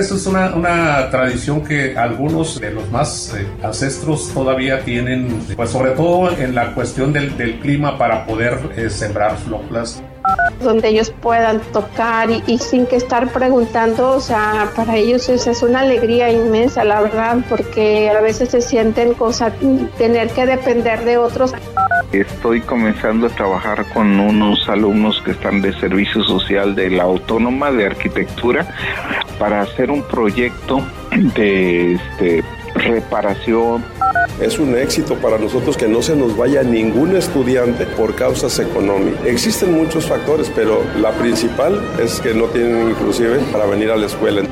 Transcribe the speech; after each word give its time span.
Que 0.00 0.06
eso 0.06 0.16
es 0.16 0.26
una, 0.26 0.54
una 0.54 1.10
tradición 1.10 1.62
que 1.62 1.96
algunos 1.96 2.58
de 2.58 2.70
los 2.70 2.90
más 2.90 3.34
eh, 3.36 3.46
ancestros 3.62 4.32
todavía 4.32 4.80
tienen, 4.80 5.28
pues 5.54 5.70
sobre 5.70 5.90
todo 5.90 6.30
en 6.30 6.54
la 6.54 6.74
cuestión 6.74 7.12
del, 7.12 7.36
del 7.36 7.58
clima 7.60 7.98
para 7.98 8.24
poder 8.24 8.58
eh, 8.76 8.88
sembrar 8.88 9.36
floplas 9.36 10.02
donde 10.62 10.88
ellos 10.88 11.12
puedan 11.22 11.60
tocar 11.72 12.28
y, 12.46 12.58
sin 12.58 12.86
que 12.86 12.96
estar 12.96 13.32
preguntando, 13.32 14.10
o 14.10 14.20
sea, 14.20 14.70
para 14.76 14.96
ellos 14.96 15.28
es, 15.30 15.46
es, 15.46 15.62
una 15.62 15.80
alegría 15.80 16.30
inmensa, 16.30 16.84
la 16.84 17.00
verdad, 17.00 17.38
porque 17.48 18.10
a 18.10 18.20
veces 18.20 18.50
se 18.50 18.60
sienten 18.60 19.14
cosas, 19.14 19.54
tener 19.96 20.28
que 20.30 20.44
depender 20.44 21.04
de 21.04 21.16
otros. 21.16 21.54
Estoy 22.12 22.60
comenzando 22.60 23.28
a 23.28 23.30
trabajar 23.30 23.86
con 23.94 24.20
unos 24.20 24.68
alumnos 24.68 25.22
que 25.24 25.30
están 25.30 25.62
de 25.62 25.72
servicio 25.80 26.22
social 26.24 26.74
de 26.74 26.90
la 26.90 27.04
Autónoma 27.04 27.72
de 27.72 27.86
Arquitectura 27.86 28.66
para 29.40 29.62
hacer 29.62 29.90
un 29.90 30.02
proyecto 30.02 30.86
de 31.34 31.94
este, 31.94 32.44
reparación. 32.74 33.82
Es 34.38 34.58
un 34.58 34.76
éxito 34.76 35.14
para 35.14 35.38
nosotros 35.38 35.78
que 35.78 35.88
no 35.88 36.02
se 36.02 36.14
nos 36.14 36.36
vaya 36.36 36.62
ningún 36.62 37.16
estudiante 37.16 37.86
por 37.86 38.14
causas 38.14 38.58
económicas. 38.58 39.24
Existen 39.24 39.72
muchos 39.72 40.06
factores, 40.06 40.52
pero 40.54 40.82
la 40.98 41.12
principal 41.12 41.80
es 41.98 42.20
que 42.20 42.34
no 42.34 42.44
tienen 42.46 42.90
inclusive 42.90 43.38
para 43.50 43.64
venir 43.64 43.90
a 43.90 43.96
la 43.96 44.06
escuela. 44.06 44.42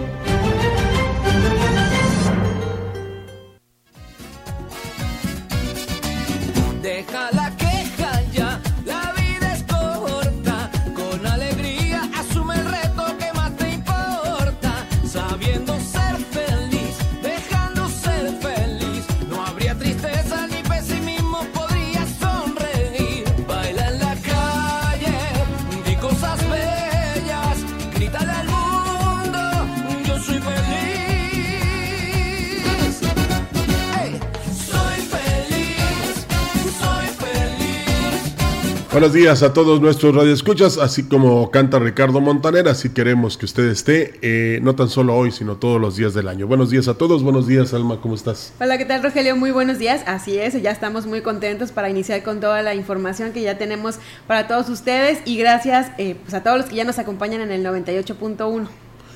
Buenos 38.98 39.14
días 39.14 39.44
a 39.44 39.52
todos 39.52 39.80
nuestros 39.80 40.12
radioescuchas, 40.12 40.76
así 40.76 41.04
como 41.04 41.52
canta 41.52 41.78
Ricardo 41.78 42.20
Montaner, 42.20 42.66
así 42.66 42.90
queremos 42.90 43.38
que 43.38 43.44
usted 43.44 43.68
esté, 43.68 44.18
eh, 44.22 44.58
no 44.60 44.74
tan 44.74 44.88
solo 44.88 45.14
hoy, 45.14 45.30
sino 45.30 45.54
todos 45.54 45.80
los 45.80 45.94
días 45.94 46.14
del 46.14 46.26
año. 46.26 46.48
Buenos 46.48 46.70
días 46.70 46.88
a 46.88 46.94
todos, 46.94 47.22
buenos 47.22 47.46
días 47.46 47.72
Alma, 47.72 48.00
¿cómo 48.00 48.16
estás? 48.16 48.52
Hola, 48.58 48.76
¿qué 48.76 48.84
tal 48.84 49.00
Rogelio? 49.00 49.36
Muy 49.36 49.52
buenos 49.52 49.78
días, 49.78 50.02
así 50.06 50.36
es, 50.36 50.60
ya 50.60 50.72
estamos 50.72 51.06
muy 51.06 51.20
contentos 51.20 51.70
para 51.70 51.88
iniciar 51.88 52.24
con 52.24 52.40
toda 52.40 52.60
la 52.62 52.74
información 52.74 53.30
que 53.30 53.40
ya 53.40 53.56
tenemos 53.56 54.00
para 54.26 54.48
todos 54.48 54.68
ustedes 54.68 55.20
y 55.24 55.38
gracias 55.38 55.92
eh, 55.98 56.16
pues 56.20 56.34
a 56.34 56.42
todos 56.42 56.58
los 56.58 56.66
que 56.66 56.74
ya 56.74 56.84
nos 56.84 56.98
acompañan 56.98 57.40
en 57.40 57.52
el 57.52 57.64
98.1. 57.64 58.66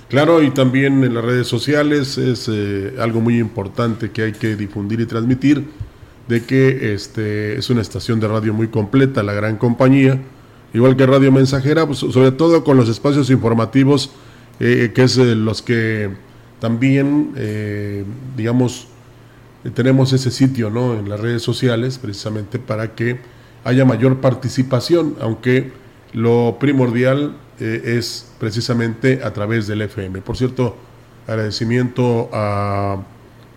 Claro, 0.09 0.45
y 0.45 0.53
también 0.53 1.03
en 1.03 1.13
las 1.13 1.25
redes 1.25 1.49
sociales 1.49 2.19
es 2.19 2.49
eh, 2.49 2.95
algo 3.01 3.21
muy 3.21 3.41
importante 3.41 4.13
que 4.13 4.23
hay 4.23 4.33
que 4.33 4.55
difundir 4.55 5.01
y 5.01 5.07
transmitir 5.07 5.65
de 6.29 6.45
que 6.45 6.95
este, 6.95 7.59
es 7.59 7.71
una 7.71 7.81
estación 7.81 8.21
de 8.21 8.29
radio 8.29 8.55
muy 8.55 8.69
completa, 8.69 9.23
la 9.23 9.33
gran 9.33 9.57
compañía, 9.57 10.21
igual 10.73 10.97
que 10.97 11.07
Radio 11.07 11.33
Mensajera, 11.33 11.87
pues, 11.87 11.99
sobre 11.99 12.33
todo 12.33 12.65
con 12.65 12.77
los 12.77 12.89
espacios 12.89 13.31
informativos, 13.31 14.11
eh, 14.61 14.93
que 14.95 15.05
es 15.05 15.19
eh, 15.19 15.35
los 15.35 15.63
que 15.63 16.11
también, 16.61 17.33
eh, 17.37 18.05
digamos, 18.37 18.89
tenemos 19.75 20.13
ese 20.13 20.31
sitio 20.31 20.71
¿no? 20.71 20.95
en 20.95 21.09
las 21.09 21.21
redes 21.21 21.43
sociales, 21.43 21.99
precisamente 21.99 22.59
para 22.59 22.95
que 22.95 23.21
haya 23.65 23.85
mayor 23.85 24.21
participación, 24.21 25.17
aunque 25.21 25.73
lo 26.13 26.57
primordial 26.59 27.37
es 27.61 28.29
precisamente 28.41 29.21
a 29.23 29.33
través 29.33 29.69
del 29.69 29.83
FM. 29.83 30.21
Por 30.23 30.37
cierto, 30.37 30.77
agradecimiento 31.29 32.29
a 32.33 33.03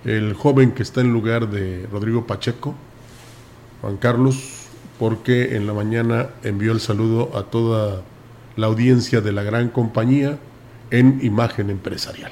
el 0.06 0.34
joven 0.34 0.72
que 0.72 0.84
está 0.84 1.02
en 1.02 1.12
lugar 1.12 1.50
de 1.50 1.88
Rodrigo 1.92 2.26
Pacheco, 2.28 2.76
Juan 3.82 3.98
Carlos, 3.98 4.68
porque 5.00 5.56
en 5.56 5.68
la 5.68 5.74
mañana 5.74 6.30
envió 6.44 6.72
el 6.72 6.80
saludo 6.80 7.36
a 7.36 7.44
toda 7.44 8.04
la 8.56 8.68
audiencia 8.68 9.22
de 9.22 9.32
la 9.32 9.44
gran 9.44 9.70
compañía 9.70 10.38
en 10.92 11.20
imagen 11.24 11.70
empresarial. 11.70 12.32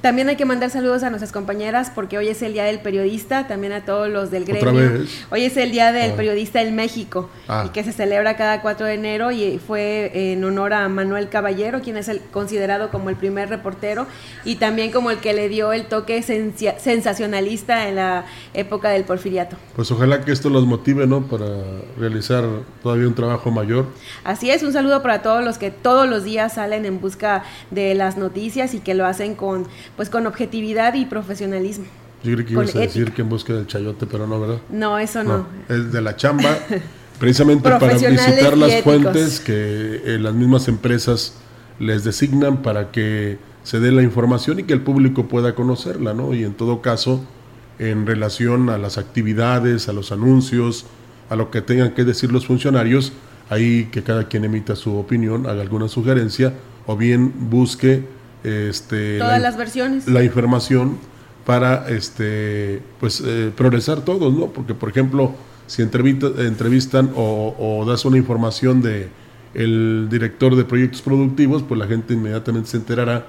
También 0.00 0.30
hay 0.30 0.36
que 0.36 0.46
mandar 0.46 0.70
saludos 0.70 1.02
a 1.02 1.10
nuestras 1.10 1.30
compañeras 1.30 1.92
porque 1.94 2.16
hoy 2.16 2.28
es 2.28 2.40
el 2.40 2.54
Día 2.54 2.64
del 2.64 2.78
Periodista, 2.78 3.46
también 3.46 3.74
a 3.74 3.84
todos 3.84 4.08
los 4.08 4.30
del 4.30 4.46
gremio. 4.46 5.04
Hoy 5.30 5.44
es 5.44 5.58
el 5.58 5.72
Día 5.72 5.92
del 5.92 6.12
ah. 6.12 6.16
Periodista 6.16 6.62
en 6.62 6.74
México 6.74 7.28
ah. 7.48 7.64
y 7.66 7.68
que 7.68 7.84
se 7.84 7.92
celebra 7.92 8.34
cada 8.38 8.62
4 8.62 8.86
de 8.86 8.94
enero 8.94 9.30
y 9.30 9.58
fue 9.58 10.32
en 10.32 10.42
honor 10.42 10.72
a 10.72 10.88
Manuel 10.88 11.28
Caballero, 11.28 11.82
quien 11.82 11.98
es 11.98 12.08
el, 12.08 12.20
considerado 12.32 12.90
como 12.90 13.10
el 13.10 13.16
primer 13.16 13.50
reportero 13.50 14.06
y 14.46 14.56
también 14.56 14.90
como 14.90 15.10
el 15.10 15.18
que 15.18 15.34
le 15.34 15.50
dio 15.50 15.74
el 15.74 15.84
toque 15.84 16.22
sensacionalista 16.22 17.86
en 17.88 17.96
la 17.96 18.24
época 18.54 18.88
del 18.88 19.04
porfiriato. 19.04 19.56
Pues 19.76 19.90
ojalá 19.90 20.24
que 20.24 20.32
esto 20.32 20.48
los 20.48 20.64
motive, 20.64 21.06
¿no? 21.06 21.26
Para 21.26 21.46
realizar 21.98 22.44
todavía 22.82 23.06
un 23.06 23.14
trabajo 23.14 23.50
mayor. 23.50 23.84
Así 24.24 24.50
es, 24.50 24.62
un 24.62 24.72
saludo 24.72 25.02
para 25.02 25.20
todos 25.20 25.44
los 25.44 25.58
que 25.58 25.70
todos 25.70 26.08
los 26.08 26.24
días 26.24 26.54
salen 26.54 26.86
en 26.86 27.02
busca 27.02 27.44
de 27.70 27.94
las 27.94 28.16
noticias 28.16 28.72
y 28.72 28.80
que 28.80 28.94
lo 28.94 29.04
hacen 29.04 29.34
con 29.34 29.68
pues 29.96 30.10
con 30.10 30.26
objetividad 30.26 30.94
y 30.94 31.06
profesionalismo. 31.06 31.86
Yo 32.22 32.34
creo 32.34 32.46
que 32.46 32.52
ibas 32.52 32.76
a 32.76 32.80
decir 32.80 33.12
que 33.12 33.22
en 33.22 33.28
busca 33.28 33.52
del 33.54 33.66
chayote, 33.66 34.06
pero 34.06 34.26
no, 34.26 34.40
¿verdad? 34.40 34.58
No, 34.70 34.98
eso 34.98 35.24
no. 35.24 35.46
es 35.68 35.90
de 35.90 36.02
la 36.02 36.16
chamba, 36.16 36.56
precisamente 37.18 37.62
para 37.62 37.94
visitar 37.94 38.56
las 38.56 38.82
fuentes 38.82 39.40
que 39.40 40.02
eh, 40.04 40.18
las 40.20 40.34
mismas 40.34 40.68
empresas 40.68 41.34
les 41.78 42.04
designan 42.04 42.62
para 42.62 42.90
que 42.90 43.38
se 43.62 43.80
dé 43.80 43.90
la 43.90 44.02
información 44.02 44.60
y 44.60 44.64
que 44.64 44.74
el 44.74 44.82
público 44.82 45.28
pueda 45.28 45.54
conocerla, 45.54 46.12
¿no? 46.12 46.34
Y 46.34 46.44
en 46.44 46.54
todo 46.54 46.82
caso, 46.82 47.24
en 47.78 48.06
relación 48.06 48.68
a 48.68 48.76
las 48.76 48.98
actividades, 48.98 49.88
a 49.88 49.94
los 49.94 50.12
anuncios, 50.12 50.84
a 51.30 51.36
lo 51.36 51.50
que 51.50 51.62
tengan 51.62 51.92
que 51.94 52.04
decir 52.04 52.32
los 52.32 52.46
funcionarios, 52.46 53.12
ahí 53.48 53.88
que 53.90 54.02
cada 54.02 54.28
quien 54.28 54.44
emita 54.44 54.76
su 54.76 54.96
opinión, 54.96 55.46
haga 55.46 55.62
alguna 55.62 55.88
sugerencia 55.88 56.52
o 56.86 56.96
bien 56.96 57.32
busque 57.50 58.04
este, 58.44 59.18
todas 59.18 59.40
la, 59.40 59.48
las 59.50 59.56
versiones. 59.56 60.06
La 60.06 60.24
información 60.24 60.98
para 61.44 61.88
este, 61.88 62.80
pues, 63.00 63.22
eh, 63.26 63.50
progresar 63.56 64.04
todos, 64.04 64.32
¿no? 64.32 64.46
Porque, 64.46 64.74
por 64.74 64.88
ejemplo, 64.88 65.34
si 65.66 65.82
entrevistan 65.82 67.12
o, 67.14 67.84
das 67.86 68.04
una 68.04 68.18
información 68.18 68.82
de 68.82 69.08
el 69.54 70.08
director 70.10 70.54
de 70.54 70.64
proyectos 70.64 71.02
productivos, 71.02 71.62
pues 71.62 71.78
la 71.78 71.86
gente 71.86 72.14
inmediatamente 72.14 72.70
se 72.70 72.76
enterará 72.76 73.26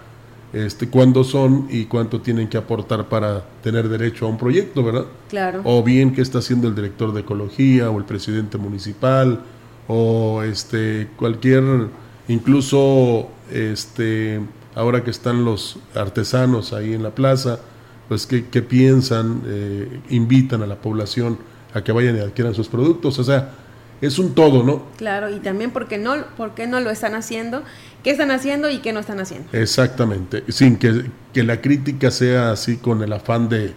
este, 0.54 0.88
cuándo 0.88 1.24
son 1.24 1.68
y 1.70 1.86
cuánto 1.86 2.20
tienen 2.22 2.48
que 2.48 2.58
aportar 2.58 3.08
para 3.10 3.44
tener 3.64 3.90
derecho 3.90 4.26
a 4.26 4.30
un 4.30 4.38
proyecto, 4.38 4.84
¿verdad? 4.84 5.06
Claro. 5.30 5.62
O 5.64 5.82
bien 5.84 6.14
qué 6.14 6.22
está 6.22 6.40
haciendo 6.40 6.68
el 6.68 6.76
director 6.76 7.14
de 7.14 7.22
ecología 7.22 7.90
o 7.90 7.98
el 7.98 8.06
presidente 8.06 8.58
municipal 8.58 9.42
o 9.88 10.44
este 10.44 11.08
cualquier 11.18 11.64
incluso 12.28 13.30
este 13.52 14.42
ahora 14.76 15.04
que 15.04 15.12
están 15.12 15.46
los 15.46 15.78
artesanos 15.96 16.74
ahí 16.74 16.94
en 16.94 17.04
la 17.04 17.12
plaza, 17.12 17.60
pues 18.08 18.26
qué, 18.26 18.42
piensan, 18.62 19.42
eh, 19.46 20.02
invitan 20.10 20.62
a 20.64 20.68
la 20.68 20.76
población 20.76 21.38
a 21.74 21.82
que 21.82 21.92
vayan 21.92 22.18
y 22.18 22.20
adquieran 22.20 22.54
sus 22.54 22.68
productos. 22.68 23.18
O 23.20 23.24
sea, 23.24 23.52
es 24.02 24.20
un 24.20 24.34
todo, 24.34 24.64
¿no? 24.64 24.84
Claro, 24.98 25.30
y 25.30 25.40
también 25.40 25.72
porque 25.72 25.98
no, 25.98 26.16
por 26.36 26.54
qué 26.54 26.68
no 26.68 26.80
lo 26.80 26.90
están 26.90 27.16
haciendo, 27.16 27.64
qué 28.04 28.12
están 28.12 28.32
haciendo 28.32 28.70
y 28.70 28.80
qué 28.80 28.94
no 28.94 29.00
están 29.00 29.20
haciendo. 29.20 29.48
Exactamente, 29.54 30.44
sin 30.50 30.78
que, 30.78 31.06
que 31.34 31.44
la 31.44 31.62
crítica 31.62 32.12
sea 32.12 32.52
así 32.52 32.78
con 32.78 33.02
el 33.04 33.14
afán 33.14 33.48
de 33.48 33.74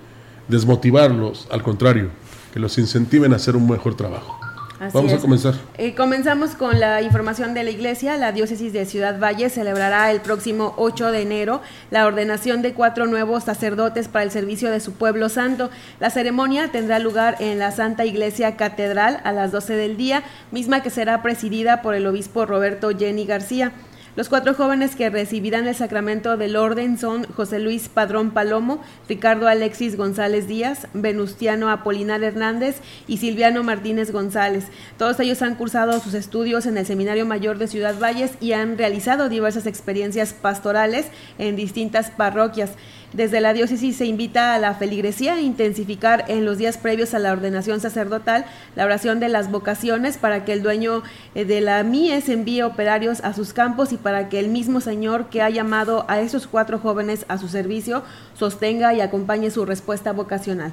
desmotivarlos, 0.49 1.47
al 1.51 1.63
contrario, 1.63 2.11
que 2.53 2.59
los 2.59 2.77
incentiven 2.79 3.33
a 3.33 3.37
hacer 3.37 3.55
un 3.55 3.69
mejor 3.69 3.97
trabajo. 3.97 4.44
Vamos 4.93 5.13
a 5.13 5.19
comenzar. 5.19 5.55
Eh, 5.79 5.95
comenzamos 5.95 6.51
con 6.51 6.79
la 6.79 7.03
información 7.03 7.55
de 7.55 7.65
la 7.65 7.71
iglesia. 7.71 8.17
La 8.17 8.33
diócesis 8.33 8.73
de 8.73 8.87
Ciudad 8.87 9.19
Valle 9.19 9.49
celebrará 9.51 10.11
el 10.11 10.21
próximo 10.21 10.75
8 10.77 11.13
de 11.13 11.23
enero 11.23 11.63
la 11.91 12.07
ordenación 12.07 12.63
de 12.63 12.75
cuatro 12.75 13.07
nuevos 13.07 13.45
sacerdotes 13.45 14.09
para 14.09 14.25
el 14.25 14.31
servicio 14.31 14.71
de 14.71 14.81
su 14.81 14.93
pueblo 14.93 15.29
santo. 15.29 15.71
La 16.01 16.11
ceremonia 16.11 16.71
tendrá 16.73 16.99
lugar 16.99 17.37
en 17.41 17.59
la 17.59 17.71
Santa 17.71 18.05
Iglesia 18.05 18.57
Catedral 18.57 19.21
a 19.25 19.33
las 19.33 19.53
12 19.53 19.75
del 19.75 19.97
día, 19.97 20.23
misma 20.51 20.83
que 20.83 20.91
será 20.91 21.23
presidida 21.23 21.83
por 21.83 21.95
el 21.95 22.07
obispo 22.07 22.47
Roberto 22.47 22.91
Jenny 22.91 23.25
García. 23.27 23.73
Los 24.17 24.29
cuatro 24.29 24.55
jóvenes 24.55 24.95
que 24.95 25.11
recibirán 25.11 25.67
el 25.67 25.75
sacramento 25.75 26.37
del 26.37 26.55
orden 26.55 26.99
son 26.99 27.25
José 27.25 27.59
Luis 27.59 27.89
Padrón 27.89 28.31
Palomo, 28.31 28.81
Ricardo 29.09 29.49
Alexis 29.49 29.97
González 29.97 30.47
Díaz, 30.47 30.87
Venustiano 30.95 31.69
Apolinar 31.69 32.23
Hernández 32.23 32.77
y 33.09 33.17
Silviano 33.17 33.65
Martínez 33.65 34.13
González. 34.13 34.67
Todos 34.99 35.19
ellos 35.19 35.43
han 35.43 35.57
cursado 35.57 35.99
sus 35.99 36.15
estudios 36.15 36.67
en 36.67 36.79
el 36.79 36.87
Seminario 36.87 37.27
Mayor 37.27 37.59
de 37.59 37.67
Ciudad 37.67 37.99
Valles 37.99 38.35
y 38.41 38.53
han 38.53 38.79
realizado 38.79 39.29
diversas 39.29 39.67
experiencias 39.67 40.33
pastorales 40.33 41.07
en 41.39 41.57
distintas 41.57 42.13
parroquias. 42.13 42.71
Desde 43.15 43.41
la 43.41 43.55
diócesis 43.55 43.95
se 43.95 44.07
invita 44.07 44.55
a 44.55 44.59
la 44.59 44.75
feligresía 44.75 45.35
a 45.35 45.41
intensificar 45.41 46.25
en 46.27 46.45
los 46.45 46.59
días 46.59 46.79
previos 46.79 47.15
a 47.15 47.21
la 47.21 47.31
ordenación 47.31 47.81
sacerdotal 47.81 48.45
la 48.75 48.85
oración 48.85 49.21
de 49.21 49.29
las 49.29 49.53
vocaciones 49.53 50.19
para 50.19 50.45
que 50.45 50.53
el 50.53 50.65
dueño 50.65 51.05
eh, 51.37 51.45
de 51.45 51.61
la 51.61 51.85
MIES 51.85 52.29
envíe 52.29 52.63
operarios 52.63 53.21
a 53.21 53.33
sus 53.33 53.53
campos 53.53 53.93
y 53.93 53.99
para 53.99 54.29
que 54.29 54.41
el 54.41 54.49
mismo 54.49 54.81
Señor 54.81 55.27
que 55.31 55.43
ha 55.43 55.49
llamado 55.49 56.05
a 56.09 56.21
esos 56.21 56.49
cuatro 56.49 56.81
jóvenes 56.81 57.25
a 57.29 57.39
su 57.39 57.47
servicio 57.47 58.03
sostenga 58.37 58.93
y 58.95 59.01
acompañe 59.01 59.53
su 59.53 59.65
respuesta 59.65 60.13
vocacional. 60.13 60.73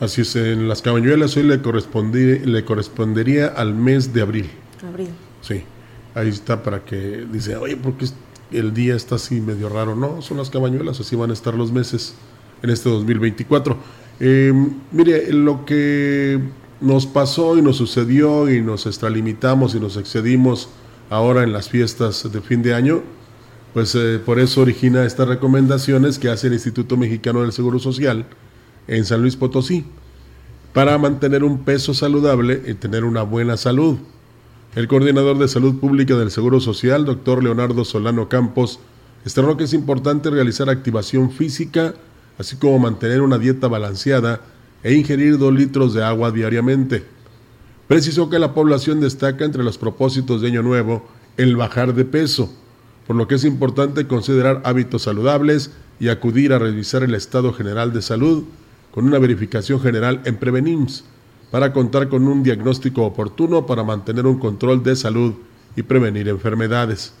Así 0.00 0.22
es, 0.22 0.34
en 0.36 0.66
las 0.66 0.80
cabañuelas 0.80 1.36
hoy 1.36 1.42
le, 1.42 1.58
le 1.58 2.64
correspondería 2.64 3.48
al 3.48 3.74
mes 3.74 4.14
de 4.14 4.22
abril. 4.22 4.50
Abril. 4.82 5.10
Sí, 5.42 5.62
ahí 6.14 6.30
está 6.30 6.62
para 6.62 6.80
que 6.86 7.26
dice, 7.30 7.54
oye, 7.56 7.76
¿por 7.76 7.98
qué 7.98 8.06
el 8.50 8.74
día 8.74 8.94
está 8.94 9.16
así 9.16 9.40
medio 9.40 9.68
raro. 9.68 9.94
No, 9.94 10.22
son 10.22 10.38
las 10.38 10.50
cabañuelas, 10.50 11.00
así 11.00 11.16
van 11.16 11.30
a 11.30 11.32
estar 11.32 11.54
los 11.54 11.72
meses 11.72 12.14
en 12.62 12.70
este 12.70 12.88
2024. 12.88 13.76
Em, 14.20 14.74
mire, 14.92 15.32
lo 15.32 15.64
que 15.64 16.40
nos 16.80 17.06
pasó 17.06 17.56
y 17.56 17.62
nos 17.62 17.76
sucedió 17.76 18.50
y 18.50 18.60
nos 18.60 18.86
extralimitamos 18.86 19.74
y 19.74 19.80
nos 19.80 19.96
excedimos 19.96 20.68
ahora 21.10 21.42
en 21.42 21.52
las 21.52 21.68
fiestas 21.68 22.30
de 22.30 22.40
fin 22.40 22.62
de 22.62 22.74
año, 22.74 23.02
pues 23.72 23.94
eh, 23.94 24.20
por 24.24 24.38
eso 24.38 24.62
origina 24.62 25.04
estas 25.04 25.28
recomendaciones 25.28 26.18
que 26.18 26.28
hace 26.28 26.46
el 26.46 26.52
Instituto 26.54 26.96
Mexicano 26.96 27.42
del 27.42 27.52
Seguro 27.52 27.78
Social 27.78 28.26
en 28.86 29.04
San 29.04 29.20
Luis 29.20 29.36
Potosí 29.36 29.84
para 30.72 30.98
mantener 30.98 31.44
un 31.44 31.64
peso 31.64 31.94
saludable 31.94 32.62
y 32.66 32.74
tener 32.74 33.04
una 33.04 33.22
buena 33.22 33.56
salud. 33.56 33.98
El 34.74 34.88
coordinador 34.88 35.38
de 35.38 35.46
salud 35.46 35.76
pública 35.76 36.16
del 36.16 36.32
Seguro 36.32 36.58
Social, 36.58 37.04
doctor 37.04 37.44
Leonardo 37.44 37.84
Solano 37.84 38.28
Campos, 38.28 38.80
externó 39.24 39.56
que 39.56 39.64
es 39.64 39.72
importante 39.72 40.30
realizar 40.30 40.68
activación 40.68 41.30
física, 41.30 41.94
así 42.38 42.56
como 42.56 42.80
mantener 42.80 43.20
una 43.20 43.38
dieta 43.38 43.68
balanceada 43.68 44.40
e 44.82 44.94
ingerir 44.94 45.38
dos 45.38 45.54
litros 45.54 45.94
de 45.94 46.02
agua 46.02 46.32
diariamente. 46.32 47.04
Precisó 47.86 48.28
que 48.28 48.40
la 48.40 48.52
población 48.52 49.00
destaca 49.00 49.44
entre 49.44 49.62
los 49.62 49.78
propósitos 49.78 50.40
de 50.40 50.48
Año 50.48 50.64
Nuevo 50.64 51.06
el 51.36 51.54
bajar 51.54 51.94
de 51.94 52.04
peso, 52.04 52.52
por 53.06 53.14
lo 53.14 53.28
que 53.28 53.36
es 53.36 53.44
importante 53.44 54.08
considerar 54.08 54.60
hábitos 54.64 55.02
saludables 55.02 55.70
y 56.00 56.08
acudir 56.08 56.52
a 56.52 56.58
revisar 56.58 57.04
el 57.04 57.14
estado 57.14 57.52
general 57.52 57.92
de 57.92 58.02
salud 58.02 58.42
con 58.90 59.06
una 59.06 59.20
verificación 59.20 59.80
general 59.80 60.20
en 60.24 60.34
Prevenims 60.34 61.04
para 61.54 61.72
contar 61.72 62.08
con 62.08 62.26
un 62.26 62.42
diagnóstico 62.42 63.04
oportuno 63.04 63.64
para 63.64 63.84
mantener 63.84 64.26
un 64.26 64.40
control 64.40 64.82
de 64.82 64.96
salud 64.96 65.34
y 65.76 65.82
prevenir 65.82 66.26
enfermedades. 66.26 67.12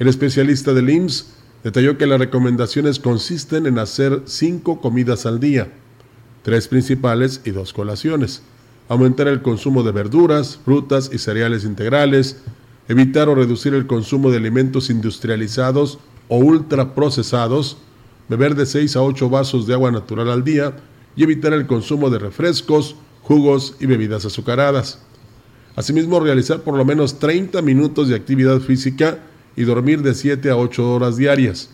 El 0.00 0.08
especialista 0.08 0.74
del 0.74 0.90
IMSS 0.90 1.34
detalló 1.62 1.96
que 1.96 2.08
las 2.08 2.18
recomendaciones 2.18 2.98
consisten 2.98 3.66
en 3.66 3.78
hacer 3.78 4.22
cinco 4.24 4.80
comidas 4.80 5.26
al 5.26 5.38
día, 5.38 5.70
tres 6.42 6.66
principales 6.66 7.40
y 7.44 7.52
dos 7.52 7.72
colaciones, 7.72 8.42
aumentar 8.88 9.28
el 9.28 9.42
consumo 9.42 9.84
de 9.84 9.92
verduras, 9.92 10.58
frutas 10.64 11.08
y 11.12 11.18
cereales 11.18 11.62
integrales, 11.62 12.42
evitar 12.88 13.28
o 13.28 13.36
reducir 13.36 13.74
el 13.74 13.86
consumo 13.86 14.32
de 14.32 14.38
alimentos 14.38 14.90
industrializados 14.90 16.00
o 16.26 16.38
ultraprocesados, 16.38 17.76
beber 18.28 18.56
de 18.56 18.66
6 18.66 18.96
a 18.96 19.02
8 19.02 19.30
vasos 19.30 19.68
de 19.68 19.74
agua 19.74 19.92
natural 19.92 20.30
al 20.30 20.42
día 20.42 20.78
y 21.14 21.22
evitar 21.22 21.52
el 21.52 21.68
consumo 21.68 22.10
de 22.10 22.18
refrescos, 22.18 22.96
jugos 23.22 23.76
y 23.80 23.86
bebidas 23.86 24.24
azucaradas. 24.24 24.98
Asimismo, 25.74 26.20
realizar 26.20 26.60
por 26.60 26.76
lo 26.76 26.84
menos 26.84 27.18
30 27.18 27.62
minutos 27.62 28.08
de 28.08 28.14
actividad 28.14 28.60
física 28.60 29.20
y 29.56 29.62
dormir 29.62 30.02
de 30.02 30.14
7 30.14 30.50
a 30.50 30.56
8 30.56 30.92
horas 30.92 31.16
diarias. 31.16 31.70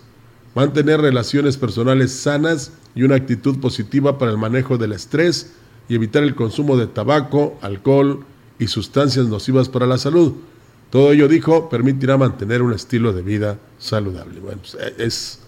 Mantener 0.54 1.00
relaciones 1.00 1.56
personales 1.56 2.12
sanas 2.12 2.72
y 2.94 3.02
una 3.02 3.16
actitud 3.16 3.58
positiva 3.58 4.18
para 4.18 4.30
el 4.30 4.38
manejo 4.38 4.78
del 4.78 4.92
estrés 4.92 5.52
y 5.88 5.94
evitar 5.94 6.22
el 6.22 6.34
consumo 6.34 6.76
de 6.76 6.86
tabaco, 6.86 7.58
alcohol 7.60 8.24
y 8.58 8.68
sustancias 8.68 9.26
nocivas 9.26 9.68
para 9.68 9.86
la 9.86 9.98
salud. 9.98 10.34
Todo 10.90 11.12
ello, 11.12 11.28
dijo, 11.28 11.68
permitirá 11.68 12.16
mantener 12.16 12.62
un 12.62 12.72
estilo 12.72 13.12
de 13.12 13.22
vida 13.22 13.58
saludable. 13.78 14.40
Bueno, 14.40 14.60
pues, 14.60 14.76
es, 14.98 15.40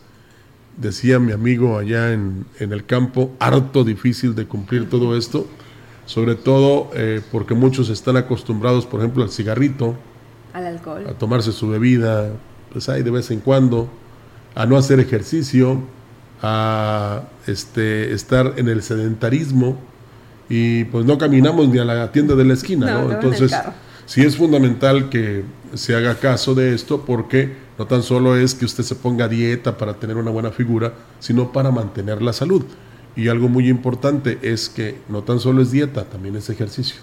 decía 0.77 1.19
mi 1.19 1.33
amigo 1.33 1.79
allá 1.79 2.13
en, 2.13 2.47
en 2.59 2.73
el 2.73 2.85
campo, 2.85 3.35
harto 3.39 3.85
difícil 3.85 4.35
de 4.35 4.47
cumplir 4.47 4.89
todo 4.89 5.17
esto 5.17 5.47
sobre 6.11 6.35
todo 6.35 6.91
eh, 6.93 7.21
porque 7.31 7.55
muchos 7.55 7.89
están 7.89 8.17
acostumbrados, 8.17 8.85
por 8.85 8.99
ejemplo, 8.99 9.23
al 9.23 9.31
cigarrito, 9.31 9.95
al 10.53 10.67
alcohol, 10.67 11.07
a 11.09 11.13
tomarse 11.13 11.53
su 11.53 11.69
bebida, 11.69 12.33
pues 12.73 12.89
ahí 12.89 13.05
de 13.05 13.13
vez 13.13 13.31
en 13.31 13.39
cuando, 13.39 13.89
a 14.57 14.67
no 14.67 14.77
hacer 14.77 14.99
ejercicio, 14.99 15.81
a 16.43 17.23
este, 17.47 18.13
estar 18.13 18.55
en 18.57 18.69
el 18.69 18.83
sedentarismo 18.83 19.79
y 20.49 20.83
pues 20.87 21.07
no 21.07 21.17
caminamos 21.17 21.69
ni 21.69 21.79
a 21.79 21.85
la 21.85 22.11
tienda 22.11 22.35
de 22.35 22.45
la 22.45 22.55
esquina, 22.55 22.93
¿no? 22.93 23.13
Entonces, 23.13 23.55
sí 24.05 24.23
es 24.23 24.37
fundamental 24.37 25.11
que 25.11 25.45
se 25.75 25.95
haga 25.95 26.17
caso 26.17 26.57
de 26.57 26.75
esto 26.75 27.05
porque 27.07 27.55
no 27.79 27.87
tan 27.87 28.03
solo 28.03 28.37
es 28.37 28.57
que 28.57 28.65
usted 28.65 28.83
se 28.83 28.97
ponga 28.97 29.29
dieta 29.29 29.79
para 29.79 29.95
tener 29.95 30.17
una 30.17 30.33
buena 30.33 30.51
figura, 30.51 30.93
sino 31.21 31.53
para 31.53 31.71
mantener 31.71 32.21
la 32.21 32.33
salud. 32.33 32.65
Y 33.21 33.29
algo 33.29 33.51
muy 33.51 33.69
importante 33.69 34.39
es 34.41 34.71
que 34.71 34.97
no 35.11 35.23
tan 35.23 35.41
solo 35.41 35.61
es 35.61 35.71
dieta, 35.71 36.05
también 36.05 36.37
es 36.37 36.49
ejercicio. 36.49 36.97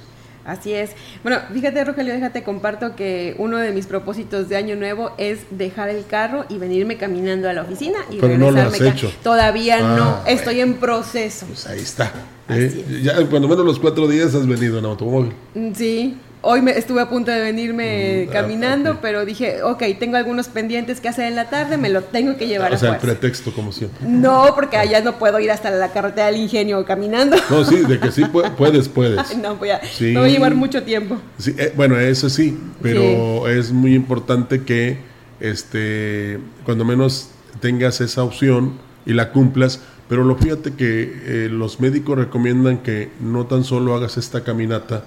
Así 0.45 0.73
es. 0.73 0.91
Bueno, 1.21 1.37
fíjate, 1.53 1.83
Rogelio, 1.83 2.11
déjate 2.11 2.41
comparto 2.41 2.95
que 2.95 3.35
uno 3.37 3.57
de 3.57 3.71
mis 3.71 3.85
propósitos 3.85 4.49
de 4.49 4.55
año 4.55 4.75
nuevo 4.75 5.11
es 5.19 5.41
dejar 5.51 5.89
el 5.89 6.07
carro 6.07 6.45
y 6.49 6.57
venirme 6.57 6.97
caminando 6.97 7.47
a 7.47 7.53
la 7.53 7.61
oficina 7.61 7.99
y 8.09 8.17
Pero 8.17 8.35
no 8.35 8.49
lo 8.49 8.61
has 8.61 8.81
hecho. 8.81 9.11
Todavía 9.21 9.79
no, 9.79 10.05
ah, 10.05 10.23
estoy 10.25 10.61
en 10.61 10.77
proceso. 10.77 11.45
Pues 11.45 11.67
ahí 11.67 11.81
está. 11.81 12.11
Eh, 12.49 13.01
ya 13.03 13.23
cuando 13.27 13.47
menos 13.47 13.63
los 13.63 13.77
cuatro 13.77 14.07
días 14.07 14.33
has 14.33 14.47
venido 14.47 14.79
en 14.79 14.85
automóvil. 14.85 15.33
Sí, 15.75 16.17
Hoy 16.41 16.61
me, 16.61 16.71
estuve 16.71 17.01
a 17.01 17.09
punto 17.09 17.31
de 17.31 17.41
venirme 17.41 18.25
mm, 18.25 18.29
ah, 18.29 18.31
caminando, 18.31 18.99
pero 19.01 19.25
dije, 19.25 19.63
ok, 19.63 19.83
tengo 19.99 20.17
algunos 20.17 20.47
pendientes 20.47 21.01
que 21.01 21.09
hacer 21.09 21.25
en 21.25 21.35
la 21.35 21.49
tarde, 21.49 21.77
me 21.77 21.89
lo 21.89 22.03
tengo 22.03 22.37
que 22.37 22.47
llevar 22.47 22.73
o 22.73 22.77
sea, 22.77 22.93
el 22.93 22.99
pretexto, 22.99 23.51
como 23.51 23.71
siempre. 23.71 24.07
No, 24.07 24.53
porque 24.53 24.77
allá 24.77 25.01
no 25.01 25.17
puedo 25.17 25.39
ir 25.39 25.49
hasta 25.49 25.71
la 25.71 25.91
carretera 25.91 26.27
del 26.27 26.37
ingenio 26.37 26.85
caminando. 26.85 27.37
No, 27.49 27.65
sí, 27.65 27.77
de 27.77 27.99
que 27.99 28.11
sí 28.11 28.23
puedes, 28.25 28.87
puedes. 28.87 29.37
no, 29.41 29.55
voy 29.55 29.71
a, 29.71 29.81
voy 29.99 30.15
a 30.15 30.27
llevar 30.27 30.53
mucho 30.53 30.83
tiempo. 30.83 31.17
Sí, 31.39 31.55
eh, 31.57 31.73
bueno, 31.75 31.97
eso 31.99 32.29
sí, 32.29 32.57
pero 32.81 33.47
es 33.47 33.71
muy 33.71 33.95
importante 33.95 34.63
que 34.63 34.99
este, 35.39 36.39
cuando 36.65 36.85
menos 36.85 37.29
tengas 37.59 38.01
esa 38.01 38.23
opción 38.23 38.73
y 39.05 39.13
la 39.13 39.31
cumplas, 39.31 39.81
pero 40.07 40.23
lo 40.23 40.35
fíjate 40.35 40.73
que 40.73 41.21
eh, 41.25 41.49
los 41.49 41.79
médicos 41.79 42.17
recomiendan 42.17 42.79
que 42.79 43.09
no 43.19 43.45
tan 43.45 43.63
solo 43.63 43.95
hagas 43.95 44.17
esta 44.17 44.43
caminata, 44.43 45.03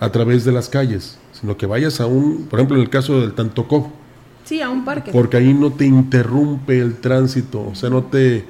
a 0.00 0.10
través 0.10 0.44
de 0.44 0.52
las 0.52 0.68
calles, 0.68 1.18
sino 1.32 1.56
que 1.56 1.66
vayas 1.66 2.00
a 2.00 2.06
un, 2.06 2.46
por 2.46 2.58
ejemplo, 2.58 2.76
en 2.76 2.82
el 2.82 2.90
caso 2.90 3.20
del 3.20 3.32
Tantocó. 3.32 3.92
Sí, 4.44 4.62
a 4.62 4.70
un 4.70 4.84
parque. 4.84 5.10
Porque 5.12 5.36
ahí 5.36 5.52
no 5.52 5.72
te 5.72 5.84
interrumpe 5.84 6.78
el 6.78 6.96
tránsito, 6.96 7.66
o 7.66 7.74
sea, 7.74 7.90
no 7.90 8.04
te, 8.04 8.44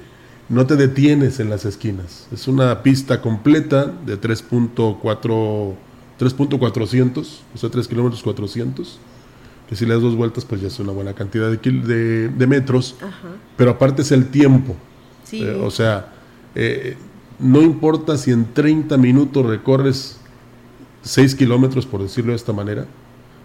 no 0.49 0.67
te 0.67 0.76
detienes 0.76 1.40
en 1.40 1.50
las 1.50 1.64
esquinas. 1.64 2.28
Es 2.33 2.49
una 2.49 2.83
pista 2.83 3.21
completa 3.21 3.87
de 3.87 4.21
3.4, 4.21 5.75
3.400, 6.19 7.26
o 7.55 7.59
sea, 7.59 7.71
3 7.71 7.88
kilómetros 7.88 8.23
400, 8.23 8.99
que 9.69 9.76
si 9.76 9.87
le 9.87 9.95
das 9.95 10.02
dos 10.02 10.17
vueltas, 10.17 10.45
pues 10.45 10.61
ya 10.61 10.69
es 10.69 10.78
una 10.78 10.93
buena 10.93 11.14
cantidad 11.14 11.50
de, 11.50 12.28
de, 12.28 12.47
metros. 12.47 12.97
Pero 13.57 13.73
aparte 13.73 14.02
es 14.02 14.12
el 14.12 14.28
tiempo. 14.28 14.76
Sí. 15.25 15.43
Eh, 15.43 15.61
o 15.62 15.71
sea, 15.71 16.12
eh, 16.55 16.97
no 17.38 17.61
importa 17.61 18.17
si 18.17 18.31
en 18.31 18.52
30 18.55 18.97
minutos 18.97 19.45
recorres 19.45 20.19
6 21.09 21.35
kilómetros, 21.37 21.87
por 21.87 22.03
decirlo 22.03 22.33
de 22.33 22.37
esta 22.37 22.53
manera, 22.53 22.85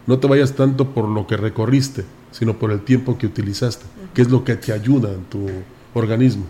no 0.06 0.20
te 0.20 0.28
vayas 0.28 0.54
tanto 0.54 0.90
por 0.90 1.08
lo 1.08 1.26
que 1.26 1.38
recorriste, 1.38 2.04
sino 2.32 2.60
por 2.60 2.72
el 2.72 2.82
tiempo 2.82 3.18
que 3.18 3.26
utilizaste, 3.26 3.86
que 4.14 4.22
es 4.22 4.30
lo 4.30 4.44
que 4.44 4.58
te 4.58 4.74
ayuda 4.74 5.14
en 5.14 5.24
tu 5.24 5.48
organismo, 5.94 6.44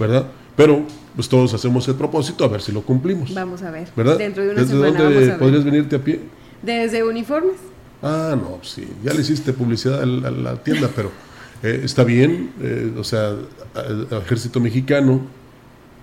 ¿verdad? 0.00 0.28
Pero 0.56 0.82
pues 1.14 1.28
todos 1.28 1.52
hacemos 1.52 1.86
el 1.88 1.94
propósito 1.96 2.42
a 2.44 2.48
ver 2.48 2.62
si 2.62 2.72
lo 2.72 2.80
cumplimos. 2.80 3.34
Vamos 3.34 3.62
a 3.62 3.70
ver. 3.70 3.88
¿Verdad? 3.94 4.16
Dentro 4.16 4.44
de 4.44 4.50
una 4.52 4.60
¿Desde 4.62 4.76
dónde 4.76 5.32
podrías 5.32 5.64
venirte 5.64 5.96
a 5.96 5.98
pie? 6.02 6.20
Desde 6.62 7.04
uniformes. 7.04 7.56
Ah, 8.02 8.34
no, 8.34 8.58
sí, 8.62 8.88
ya 9.04 9.12
le 9.12 9.20
hiciste 9.20 9.52
publicidad 9.52 10.00
a 10.00 10.06
la, 10.06 10.56
tienda, 10.62 10.88
pero 10.96 11.10
eh, 11.62 11.82
está 11.84 12.02
bien, 12.02 12.50
eh, 12.62 12.94
o 12.96 13.04
sea, 13.04 13.34
ejército 14.22 14.58
mexicano, 14.58 15.20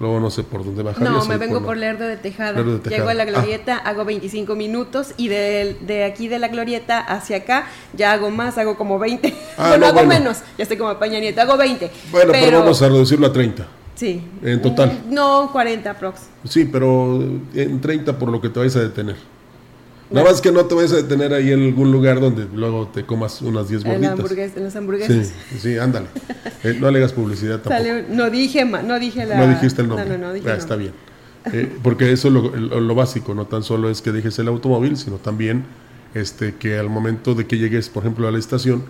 luego 0.03 0.19
no 0.19 0.29
sé 0.29 0.43
por 0.43 0.63
dónde 0.63 0.83
bajar. 0.83 1.01
No, 1.01 1.25
me 1.25 1.37
vengo 1.37 1.63
por, 1.63 1.77
Lerdo, 1.77 2.05
de 2.05 2.17
Tejada. 2.17 2.61
Llego 2.61 3.09
a 3.09 3.13
la 3.13 3.23
ah. 3.23 3.25
glorieta, 3.25 3.77
hago 3.77 4.05
25 4.05 4.55
minutos 4.55 5.13
y 5.17 5.29
de, 5.29 5.77
de, 5.81 6.03
aquí 6.03 6.27
de 6.27 6.39
la 6.39 6.49
glorieta 6.49 6.99
hacia 6.99 7.37
acá 7.37 7.67
ya 7.95 8.11
hago 8.11 8.29
más, 8.29 8.57
hago 8.57 8.77
como 8.77 8.99
20. 8.99 9.33
Ah, 9.57 9.69
bueno, 9.69 9.87
hago 9.87 10.03
menos, 10.03 10.39
ya 10.57 10.63
estoy 10.63 10.77
como 10.77 10.97
Paña 10.99 11.19
Nieto, 11.19 11.41
hago 11.41 11.57
20. 11.57 11.89
Bueno, 12.11 12.31
pero, 12.31 12.59
vamos 12.59 12.81
a 12.81 12.89
reducirlo 12.89 13.27
a 13.27 13.33
30. 13.33 13.65
Sí. 13.95 14.21
En 14.41 14.61
total. 14.61 15.03
No, 15.09 15.49
40 15.51 15.93
prox. 15.97 16.23
Sí, 16.43 16.65
pero 16.65 17.21
en 17.53 17.79
30 17.79 18.17
por 18.19 18.29
lo 18.29 18.41
que 18.41 18.49
te 18.49 18.59
vais 18.59 18.75
a 18.75 18.81
detener. 18.81 19.15
Nada 20.13 20.29
más 20.29 20.41
que 20.41 20.51
no 20.51 20.63
te 20.65 20.75
vayas 20.75 20.93
a 20.93 20.97
detener 20.97 21.33
ahí 21.33 21.51
en 21.51 21.63
algún 21.63 21.91
lugar 21.91 22.19
donde 22.19 22.47
luego 22.53 22.87
te 22.87 23.03
comas 23.03 23.41
unas 23.41 23.67
10 23.67 23.83
gorditas. 23.83 24.11
En, 24.55 24.63
las 24.63 24.75
hamburguesas. 24.75 25.33
Sí, 25.51 25.59
sí, 25.59 25.77
ándale. 25.77 26.07
Eh, 26.65 26.77
no 26.79 26.89
le 26.89 26.99
hagas 26.99 27.11
publicidad 27.11 27.59
tampoco. 27.59 28.05
no 28.07 28.29
dije 28.29 28.63
no 28.63 28.97
dije 28.97 29.25
la... 29.25 29.35
No 29.35 29.49
dijiste 29.49 29.81
el 29.81 29.89
nombre. 29.89 30.07
No, 30.07 30.17
no, 30.17 30.27
no 30.27 30.33
dije 30.33 30.49
ah, 30.49 30.55
Está 30.55 30.77
bien. 30.77 30.93
Eh, 31.51 31.69
porque 31.83 32.09
eso 32.13 32.29
es 32.29 32.33
lo, 32.33 32.95
básico, 32.95 33.35
no 33.35 33.47
tan 33.47 33.63
solo 33.63 33.89
es 33.89 34.01
que 34.01 34.13
dejes 34.13 34.39
el 34.39 34.47
automóvil, 34.47 34.95
sino 34.95 35.17
también 35.17 35.65
este, 36.13 36.55
que 36.55 36.79
al 36.79 36.89
momento 36.89 37.35
de 37.35 37.47
que 37.47 37.57
llegues, 37.57 37.89
por 37.89 38.03
ejemplo, 38.03 38.29
a 38.29 38.31
la 38.31 38.39
estación, 38.39 38.85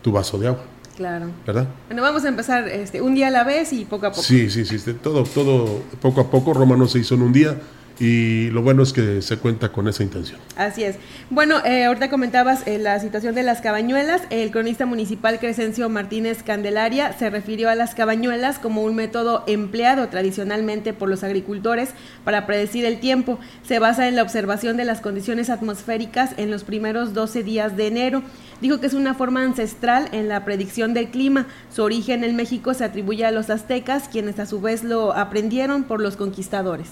tu 0.00 0.10
vaso 0.10 0.38
de 0.38 0.46
agua. 0.46 0.64
Claro. 0.96 1.26
¿Verdad? 1.46 1.68
Bueno, 1.88 2.00
vamos 2.00 2.24
a 2.24 2.28
empezar 2.28 2.66
este, 2.66 3.02
un 3.02 3.14
día 3.14 3.28
a 3.28 3.30
la 3.30 3.44
vez 3.44 3.74
y 3.74 3.84
poco 3.84 4.06
a 4.06 4.10
poco. 4.10 4.22
Sí, 4.22 4.48
sí, 4.48 4.64
sí, 4.64 4.78
todo, 4.94 5.24
todo 5.24 5.82
poco 6.00 6.22
a 6.22 6.30
poco. 6.30 6.54
Roma 6.54 6.76
no 6.76 6.88
se 6.88 6.98
hizo 6.98 7.14
en 7.14 7.22
un 7.22 7.32
día 7.34 7.58
y 8.00 8.50
lo 8.50 8.62
bueno 8.62 8.82
es 8.82 8.92
que 8.92 9.22
se 9.22 9.38
cuenta 9.38 9.70
con 9.72 9.88
esa 9.88 10.02
intención. 10.02 10.38
Así 10.56 10.84
es. 10.84 10.96
Bueno, 11.30 11.64
eh, 11.64 11.84
ahorita 11.84 12.10
comentabas 12.10 12.66
eh, 12.66 12.78
la 12.78 13.00
situación 13.00 13.34
de 13.34 13.42
las 13.42 13.60
cabañuelas. 13.60 14.22
El 14.30 14.50
cronista 14.50 14.86
municipal 14.86 15.38
Crescencio 15.40 15.88
Martínez 15.88 16.42
Candelaria 16.42 17.12
se 17.18 17.28
refirió 17.30 17.68
a 17.68 17.74
las 17.74 17.94
cabañuelas 17.94 18.58
como 18.58 18.82
un 18.82 18.94
método 18.94 19.42
empleado 19.46 20.08
tradicionalmente 20.08 20.92
por 20.92 21.08
los 21.08 21.24
agricultores 21.24 21.90
para 22.24 22.46
predecir 22.46 22.84
el 22.84 23.00
tiempo. 23.00 23.38
Se 23.66 23.78
basa 23.80 24.06
en 24.06 24.14
la 24.14 24.22
observación 24.22 24.76
de 24.76 24.84
las 24.84 25.00
condiciones 25.00 25.50
atmosféricas 25.50 26.30
en 26.36 26.50
los 26.50 26.64
primeros 26.64 27.14
12 27.14 27.42
días 27.42 27.76
de 27.76 27.88
enero. 27.88 28.22
Dijo 28.60 28.80
que 28.80 28.86
es 28.86 28.94
una 28.94 29.14
forma 29.14 29.42
ancestral 29.42 30.08
en 30.12 30.28
la 30.28 30.44
predicción 30.44 30.94
del 30.94 31.08
clima. 31.08 31.46
Su 31.74 31.82
origen 31.82 32.22
en 32.22 32.36
México 32.36 32.74
se 32.74 32.84
atribuye 32.84 33.24
a 33.24 33.30
los 33.30 33.50
aztecas, 33.50 34.08
quienes 34.08 34.38
a 34.38 34.46
su 34.46 34.60
vez 34.60 34.84
lo 34.84 35.14
aprendieron 35.14 35.84
por 35.84 36.00
los 36.00 36.16
conquistadores. 36.16 36.88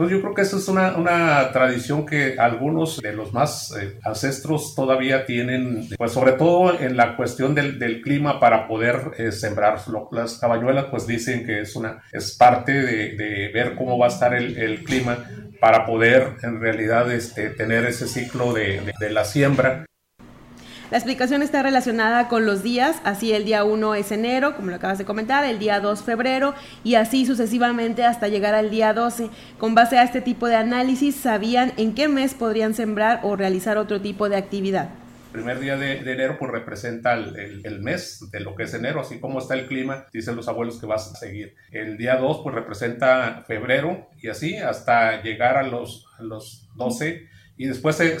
Entonces 0.00 0.16
yo 0.16 0.22
creo 0.22 0.34
que 0.34 0.40
esa 0.40 0.56
es 0.56 0.66
una, 0.68 0.96
una 0.96 1.52
tradición 1.52 2.06
que 2.06 2.36
algunos 2.38 3.02
de 3.02 3.12
los 3.12 3.34
más 3.34 3.76
eh, 3.76 3.98
ancestros 4.02 4.74
todavía 4.74 5.26
tienen, 5.26 5.90
pues 5.98 6.12
sobre 6.12 6.32
todo 6.32 6.80
en 6.80 6.96
la 6.96 7.16
cuestión 7.16 7.54
del, 7.54 7.78
del 7.78 8.00
clima 8.00 8.40
para 8.40 8.66
poder 8.66 9.10
eh, 9.18 9.30
sembrar. 9.30 9.78
Las 10.12 10.38
cabañuelas 10.38 10.86
pues 10.86 11.06
dicen 11.06 11.44
que 11.44 11.60
es, 11.60 11.76
una, 11.76 12.02
es 12.12 12.34
parte 12.34 12.72
de, 12.72 13.14
de 13.14 13.50
ver 13.52 13.74
cómo 13.76 13.98
va 13.98 14.06
a 14.06 14.08
estar 14.08 14.32
el, 14.32 14.56
el, 14.56 14.84
clima 14.84 15.18
para 15.60 15.84
poder 15.84 16.38
en 16.44 16.62
realidad 16.62 17.12
este, 17.12 17.50
tener 17.50 17.84
ese 17.84 18.08
ciclo 18.08 18.54
de, 18.54 18.94
de 18.98 19.10
la 19.10 19.26
siembra 19.26 19.84
la 20.90 20.96
explicación 20.96 21.40
está 21.42 21.62
relacionada 21.62 22.26
con 22.26 22.46
los 22.46 22.64
días, 22.64 23.00
así 23.04 23.32
el 23.32 23.44
día 23.44 23.62
1 23.62 23.94
es 23.94 24.10
enero, 24.10 24.56
como 24.56 24.70
lo 24.70 24.76
acabas 24.76 24.98
de 24.98 25.04
comentar, 25.04 25.44
el 25.44 25.60
día 25.60 25.78
2 25.78 26.02
febrero 26.02 26.52
y 26.82 26.96
así 26.96 27.26
sucesivamente 27.26 28.04
hasta 28.04 28.26
llegar 28.26 28.56
al 28.56 28.70
día 28.70 28.92
12. 28.92 29.30
Con 29.56 29.76
base 29.76 29.98
a 29.98 30.02
este 30.02 30.20
tipo 30.20 30.48
de 30.48 30.56
análisis, 30.56 31.14
sabían 31.14 31.72
en 31.76 31.94
qué 31.94 32.08
mes 32.08 32.34
podrían 32.34 32.74
sembrar 32.74 33.20
o 33.22 33.36
realizar 33.36 33.78
otro 33.78 34.00
tipo 34.00 34.28
de 34.28 34.36
actividad. 34.36 34.88
El 35.26 35.42
primer 35.42 35.60
día 35.60 35.76
de, 35.76 35.98
enero 35.98 36.38
pues 36.40 36.50
representa 36.50 37.14
el, 37.14 37.80
mes 37.82 38.28
de 38.32 38.40
lo 38.40 38.56
que 38.56 38.64
es 38.64 38.74
enero, 38.74 39.00
así 39.00 39.20
como 39.20 39.38
está 39.38 39.54
el 39.54 39.68
clima, 39.68 40.06
dicen 40.12 40.34
los 40.34 40.48
abuelos 40.48 40.80
que 40.80 40.86
vas 40.86 41.12
a 41.12 41.14
seguir. 41.14 41.54
El 41.70 41.98
día 41.98 42.16
2 42.16 42.40
pues 42.42 42.52
representa 42.52 43.44
febrero 43.46 44.08
y 44.20 44.26
así 44.26 44.56
hasta 44.56 45.22
llegar 45.22 45.56
a 45.56 45.62
los, 45.62 46.08
a 46.18 46.24
los 46.24 46.68
12 46.74 47.29
y 47.60 47.66
después 47.66 47.94
se, 47.96 48.18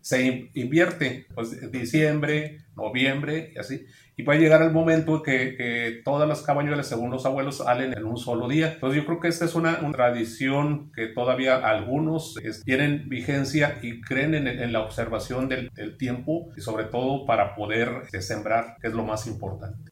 se, 0.00 0.50
invierte, 0.54 1.26
pues 1.34 1.70
diciembre, 1.70 2.62
noviembre 2.74 3.52
y 3.54 3.58
así. 3.58 3.84
Y 4.16 4.22
puede 4.22 4.38
llegar 4.40 4.62
el 4.62 4.70
momento 4.70 5.22
que, 5.22 5.54
que, 5.54 6.00
todas 6.02 6.26
las 6.26 6.40
cabañuelas, 6.40 6.86
según 6.86 7.10
los 7.10 7.26
abuelos, 7.26 7.58
salen 7.58 7.92
en 7.92 8.06
un 8.06 8.16
solo 8.16 8.48
día. 8.48 8.72
Entonces 8.72 9.02
yo 9.02 9.06
creo 9.06 9.20
que 9.20 9.28
esta 9.28 9.44
es 9.44 9.54
una, 9.54 9.80
tradición 9.92 10.90
que 10.92 11.08
todavía 11.08 11.56
algunos 11.56 12.36
tienen 12.64 13.06
vigencia 13.10 13.78
y 13.82 14.00
creen 14.00 14.34
en, 14.34 14.46
en 14.48 14.72
la 14.72 14.80
observación 14.80 15.50
del, 15.50 15.68
del, 15.74 15.98
tiempo 15.98 16.48
y 16.56 16.62
sobre 16.62 16.84
todo 16.84 17.26
para 17.26 17.54
poder 17.54 18.00
este, 18.04 18.22
sembrar, 18.22 18.78
que 18.80 18.86
es 18.86 18.94
lo 18.94 19.04
más 19.04 19.26
importante. 19.26 19.90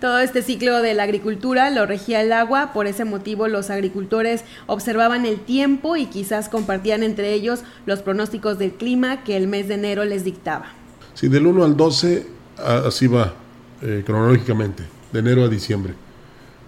Todo 0.00 0.18
este 0.18 0.42
ciclo 0.42 0.82
de 0.82 0.94
la 0.94 1.04
agricultura 1.04 1.70
lo 1.70 1.86
regía 1.86 2.20
el 2.20 2.32
agua, 2.32 2.72
por 2.72 2.86
ese 2.86 3.04
motivo 3.04 3.48
los 3.48 3.70
agricultores 3.70 4.44
observaban 4.66 5.24
el 5.24 5.38
tiempo 5.40 5.96
y 5.96 6.06
quizás 6.06 6.48
compartían 6.48 7.02
entre 7.02 7.32
ellos 7.32 7.60
los 7.86 8.02
pronósticos 8.02 8.58
del 8.58 8.72
clima 8.72 9.24
que 9.24 9.36
el 9.36 9.46
mes 9.46 9.68
de 9.68 9.74
enero 9.74 10.04
les 10.04 10.24
dictaba. 10.24 10.66
Sí, 11.14 11.28
del 11.28 11.46
1 11.46 11.64
al 11.64 11.76
12 11.76 12.26
así 12.58 13.06
va 13.06 13.34
eh, 13.82 14.02
cronológicamente, 14.04 14.82
de 15.12 15.18
enero 15.18 15.44
a 15.44 15.48
diciembre. 15.48 15.94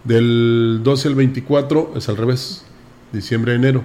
Del 0.05 0.81
12 0.83 1.09
al 1.09 1.15
24 1.17 1.95
es 1.97 2.09
al 2.09 2.17
revés, 2.17 2.65
diciembre 3.13 3.53
a 3.53 3.55
enero. 3.57 3.83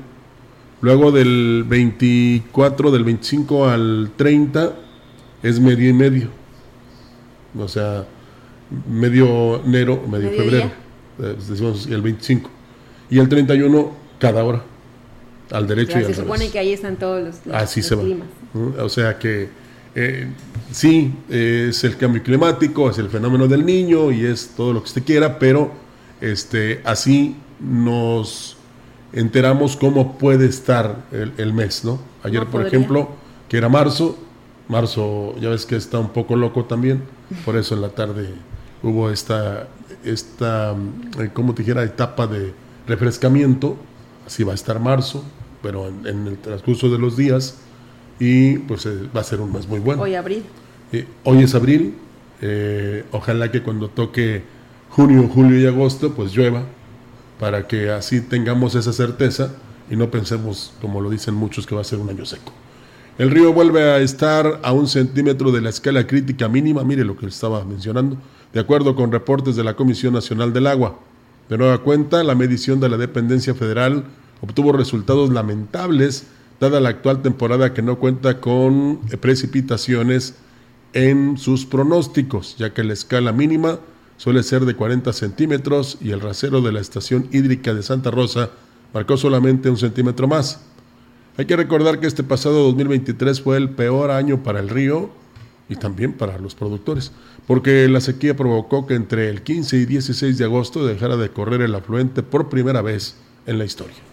Luego 0.81 1.12
del 1.12 1.63
24, 1.67 2.91
del 2.91 3.03
25 3.03 3.69
al 3.69 4.12
30 4.15 4.74
es 5.43 5.60
medio 5.60 5.89
y 5.89 5.93
medio. 5.93 6.29
O 7.57 7.67
sea, 7.67 8.05
medio 8.89 9.63
enero, 9.63 10.01
medio, 10.09 10.29
febrero, 10.31 10.71
eh, 11.19 11.35
decimos 11.47 11.87
el 11.87 12.01
25. 12.01 12.49
Y 13.09 13.19
el 13.19 13.27
31 13.27 13.91
cada 14.19 14.43
hora, 14.43 14.63
al 15.51 15.67
derecho 15.67 15.99
y 15.99 16.03
al 16.03 16.13
Se 16.13 16.21
supone 16.21 16.49
que 16.49 16.59
ahí 16.59 16.73
están 16.73 16.95
todos 16.97 17.21
los, 17.23 17.55
Así 17.55 17.81
se 17.81 17.97
climas. 17.97 18.27
O 18.79 18.89
sea 18.89 19.17
que 19.17 19.49
eh, 19.95 20.27
sí, 20.71 21.13
es 21.29 21.83
el 21.83 21.97
cambio 21.97 22.23
climático, 22.23 22.89
es 22.89 22.97
el 22.97 23.09
fenómeno 23.09 23.47
del 23.47 23.65
niño 23.65 24.11
y 24.11 24.25
es 24.25 24.51
todo 24.55 24.73
lo 24.73 24.81
que 24.81 24.87
usted 24.87 25.03
quiera, 25.03 25.39
pero 25.39 25.71
este, 26.21 26.81
así 26.85 27.35
nos 27.59 28.57
enteramos 29.13 29.75
cómo 29.75 30.17
puede 30.17 30.45
estar 30.45 31.03
el, 31.11 31.53
mes, 31.53 31.83
¿no? 31.83 31.99
Ayer, 32.23 32.45
por 32.45 32.65
ejemplo, 32.65 33.09
que 33.49 33.57
era 33.57 33.67
marzo, 33.67 34.17
marzo 34.69 35.35
ya 35.41 35.49
ves 35.49 35.65
que 35.65 35.75
está 35.75 35.99
un 35.99 36.09
poco 36.09 36.35
loco 36.35 36.65
también, 36.65 37.03
por 37.43 37.57
eso 37.57 37.75
en 37.75 37.81
la 37.81 37.89
tarde 37.89 38.29
hubo 38.83 39.09
esta, 39.09 39.67
esta 40.03 40.75
eh, 41.19 41.29
como 41.33 41.53
te 41.53 41.63
dijera, 41.63 41.83
etapa 41.83 42.27
de 42.27 42.53
refrescamiento, 42.88 43.77
así 44.25 44.43
va 44.43 44.53
a 44.53 44.55
estar 44.55 44.79
marzo, 44.79 45.23
pero 45.61 45.88
en, 45.88 46.27
el 46.27 46.38
transcurso 46.38 46.89
de 46.89 46.97
los 46.97 47.17
días, 47.17 47.57
y 48.19 48.57
pues 48.59 48.85
eh, 48.85 49.09
va 49.15 49.21
a 49.21 49.23
ser 49.23 49.41
un 49.41 49.53
mes 49.53 49.67
muy 49.67 49.79
bueno. 49.79 50.01
Hoy 50.01 50.15
abril. 50.15 50.43
hoy 51.23 51.43
es 51.43 51.55
abril, 51.55 51.95
eh, 52.41 53.05
ojalá 53.11 53.51
que 53.51 53.61
cuando 53.61 53.89
toque 53.89 54.43
junio, 54.89 55.29
julio 55.33 55.59
y 55.59 55.65
agosto, 55.65 56.13
pues 56.13 56.33
llueva, 56.33 56.63
para 57.39 57.67
que 57.67 57.89
así 57.89 58.21
tengamos 58.21 58.75
esa 58.75 58.93
certeza 58.93 59.53
y 59.89 59.95
no 59.95 60.09
pensemos, 60.09 60.73
como 60.81 61.01
lo 61.01 61.09
dicen 61.09 61.33
muchos, 61.33 61.65
que 61.65 61.75
va 61.75 61.81
a 61.81 61.83
ser 61.83 62.00
un 62.00 62.09
año 62.09 62.25
seco. 62.25 62.51
El 63.17 63.29
río 63.29 63.53
vuelve 63.53 63.83
a 63.83 64.00
estar 64.00 64.59
a 64.63 64.71
un 64.71 64.88
centímetro 64.88 65.51
de 65.51 65.61
la 65.61 65.69
escala 65.69 66.07
crítica 66.07 66.47
mínima, 66.47 66.83
mire 66.83 67.03
lo 67.03 67.17
que 67.17 67.27
estaba 67.27 67.63
mencionando, 67.65 68.17
de 68.53 68.60
acuerdo 68.60 68.96
con 68.96 69.12
reportes 69.12 69.55
de 69.55 69.63
la 69.63 69.75
Comisión 69.75 70.13
Nacional 70.13 70.53
del 70.53 70.67
Agua. 70.67 71.00
De 71.50 71.58
nueva 71.58 71.79
cuenta, 71.79 72.24
la 72.24 72.36
medición 72.36 72.79
de 72.79 72.89
la 72.89 72.98
dependencia 72.98 73.53
federal 73.53 74.05
obtuvo 74.41 74.72
resultados 74.72 75.29
lamentables, 75.29 76.27
dada 76.60 76.79
la 76.79 76.89
actual 76.89 77.22
temporada 77.22 77.74
que 77.74 77.81
no 77.81 78.00
cuenta 78.00 78.39
con 78.39 79.00
precipitaciones 79.20 80.36
en 80.93 81.38
sus 81.38 81.65
pronósticos, 81.65 82.58
ya 82.58 82.74
que 82.74 82.84
la 82.84 82.93
escala 82.93 83.31
mínima 83.31 83.79
suele 84.17 84.43
ser 84.43 84.65
de 84.65 84.75
40 84.75 85.13
centímetros 85.13 85.98
y 86.01 86.12
el 86.12 86.22
rasero 86.22 86.62
de 86.62 86.72
la 86.72 86.79
estación 86.79 87.27
hídrica 87.31 87.74
de 87.74 87.84
Santa 87.84 88.12
Rosa 88.12 88.50
marcó 88.93 89.17
solamente 89.17 89.70
un 89.70 89.77
centímetro 89.77 90.27
más. 90.27 90.62
Hay 91.38 91.46
que 91.46 91.55
recordar 91.55 92.00
que 92.00 92.08
este 92.08 92.24
pasado 92.24 92.63
2023 92.65 93.41
fue 93.41 93.58
el 93.58 93.70
peor 93.70 94.12
año 94.12 94.43
para 94.43 94.60
el 94.60 94.70
río 94.70 95.10
y 95.71 95.77
también 95.77 96.13
para 96.13 96.37
los 96.37 96.53
productores, 96.53 97.13
porque 97.47 97.87
la 97.87 98.01
sequía 98.01 98.35
provocó 98.35 98.85
que 98.85 98.95
entre 98.95 99.29
el 99.29 99.41
15 99.41 99.77
y 99.77 99.85
16 99.85 100.37
de 100.37 100.43
agosto 100.43 100.85
dejara 100.85 101.15
de 101.15 101.29
correr 101.29 101.61
el 101.61 101.73
afluente 101.73 102.23
por 102.23 102.49
primera 102.49 102.81
vez 102.81 103.15
en 103.45 103.57
la 103.57 103.63
historia. 103.63 104.10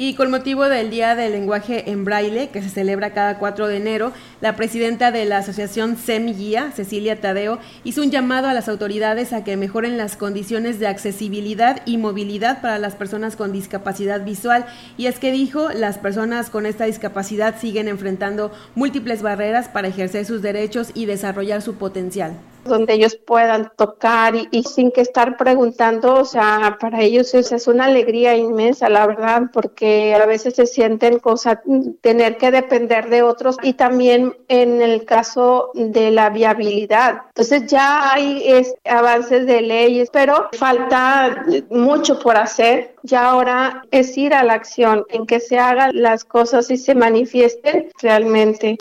Y 0.00 0.14
con 0.14 0.30
motivo 0.30 0.68
del 0.68 0.90
Día 0.90 1.16
del 1.16 1.32
Lenguaje 1.32 1.90
en 1.90 2.04
Braille, 2.04 2.50
que 2.50 2.62
se 2.62 2.68
celebra 2.68 3.12
cada 3.12 3.40
4 3.40 3.66
de 3.66 3.78
enero, 3.78 4.12
la 4.40 4.54
presidenta 4.54 5.10
de 5.10 5.24
la 5.24 5.38
Asociación 5.38 5.96
Semiguía, 5.96 6.70
Cecilia 6.70 7.20
Tadeo, 7.20 7.58
hizo 7.82 8.02
un 8.02 8.12
llamado 8.12 8.46
a 8.46 8.54
las 8.54 8.68
autoridades 8.68 9.32
a 9.32 9.42
que 9.42 9.56
mejoren 9.56 9.98
las 9.98 10.16
condiciones 10.16 10.78
de 10.78 10.86
accesibilidad 10.86 11.82
y 11.84 11.96
movilidad 11.96 12.62
para 12.62 12.78
las 12.78 12.94
personas 12.94 13.34
con 13.34 13.50
discapacidad 13.50 14.24
visual. 14.24 14.66
Y 14.96 15.06
es 15.06 15.18
que 15.18 15.32
dijo, 15.32 15.70
las 15.70 15.98
personas 15.98 16.48
con 16.48 16.64
esta 16.64 16.84
discapacidad 16.84 17.58
siguen 17.58 17.88
enfrentando 17.88 18.52
múltiples 18.76 19.22
barreras 19.22 19.66
para 19.66 19.88
ejercer 19.88 20.24
sus 20.24 20.42
derechos 20.42 20.92
y 20.94 21.06
desarrollar 21.06 21.60
su 21.60 21.74
potencial 21.74 22.36
donde 22.68 22.94
ellos 22.94 23.16
puedan 23.16 23.72
tocar 23.76 24.34
y, 24.50 24.62
sin 24.62 24.90
que 24.90 25.00
estar 25.00 25.36
preguntando, 25.36 26.14
o 26.14 26.24
sea, 26.24 26.76
para 26.80 27.00
ellos 27.02 27.34
es, 27.34 27.52
es, 27.52 27.66
una 27.66 27.86
alegría 27.86 28.36
inmensa, 28.36 28.88
la 28.88 29.06
verdad, 29.06 29.42
porque 29.52 30.14
a 30.14 30.26
veces 30.26 30.54
se 30.54 30.66
sienten 30.66 31.18
cosas, 31.18 31.58
tener 32.00 32.36
que 32.36 32.50
depender 32.50 33.08
de 33.08 33.22
otros 33.22 33.56
y 33.62 33.74
también 33.74 34.36
en 34.48 34.82
el 34.82 35.04
caso 35.04 35.70
de 35.74 36.10
la 36.10 36.30
viabilidad. 36.30 37.22
Entonces 37.28 37.66
ya 37.66 38.12
hay 38.12 38.64
avances 38.84 39.46
de 39.46 39.62
leyes, 39.62 40.10
pero 40.12 40.48
falta 40.52 41.44
mucho 41.70 42.18
por 42.18 42.36
hacer. 42.36 42.94
Ya 43.02 43.30
ahora 43.30 43.82
es 43.90 44.16
ir 44.16 44.34
a 44.34 44.42
la 44.42 44.54
acción, 44.54 45.04
en 45.08 45.26
que 45.26 45.40
se 45.40 45.58
hagan 45.58 45.90
las 45.94 46.24
cosas 46.24 46.70
y 46.70 46.76
se 46.76 46.94
manifiesten 46.94 47.90
realmente. 48.00 48.78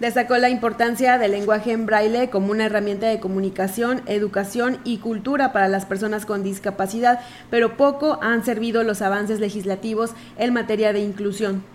Destacó 0.00 0.36
la 0.38 0.48
importancia 0.48 1.18
del 1.18 1.30
lenguaje 1.30 1.70
en 1.70 1.86
braille 1.86 2.28
como 2.28 2.50
una 2.50 2.66
herramienta 2.66 3.06
de 3.06 3.20
comunicación, 3.20 4.02
educación 4.06 4.78
y 4.82 4.98
cultura 4.98 5.52
para 5.52 5.68
las 5.68 5.86
personas 5.86 6.26
con 6.26 6.42
discapacidad, 6.42 7.20
pero 7.48 7.76
poco 7.76 8.18
han 8.20 8.44
servido 8.44 8.82
los 8.82 9.02
avances 9.02 9.38
legislativos 9.38 10.10
en 10.36 10.52
materia 10.52 10.92
de 10.92 11.00
inclusión. 11.00 11.73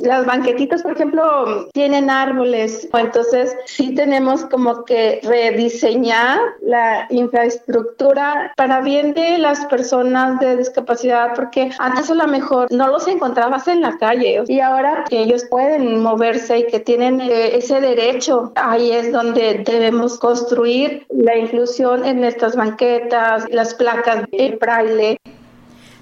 Las 0.00 0.26
banquetitas, 0.26 0.82
por 0.82 0.92
ejemplo, 0.92 1.68
tienen 1.72 2.08
árboles, 2.10 2.88
entonces 2.92 3.54
sí 3.66 3.94
tenemos 3.94 4.44
como 4.46 4.84
que 4.84 5.20
rediseñar 5.22 6.38
la 6.62 7.06
infraestructura 7.10 8.52
para 8.56 8.80
bien 8.80 9.14
de 9.14 9.38
las 9.38 9.66
personas 9.66 10.40
de 10.40 10.56
discapacidad, 10.56 11.34
porque 11.34 11.70
antes 11.78 12.10
a 12.10 12.14
lo 12.14 12.26
mejor 12.26 12.72
no 12.72 12.88
los 12.88 13.06
encontrabas 13.06 13.68
en 13.68 13.82
la 13.82 13.98
calle 13.98 14.42
y 14.46 14.60
ahora 14.60 15.04
que 15.08 15.20
ellos 15.20 15.44
pueden 15.50 16.02
moverse 16.02 16.58
y 16.60 16.66
que 16.66 16.80
tienen 16.80 17.20
eh, 17.20 17.56
ese 17.56 17.80
derecho, 17.80 18.52
ahí 18.54 18.92
es 18.92 19.12
donde 19.12 19.62
debemos 19.64 20.18
construir 20.18 21.06
la 21.10 21.36
inclusión 21.36 22.04
en 22.04 22.24
estas 22.24 22.56
banquetas, 22.56 23.44
las 23.50 23.74
placas 23.74 24.24
de 24.30 24.56
braille. 24.60 25.18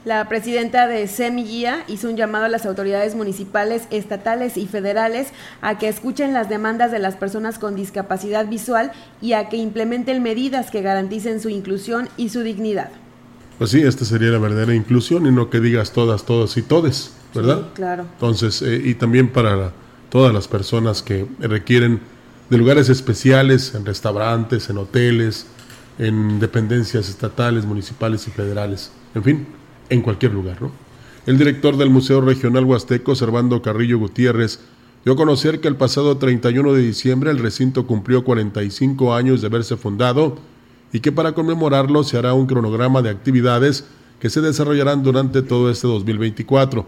La 0.04 0.26
presidenta 0.30 0.86
de 0.86 1.06
Semiguía 1.08 1.84
hizo 1.86 2.08
un 2.08 2.16
llamado 2.16 2.46
a 2.46 2.48
las 2.48 2.64
autoridades 2.64 3.14
municipales, 3.14 3.82
estatales 3.90 4.56
y 4.56 4.66
federales 4.66 5.28
a 5.60 5.76
que 5.76 5.88
escuchen 5.88 6.32
las 6.32 6.48
demandas 6.48 6.90
de 6.90 6.98
las 6.98 7.16
personas 7.16 7.58
con 7.58 7.74
discapacidad 7.74 8.48
visual 8.48 8.92
y 9.20 9.34
a 9.34 9.50
que 9.50 9.58
implementen 9.58 10.22
medidas 10.22 10.70
que 10.70 10.80
garanticen 10.80 11.38
su 11.38 11.50
inclusión 11.50 12.08
y 12.16 12.30
su 12.30 12.40
dignidad. 12.40 12.88
Pues 13.58 13.72
sí, 13.72 13.82
esta 13.82 14.06
sería 14.06 14.30
la 14.30 14.38
verdadera 14.38 14.74
inclusión 14.74 15.26
y 15.26 15.32
no 15.32 15.50
que 15.50 15.60
digas 15.60 15.92
todas, 15.92 16.24
todas 16.24 16.56
y 16.56 16.62
todes, 16.62 17.12
¿verdad? 17.34 17.66
claro. 17.74 18.06
Entonces, 18.14 18.62
eh, 18.62 18.80
y 18.82 18.94
también 18.94 19.30
para 19.30 19.72
todas 20.08 20.32
las 20.32 20.48
personas 20.48 21.02
que 21.02 21.26
requieren 21.40 22.00
de 22.48 22.56
lugares 22.56 22.88
especiales, 22.88 23.74
en 23.74 23.84
restaurantes, 23.84 24.70
en 24.70 24.78
hoteles, 24.78 25.44
en 25.98 26.40
dependencias 26.40 27.10
estatales, 27.10 27.66
municipales 27.66 28.26
y 28.26 28.30
federales. 28.30 28.90
En 29.14 29.22
fin, 29.22 29.46
en 29.90 30.02
cualquier 30.02 30.32
lugar. 30.32 30.62
¿no? 30.62 30.70
El 31.26 31.36
director 31.36 31.76
del 31.76 31.90
Museo 31.90 32.20
Regional 32.22 32.64
Huasteco, 32.64 33.14
Servando 33.14 33.60
Carrillo 33.60 33.98
Gutiérrez, 33.98 34.60
dio 35.04 35.12
a 35.12 35.16
conocer 35.16 35.60
que 35.60 35.68
el 35.68 35.76
pasado 35.76 36.16
31 36.16 36.72
de 36.72 36.82
diciembre 36.82 37.30
el 37.30 37.38
recinto 37.38 37.86
cumplió 37.86 38.24
45 38.24 39.14
años 39.14 39.40
de 39.40 39.46
haberse 39.48 39.76
fundado 39.76 40.38
y 40.92 41.00
que 41.00 41.12
para 41.12 41.32
conmemorarlo 41.32 42.02
se 42.04 42.18
hará 42.18 42.34
un 42.34 42.46
cronograma 42.46 43.02
de 43.02 43.10
actividades 43.10 43.84
que 44.18 44.30
se 44.30 44.40
desarrollarán 44.40 45.02
durante 45.02 45.42
todo 45.42 45.70
este 45.70 45.86
2024. 45.86 46.86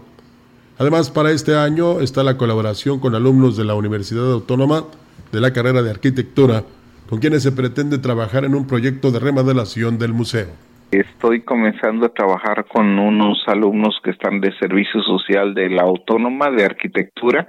Además, 0.77 1.09
para 1.09 1.31
este 1.31 1.55
año 1.55 1.99
está 1.99 2.23
la 2.23 2.37
colaboración 2.37 2.99
con 2.99 3.15
alumnos 3.15 3.55
de 3.57 3.65
la 3.65 3.75
Universidad 3.75 4.31
Autónoma 4.31 4.85
de 5.31 5.41
la 5.41 5.53
carrera 5.53 5.81
de 5.81 5.91
arquitectura, 5.91 6.65
con 7.09 7.19
quienes 7.19 7.43
se 7.43 7.51
pretende 7.51 7.97
trabajar 7.97 8.45
en 8.45 8.55
un 8.55 8.65
proyecto 8.65 9.11
de 9.11 9.19
remodelación 9.19 9.97
del 9.97 10.13
museo. 10.13 10.47
Estoy 10.93 11.41
comenzando 11.41 12.05
a 12.05 12.13
trabajar 12.13 12.65
con 12.65 12.99
unos 12.99 13.43
alumnos 13.47 13.99
que 14.03 14.11
están 14.11 14.39
de 14.39 14.55
servicio 14.59 15.01
social 15.01 15.55
de 15.55 15.67
la 15.67 15.81
Autónoma 15.81 16.51
de 16.51 16.65
Arquitectura 16.65 17.47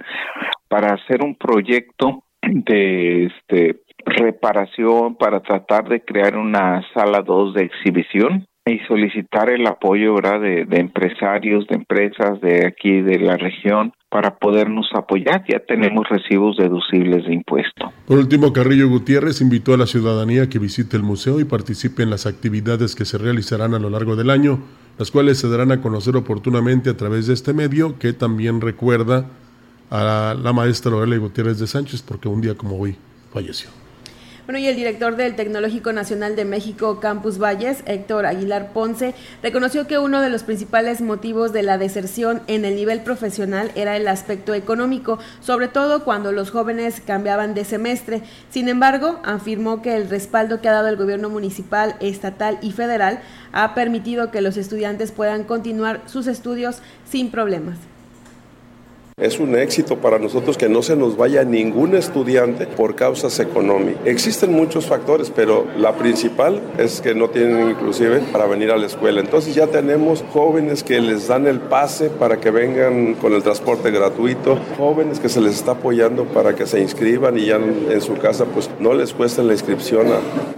para 0.67 0.95
hacer 0.95 1.21
un 1.21 1.35
proyecto 1.35 2.23
de 2.41 3.25
este 3.25 3.81
reparación 4.03 5.15
para 5.15 5.41
tratar 5.41 5.87
de 5.89 6.03
crear 6.03 6.35
una 6.37 6.81
sala 6.95 7.21
2 7.21 7.53
de 7.53 7.63
exhibición 7.65 8.47
y 8.67 8.79
solicitar 8.87 9.49
el 9.49 9.67
apoyo 9.67 10.15
De, 10.15 10.65
de 10.65 10.79
empresarios, 10.79 11.67
de 11.67 11.75
empresas 11.75 12.41
de 12.41 12.65
aquí 12.65 13.01
de 13.01 13.19
la 13.19 13.37
región 13.37 13.93
para 14.09 14.37
podernos 14.37 14.87
apoyar. 14.93 15.43
Ya 15.47 15.59
tenemos 15.59 16.07
recibos 16.09 16.57
deducibles 16.57 17.25
de 17.25 17.33
impuesto. 17.33 17.91
Por 18.07 18.17
último, 18.17 18.51
Carrillo 18.53 18.89
Gutiérrez 18.89 19.41
invitó 19.41 19.73
a 19.73 19.77
la 19.77 19.85
ciudadanía 19.85 20.49
que 20.49 20.57
visite 20.57 20.97
el 20.97 21.03
museo 21.03 21.39
y 21.39 21.45
participe 21.45 22.01
en 22.01 22.09
las 22.09 22.25
actividades 22.25 22.95
que 22.95 23.05
se 23.05 23.17
realizarán 23.17 23.73
a 23.73 23.79
lo 23.79 23.89
largo 23.89 24.15
del 24.15 24.29
año, 24.29 24.59
las 24.97 25.11
cuales 25.11 25.37
se 25.37 25.49
darán 25.49 25.71
a 25.71 25.81
conocer 25.81 26.15
oportunamente 26.15 26.89
a 26.89 26.97
través 26.97 27.27
de 27.27 27.33
este 27.33 27.53
medio, 27.53 27.99
que 27.99 28.13
también 28.13 28.61
recuerda 28.61 29.27
a 29.91 30.35
la 30.41 30.53
maestra 30.53 30.91
Aurelia 30.91 31.19
Gutiérrez 31.19 31.59
de 31.59 31.67
Sánchez, 31.67 32.01
porque 32.01 32.27
un 32.27 32.41
día 32.41 32.55
como 32.55 32.77
hoy 32.77 32.95
falleció. 33.31 33.84
Bueno, 34.45 34.59
y 34.59 34.67
el 34.67 34.75
director 34.75 35.15
del 35.15 35.35
Tecnológico 35.35 35.91
Nacional 35.91 36.35
de 36.35 36.45
México, 36.45 36.99
Campus 36.99 37.39
Valles, 37.39 37.81
Héctor 37.87 38.27
Aguilar 38.27 38.73
Ponce, 38.73 39.15
reconoció 39.41 39.87
que 39.87 39.97
uno 39.97 40.21
de 40.21 40.29
los 40.29 40.43
principales 40.43 41.01
motivos 41.01 41.51
de 41.51 41.63
la 41.63 41.79
deserción 41.79 42.43
en 42.45 42.63
el 42.63 42.75
nivel 42.75 43.01
profesional 43.01 43.71
era 43.73 43.97
el 43.97 44.07
aspecto 44.07 44.53
económico, 44.53 45.17
sobre 45.41 45.67
todo 45.67 46.03
cuando 46.03 46.31
los 46.31 46.51
jóvenes 46.51 47.01
cambiaban 47.01 47.55
de 47.55 47.65
semestre. 47.65 48.21
Sin 48.51 48.69
embargo, 48.69 49.19
afirmó 49.23 49.81
que 49.81 49.95
el 49.95 50.11
respaldo 50.11 50.61
que 50.61 50.69
ha 50.69 50.73
dado 50.73 50.89
el 50.89 50.95
gobierno 50.95 51.31
municipal, 51.31 51.95
estatal 51.99 52.59
y 52.61 52.71
federal 52.71 53.21
ha 53.51 53.73
permitido 53.73 54.29
que 54.29 54.41
los 54.41 54.57
estudiantes 54.57 55.11
puedan 55.11 55.43
continuar 55.43 56.03
sus 56.05 56.27
estudios 56.27 56.83
sin 57.09 57.31
problemas. 57.31 57.79
Es 59.17 59.39
un 59.39 59.55
éxito 59.55 59.95
para 59.95 60.19
nosotros 60.19 60.57
que 60.57 60.67
no 60.67 60.81
se 60.81 60.97
nos 60.97 61.15
vaya 61.15 61.45
ningún 61.45 61.95
estudiante 61.95 62.67
por 62.67 62.95
causas 62.95 63.39
económicas. 63.39 64.05
Existen 64.05 64.51
muchos 64.51 64.87
factores, 64.87 65.31
pero 65.33 65.65
la 65.77 65.95
principal 65.95 66.61
es 66.77 66.99
que 66.99 67.15
no 67.15 67.29
tienen 67.29 67.69
inclusive 67.69 68.19
para 68.33 68.45
venir 68.45 68.71
a 68.71 68.77
la 68.77 68.87
escuela. 68.87 69.21
Entonces 69.21 69.55
ya 69.55 69.67
tenemos 69.67 70.21
jóvenes 70.33 70.83
que 70.83 70.99
les 70.99 71.29
dan 71.29 71.47
el 71.47 71.61
pase 71.61 72.09
para 72.09 72.41
que 72.41 72.51
vengan 72.51 73.13
con 73.13 73.31
el 73.31 73.41
transporte 73.41 73.89
gratuito, 73.89 74.59
jóvenes 74.77 75.21
que 75.21 75.29
se 75.29 75.39
les 75.39 75.55
está 75.55 75.71
apoyando 75.71 76.25
para 76.25 76.53
que 76.53 76.67
se 76.67 76.81
inscriban 76.81 77.37
y 77.37 77.45
ya 77.45 77.55
en 77.55 78.01
su 78.01 78.17
casa 78.17 78.43
pues 78.43 78.69
no 78.81 78.93
les 78.93 79.13
cueste 79.13 79.41
la 79.43 79.53
inscripción 79.53 80.07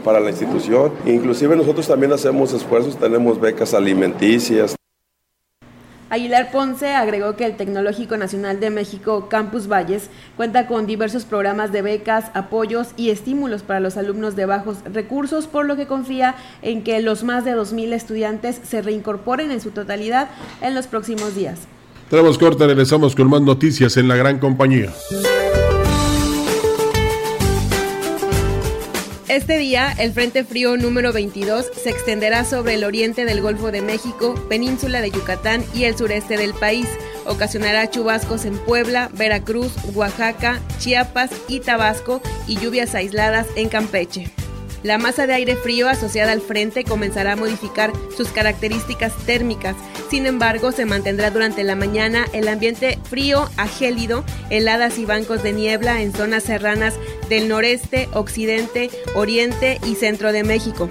para 0.03 0.19
la 0.19 0.31
institución. 0.31 0.93
Inclusive 1.05 1.55
nosotros 1.55 1.87
también 1.87 2.11
hacemos 2.11 2.53
esfuerzos, 2.53 2.97
tenemos 2.97 3.39
becas 3.39 3.75
alimenticias, 3.75 4.75
Aguilar 6.09 6.51
Ponce 6.51 6.93
agregó 6.93 7.35
que 7.35 7.45
el 7.45 7.57
Tecnológico 7.57 8.15
Nacional 8.15 8.61
de 8.61 8.69
México 8.69 9.27
Campus 9.29 9.67
Valles 9.67 10.09
cuenta 10.37 10.65
con 10.65 10.87
diversos 10.87 11.25
programas 11.25 11.73
de 11.73 11.81
becas, 11.81 12.31
apoyos 12.33 12.89
y 12.95 13.09
estímulos 13.09 13.61
para 13.61 13.81
los 13.81 13.97
alumnos 13.97 14.37
de 14.37 14.45
bajos 14.45 14.77
recursos, 14.85 15.47
por 15.47 15.65
lo 15.65 15.75
que 15.75 15.85
confía 15.85 16.35
en 16.61 16.83
que 16.83 17.01
los 17.01 17.23
más 17.23 17.43
de 17.43 17.55
2.000 17.55 17.91
estudiantes 17.91 18.61
se 18.63 18.81
reincorporen 18.81 19.51
en 19.51 19.59
su 19.59 19.71
totalidad 19.71 20.29
en 20.61 20.75
los 20.75 20.87
próximos 20.87 21.35
días. 21.35 21.67
Tenemos 22.09 22.37
corta, 22.37 22.65
regresamos 22.67 23.13
con 23.13 23.29
más 23.29 23.41
noticias 23.41 23.97
en 23.97 24.07
la 24.07 24.15
gran 24.15 24.39
compañía. 24.39 24.93
Este 29.37 29.59
día, 29.59 29.93
el 29.99 30.13
Frente 30.13 30.43
Frío 30.43 30.77
número 30.77 31.13
22 31.13 31.67
se 31.71 31.91
extenderá 31.91 32.43
sobre 32.43 32.73
el 32.73 32.83
oriente 32.83 33.23
del 33.23 33.39
Golfo 33.39 33.71
de 33.71 33.83
México, 33.83 34.33
península 34.49 34.99
de 34.99 35.11
Yucatán 35.11 35.63
y 35.75 35.83
el 35.83 35.95
sureste 35.95 36.37
del 36.37 36.55
país. 36.55 36.87
Ocasionará 37.23 37.87
chubascos 37.87 38.45
en 38.45 38.57
Puebla, 38.57 39.11
Veracruz, 39.13 39.73
Oaxaca, 39.93 40.59
Chiapas 40.79 41.29
y 41.47 41.59
Tabasco 41.59 42.19
y 42.47 42.57
lluvias 42.57 42.95
aisladas 42.95 43.45
en 43.55 43.69
Campeche. 43.69 44.33
La 44.83 44.97
masa 44.97 45.27
de 45.27 45.33
aire 45.33 45.55
frío 45.55 45.89
asociada 45.89 46.31
al 46.31 46.41
frente 46.41 46.83
comenzará 46.83 47.33
a 47.33 47.35
modificar 47.35 47.91
sus 48.15 48.29
características 48.29 49.13
térmicas. 49.25 49.75
Sin 50.09 50.25
embargo, 50.25 50.71
se 50.71 50.85
mantendrá 50.85 51.31
durante 51.31 51.63
la 51.63 51.75
mañana 51.75 52.25
el 52.33 52.47
ambiente 52.47 52.99
frío 53.09 53.49
a 53.57 53.67
gélido, 53.67 54.23
heladas 54.49 54.97
y 54.97 55.05
bancos 55.05 55.43
de 55.43 55.53
niebla 55.53 56.01
en 56.01 56.13
zonas 56.13 56.43
serranas 56.43 56.93
del 57.29 57.47
noreste, 57.47 58.07
occidente, 58.13 58.89
oriente 59.15 59.79
y 59.85 59.95
centro 59.95 60.31
de 60.31 60.43
México. 60.43 60.89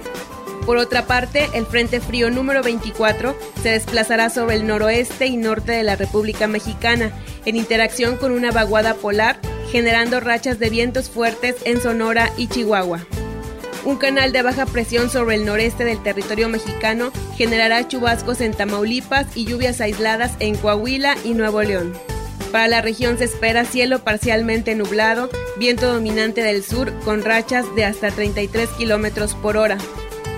Por 0.65 0.75
otra 0.77 1.07
parte, 1.07 1.47
el 1.53 1.65
Frente 1.65 2.01
Frío 2.01 2.29
número 2.29 2.61
24 2.61 3.37
se 3.63 3.69
desplazará 3.69 4.29
sobre 4.29 4.55
el 4.55 4.67
noroeste 4.67 5.25
y 5.25 5.37
norte 5.37 5.71
de 5.71 5.83
la 5.83 5.95
República 5.95 6.45
Mexicana, 6.47 7.13
en 7.45 7.55
interacción 7.55 8.17
con 8.17 8.33
una 8.33 8.51
vaguada 8.51 8.95
polar, 8.95 9.39
generando 9.71 10.19
rachas 10.19 10.59
de 10.59 10.69
vientos 10.69 11.09
fuertes 11.09 11.55
en 11.63 11.81
Sonora 11.81 12.33
y 12.35 12.47
Chihuahua. 12.47 13.07
Un 13.87 13.95
canal 13.95 14.33
de 14.33 14.41
baja 14.41 14.65
presión 14.65 15.09
sobre 15.09 15.35
el 15.35 15.45
noreste 15.45 15.85
del 15.85 16.03
territorio 16.03 16.49
mexicano 16.49 17.13
generará 17.37 17.87
chubascos 17.87 18.41
en 18.41 18.53
Tamaulipas 18.53 19.27
y 19.33 19.45
lluvias 19.45 19.79
aisladas 19.79 20.33
en 20.39 20.57
Coahuila 20.57 21.15
y 21.23 21.33
Nuevo 21.33 21.63
León. 21.63 21.93
Para 22.51 22.67
la 22.67 22.81
región 22.81 23.17
se 23.17 23.23
espera 23.23 23.63
cielo 23.63 23.99
parcialmente 23.99 24.75
nublado, 24.75 25.29
viento 25.57 25.93
dominante 25.93 26.43
del 26.43 26.65
sur 26.65 26.93
con 27.05 27.23
rachas 27.23 27.65
de 27.77 27.85
hasta 27.85 28.11
33 28.11 28.67
kilómetros 28.71 29.35
por 29.35 29.55
hora. 29.55 29.77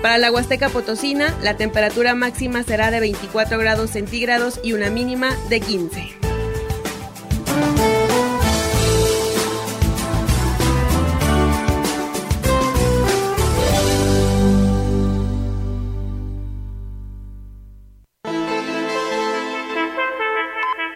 Para 0.00 0.18
la 0.18 0.30
Huasteca 0.30 0.68
Potosina, 0.68 1.36
la 1.42 1.56
temperatura 1.56 2.14
máxima 2.14 2.62
será 2.62 2.92
de 2.92 3.00
24 3.00 3.58
grados 3.58 3.90
centígrados 3.90 4.60
y 4.62 4.74
una 4.74 4.90
mínima 4.90 5.36
de 5.48 5.58
15. 5.58 6.19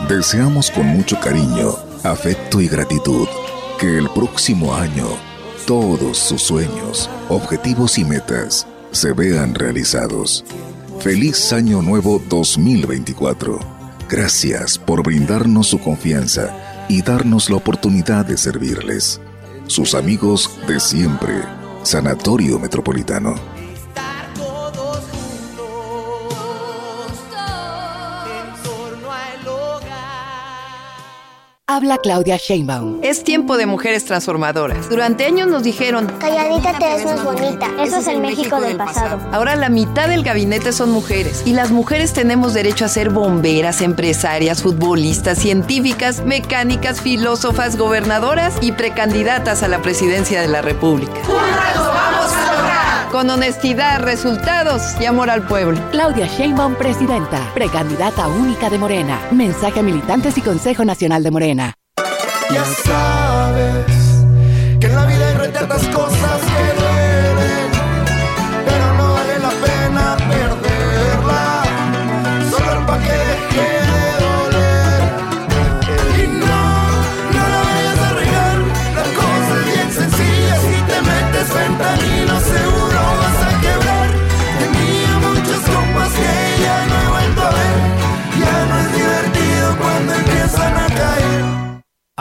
Deseamos 0.07 0.71
con 0.71 0.85
mucho 0.87 1.19
cariño, 1.19 1.75
afecto 2.03 2.61
y 2.61 2.67
gratitud 2.67 3.27
que 3.79 3.97
el 3.97 4.09
próximo 4.09 4.73
año 4.75 5.07
todos 5.65 6.17
sus 6.17 6.41
sueños, 6.41 7.09
objetivos 7.29 7.97
y 7.97 8.03
metas 8.03 8.67
se 8.91 9.13
vean 9.13 9.53
realizados. 9.53 10.43
Feliz 10.99 11.53
Año 11.53 11.81
Nuevo 11.81 12.21
2024. 12.27 13.59
Gracias 14.09 14.77
por 14.77 15.03
brindarnos 15.03 15.67
su 15.67 15.79
confianza 15.79 16.85
y 16.89 17.01
darnos 17.03 17.49
la 17.49 17.57
oportunidad 17.57 18.25
de 18.25 18.37
servirles. 18.37 19.21
Sus 19.67 19.93
amigos 19.93 20.49
de 20.67 20.79
siempre, 20.79 21.41
Sanatorio 21.83 22.59
Metropolitano. 22.59 23.60
Habla 31.73 31.99
Claudia 31.99 32.35
Sheinbaum. 32.35 32.99
Es 33.01 33.23
tiempo 33.23 33.55
de 33.55 33.65
mujeres 33.65 34.03
transformadoras. 34.03 34.89
Durante 34.89 35.25
años 35.25 35.47
nos 35.47 35.63
dijeron, 35.63 36.05
calladita 36.19 36.77
te 36.77 36.83
ves 36.83 37.05
más 37.05 37.23
bonita. 37.23 37.69
Eso 37.81 37.99
es 37.99 38.07
el 38.07 38.19
México 38.19 38.59
del 38.59 38.75
pasado. 38.75 39.21
Ahora 39.31 39.55
la 39.55 39.69
mitad 39.69 40.09
del 40.09 40.21
gabinete 40.21 40.73
son 40.73 40.91
mujeres. 40.91 41.43
Y 41.45 41.53
las 41.53 41.71
mujeres 41.71 42.11
tenemos 42.11 42.53
derecho 42.53 42.83
a 42.83 42.89
ser 42.89 43.09
bomberas, 43.09 43.79
empresarias, 43.79 44.61
futbolistas, 44.61 45.37
científicas, 45.37 46.25
mecánicas, 46.25 46.99
filósofas, 46.99 47.77
gobernadoras 47.77 48.55
y 48.59 48.73
precandidatas 48.73 49.63
a 49.63 49.69
la 49.69 49.81
presidencia 49.81 50.41
de 50.41 50.49
la 50.49 50.61
República. 50.61 51.13
vamos 51.25 52.33
a! 52.33 52.50
Con 53.11 53.29
honestidad, 53.29 53.99
resultados 53.99 54.95
y 55.01 55.05
amor 55.05 55.29
al 55.29 55.45
pueblo. 55.45 55.77
Claudia 55.91 56.27
Sheinbaum, 56.27 56.75
presidenta, 56.75 57.51
precandidata 57.53 58.29
única 58.29 58.69
de 58.69 58.77
Morena. 58.77 59.19
Mensaje 59.31 59.81
a 59.81 59.83
militantes 59.83 60.37
y 60.37 60.41
Consejo 60.41 60.85
Nacional 60.85 61.21
de 61.21 61.29
Morena. 61.29 61.73
Ya 62.53 62.63
sabes 62.63 63.85
que 64.79 64.87
en 64.87 64.95
la 64.95 65.05
vida 65.07 65.27
hay 65.27 65.33
cosas 65.93 66.41
que 66.41 66.70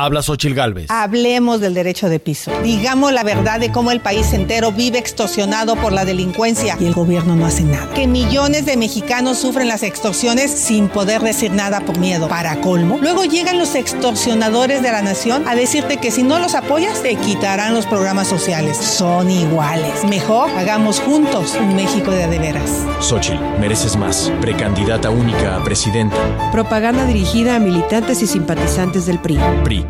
Habla 0.02 0.22
Xochil 0.22 0.54
Gálvez. 0.54 0.86
Hablemos 0.88 1.60
del 1.60 1.74
derecho 1.74 2.08
de 2.08 2.18
piso. 2.18 2.50
Digamos 2.62 3.12
la 3.12 3.22
verdad 3.22 3.60
de 3.60 3.70
cómo 3.70 3.90
el 3.90 4.00
país 4.00 4.32
entero 4.32 4.72
vive 4.72 4.98
extorsionado 4.98 5.76
por 5.76 5.92
la 5.92 6.06
delincuencia 6.06 6.78
y 6.80 6.86
el 6.86 6.94
gobierno 6.94 7.36
no 7.36 7.44
hace 7.44 7.64
nada. 7.64 7.92
Que 7.92 8.06
millones 8.06 8.64
de 8.64 8.78
mexicanos 8.78 9.36
sufren 9.36 9.68
las 9.68 9.82
extorsiones 9.82 10.50
sin 10.52 10.88
poder 10.88 11.20
decir 11.20 11.50
nada 11.50 11.80
por 11.80 11.98
miedo. 11.98 12.28
Para 12.28 12.62
colmo, 12.62 12.96
luego 12.98 13.24
llegan 13.24 13.58
los 13.58 13.74
extorsionadores 13.74 14.82
de 14.82 14.90
la 14.90 15.02
nación 15.02 15.46
a 15.46 15.54
decirte 15.54 15.98
que 15.98 16.10
si 16.10 16.22
no 16.22 16.38
los 16.38 16.54
apoyas 16.54 17.02
te 17.02 17.16
quitarán 17.16 17.74
los 17.74 17.84
programas 17.84 18.26
sociales. 18.26 18.78
Son 18.78 19.30
iguales. 19.30 20.02
Mejor 20.08 20.48
hagamos 20.56 20.98
juntos 21.00 21.58
un 21.60 21.76
México 21.76 22.10
de 22.10 22.24
adeveras. 22.24 22.70
Xochil, 23.00 23.38
mereces 23.60 23.98
más. 23.98 24.32
Precandidata 24.40 25.10
única 25.10 25.56
a 25.56 25.62
presidenta. 25.62 26.16
Propaganda 26.52 27.04
dirigida 27.04 27.56
a 27.56 27.58
militantes 27.58 28.22
y 28.22 28.26
simpatizantes 28.26 29.04
del 29.04 29.18
PRI. 29.18 29.38
PRI. 29.62 29.89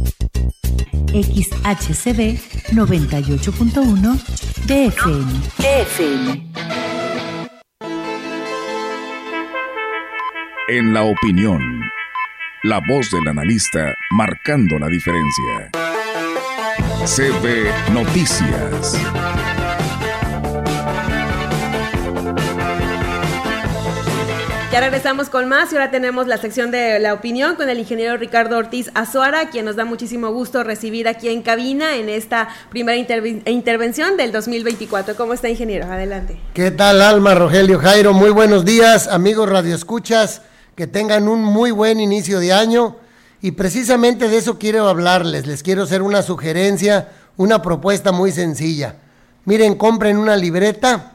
XHCB 0.91 2.37
98.1 2.71 4.41
DFM. 4.65 5.41
DFM. 5.57 6.51
En 10.67 10.93
la 10.93 11.03
opinión, 11.03 11.61
la 12.63 12.79
voz 12.87 13.11
del 13.11 13.27
analista 13.27 13.93
marcando 14.11 14.79
la 14.79 14.87
diferencia. 14.87 15.71
CB 17.05 17.91
Noticias. 17.93 19.60
Ya 24.71 24.79
regresamos 24.79 25.29
con 25.29 25.49
más 25.49 25.73
y 25.73 25.75
ahora 25.75 25.91
tenemos 25.91 26.27
la 26.27 26.37
sección 26.37 26.71
de 26.71 26.97
la 26.97 27.13
opinión 27.13 27.57
con 27.57 27.67
el 27.67 27.77
ingeniero 27.77 28.15
Ricardo 28.15 28.57
Ortiz 28.57 28.89
Azuara, 28.93 29.49
quien 29.49 29.65
nos 29.65 29.75
da 29.75 29.83
muchísimo 29.83 30.31
gusto 30.31 30.63
recibir 30.63 31.09
aquí 31.09 31.27
en 31.27 31.41
cabina 31.41 31.97
en 31.97 32.07
esta 32.07 32.47
primera 32.69 32.95
intervención 32.97 34.15
del 34.15 34.31
2024. 34.31 35.17
¿Cómo 35.17 35.33
está, 35.33 35.49
ingeniero? 35.49 35.91
Adelante. 35.91 36.39
¿Qué 36.53 36.71
tal, 36.71 37.01
Alma, 37.01 37.35
Rogelio, 37.35 37.79
Jairo? 37.79 38.13
Muy 38.13 38.29
buenos 38.29 38.63
días, 38.63 39.09
amigos 39.09 39.49
radioescuchas, 39.49 40.41
que 40.73 40.87
tengan 40.87 41.27
un 41.27 41.43
muy 41.43 41.71
buen 41.71 41.99
inicio 41.99 42.39
de 42.39 42.53
año 42.53 42.95
y 43.41 43.51
precisamente 43.51 44.29
de 44.29 44.37
eso 44.37 44.57
quiero 44.57 44.87
hablarles. 44.87 45.47
Les 45.47 45.63
quiero 45.63 45.83
hacer 45.83 46.01
una 46.01 46.21
sugerencia, 46.21 47.09
una 47.35 47.61
propuesta 47.61 48.13
muy 48.13 48.31
sencilla. 48.31 48.95
Miren, 49.43 49.75
compren 49.75 50.15
una 50.15 50.37
libreta 50.37 51.10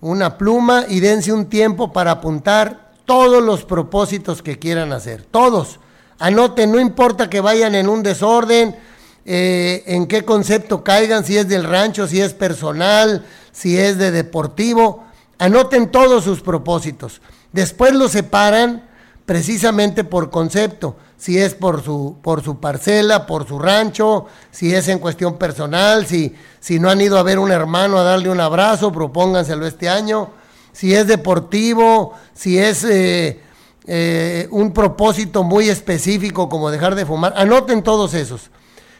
una 0.00 0.38
pluma 0.38 0.84
y 0.88 1.00
dense 1.00 1.32
un 1.32 1.46
tiempo 1.46 1.92
para 1.92 2.12
apuntar 2.12 2.92
todos 3.04 3.42
los 3.42 3.64
propósitos 3.64 4.42
que 4.42 4.58
quieran 4.58 4.92
hacer. 4.92 5.22
Todos. 5.22 5.78
Anoten, 6.18 6.72
no 6.72 6.80
importa 6.80 7.30
que 7.30 7.40
vayan 7.40 7.74
en 7.74 7.88
un 7.88 8.02
desorden, 8.02 8.76
eh, 9.24 9.82
en 9.86 10.06
qué 10.06 10.24
concepto 10.24 10.84
caigan, 10.84 11.24
si 11.24 11.36
es 11.36 11.48
del 11.48 11.64
rancho, 11.64 12.06
si 12.06 12.20
es 12.20 12.34
personal, 12.34 13.24
si 13.52 13.78
es 13.78 13.98
de 13.98 14.10
deportivo. 14.10 15.04
Anoten 15.38 15.90
todos 15.90 16.24
sus 16.24 16.40
propósitos. 16.40 17.20
Después 17.52 17.92
los 17.92 18.12
separan 18.12 18.88
precisamente 19.26 20.04
por 20.04 20.30
concepto 20.30 20.96
si 21.18 21.38
es 21.38 21.54
por 21.54 21.82
su, 21.82 22.18
por 22.22 22.42
su 22.42 22.60
parcela, 22.60 23.26
por 23.26 23.46
su 23.46 23.58
rancho, 23.58 24.26
si 24.50 24.74
es 24.74 24.88
en 24.88 24.98
cuestión 24.98 25.38
personal, 25.38 26.06
si, 26.06 26.34
si 26.60 26.78
no 26.78 26.90
han 26.90 27.00
ido 27.00 27.18
a 27.18 27.22
ver 27.22 27.38
un 27.38 27.50
hermano 27.50 27.98
a 27.98 28.02
darle 28.02 28.28
un 28.28 28.40
abrazo, 28.40 28.92
propónganselo 28.92 29.66
este 29.66 29.88
año, 29.88 30.30
si 30.72 30.94
es 30.94 31.06
deportivo, 31.06 32.12
si 32.34 32.58
es 32.58 32.84
eh, 32.84 33.40
eh, 33.86 34.46
un 34.50 34.72
propósito 34.72 35.42
muy 35.42 35.70
específico 35.70 36.48
como 36.48 36.70
dejar 36.70 36.94
de 36.94 37.06
fumar, 37.06 37.32
anoten 37.36 37.82
todos 37.82 38.12
esos. 38.12 38.50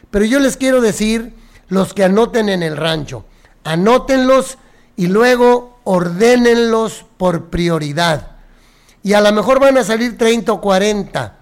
Pero 0.09 0.25
yo 0.25 0.39
les 0.39 0.57
quiero 0.57 0.81
decir, 0.81 1.35
los 1.67 1.93
que 1.93 2.03
anoten 2.03 2.49
en 2.49 2.63
el 2.63 2.77
rancho, 2.77 3.25
anótenlos 3.63 4.57
y 4.95 5.07
luego 5.07 5.77
ordénenlos 5.83 7.05
por 7.17 7.49
prioridad. 7.49 8.36
Y 9.07 9.13
a 9.13 9.21
lo 9.21 9.31
mejor 9.31 9.59
van 9.59 9.77
a 9.77 9.83
salir 9.83 10.17
30 10.17 10.51
o 10.51 10.61
40 10.61 11.37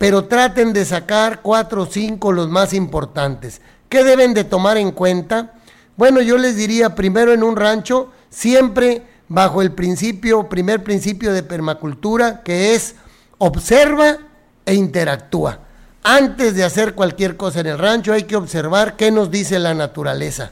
pero 0.00 0.24
traten 0.24 0.72
de 0.72 0.86
sacar 0.86 1.42
cuatro 1.42 1.82
o 1.82 1.86
cinco 1.86 2.32
los 2.32 2.48
más 2.48 2.72
importantes. 2.72 3.60
¿Qué 3.90 4.02
deben 4.02 4.32
de 4.32 4.44
tomar 4.44 4.78
en 4.78 4.92
cuenta? 4.92 5.52
Bueno, 5.94 6.22
yo 6.22 6.38
les 6.38 6.56
diría 6.56 6.94
primero 6.94 7.34
en 7.34 7.42
un 7.42 7.54
rancho, 7.54 8.10
siempre 8.30 9.02
bajo 9.28 9.60
el 9.60 9.72
principio, 9.72 10.48
primer 10.48 10.82
principio 10.82 11.34
de 11.34 11.42
permacultura, 11.42 12.42
que 12.42 12.74
es 12.74 12.94
observa 13.36 14.16
e 14.64 14.72
interactúa. 14.72 15.58
Antes 16.02 16.54
de 16.54 16.64
hacer 16.64 16.94
cualquier 16.94 17.36
cosa 17.36 17.60
en 17.60 17.66
el 17.66 17.78
rancho 17.78 18.14
hay 18.14 18.22
que 18.22 18.36
observar 18.36 18.96
qué 18.96 19.10
nos 19.10 19.30
dice 19.30 19.58
la 19.58 19.74
naturaleza. 19.74 20.50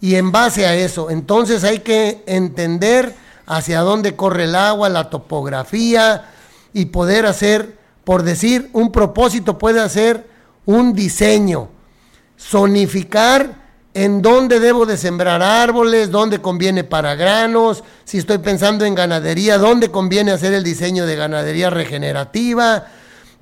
Y 0.00 0.14
en 0.14 0.32
base 0.32 0.64
a 0.64 0.74
eso, 0.74 1.10
entonces 1.10 1.64
hay 1.64 1.80
que 1.80 2.22
entender 2.24 3.14
hacia 3.50 3.80
dónde 3.80 4.16
corre 4.16 4.44
el 4.44 4.54
agua, 4.54 4.88
la 4.88 5.10
topografía 5.10 6.30
y 6.72 6.86
poder 6.86 7.26
hacer 7.26 7.80
por 8.04 8.22
decir, 8.22 8.70
un 8.72 8.90
propósito 8.90 9.58
puede 9.58 9.86
ser 9.88 10.26
un 10.66 10.94
diseño, 10.94 11.68
zonificar 12.36 13.60
en 13.94 14.22
dónde 14.22 14.58
debo 14.60 14.86
de 14.86 14.96
sembrar 14.96 15.42
árboles, 15.42 16.10
dónde 16.10 16.40
conviene 16.40 16.84
para 16.84 17.14
granos, 17.14 17.84
si 18.04 18.18
estoy 18.18 18.38
pensando 18.38 18.84
en 18.84 18.94
ganadería, 18.94 19.58
dónde 19.58 19.90
conviene 19.92 20.32
hacer 20.32 20.52
el 20.54 20.64
diseño 20.64 21.06
de 21.06 21.16
ganadería 21.16 21.70
regenerativa, 21.70 22.86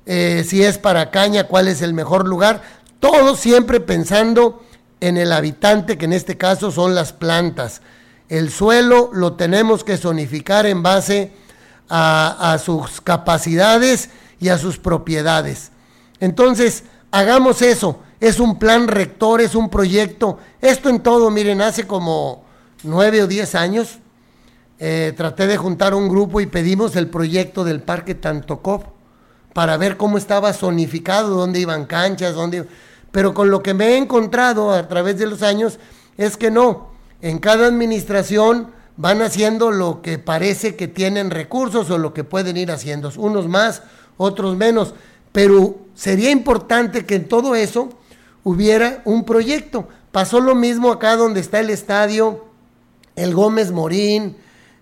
eh, 0.05 0.43
si 0.47 0.63
es 0.63 0.77
para 0.77 1.11
caña, 1.11 1.45
cuál 1.45 1.67
es 1.67 1.81
el 1.81 1.93
mejor 1.93 2.27
lugar, 2.27 2.61
todo 2.99 3.35
siempre 3.35 3.79
pensando 3.79 4.63
en 4.99 5.17
el 5.17 5.31
habitante, 5.31 5.97
que 5.97 6.05
en 6.05 6.13
este 6.13 6.37
caso 6.37 6.71
son 6.71 6.93
las 6.93 7.13
plantas. 7.13 7.81
El 8.29 8.51
suelo 8.51 9.09
lo 9.11 9.33
tenemos 9.33 9.83
que 9.83 9.97
zonificar 9.97 10.67
en 10.67 10.83
base 10.83 11.33
a, 11.89 12.57
sus 12.63 13.01
capacidades 13.01 14.11
y 14.39 14.49
a 14.49 14.59
sus 14.59 14.77
propiedades. 14.77 15.71
Entonces, 16.19 16.83
hagamos 17.09 17.63
eso. 17.63 17.99
Es 18.19 18.39
un 18.39 18.59
plan 18.59 18.87
rector, 18.87 19.41
es 19.41 19.55
un 19.55 19.69
proyecto. 19.69 20.37
Esto 20.61 20.89
en 20.89 20.99
todo, 20.99 21.31
miren, 21.31 21.61
hace 21.61 21.87
como 21.87 22.43
nueve 22.83 23.23
o 23.23 23.27
diez 23.27 23.55
años 23.55 23.97
eh, 24.77 25.13
traté 25.17 25.47
de 25.47 25.57
juntar 25.57 25.93
un 25.95 26.07
grupo 26.07 26.39
y 26.39 26.45
pedimos 26.45 26.95
el 26.95 27.09
proyecto 27.09 27.63
del 27.63 27.81
Parque 27.81 28.15
Tantocop 28.15 28.83
para 29.53 29.75
ver 29.77 29.97
cómo 29.97 30.17
estaba 30.17 30.53
zonificado, 30.53 31.35
dónde 31.35 31.59
iban 31.59 31.85
canchas, 31.85 32.35
dónde... 32.35 32.67
Pero 33.11 33.33
con 33.33 33.49
lo 33.49 33.63
que 33.63 33.73
me 33.73 33.87
he 33.87 33.97
encontrado 33.97 34.71
a 34.71 34.87
través 34.87 35.17
de 35.17 35.25
los 35.25 35.41
años 35.41 35.79
es 36.15 36.37
que 36.37 36.51
no. 36.51 36.88
En 37.21 37.39
cada 37.39 37.67
administración 37.67 38.71
van 38.95 39.21
haciendo 39.21 39.71
lo 39.71 40.01
que 40.01 40.17
parece 40.17 40.75
que 40.75 40.87
tienen 40.87 41.31
recursos 41.31 41.89
o 41.89 41.97
lo 41.97 42.13
que 42.13 42.23
pueden 42.23 42.57
ir 42.57 42.71
haciendo. 42.71 43.11
Unos 43.17 43.47
más, 43.47 43.81
otros 44.17 44.57
menos, 44.57 44.93
pero 45.31 45.77
sería 45.95 46.31
importante 46.31 47.05
que 47.05 47.15
en 47.15 47.27
todo 47.27 47.55
eso 47.55 47.89
hubiera 48.43 49.01
un 49.05 49.25
proyecto. 49.25 49.87
Pasó 50.11 50.39
lo 50.39 50.55
mismo 50.55 50.91
acá 50.91 51.15
donde 51.15 51.39
está 51.39 51.59
el 51.59 51.69
estadio, 51.69 52.45
el 53.15 53.33
Gómez 53.33 53.71
Morín, 53.71 54.37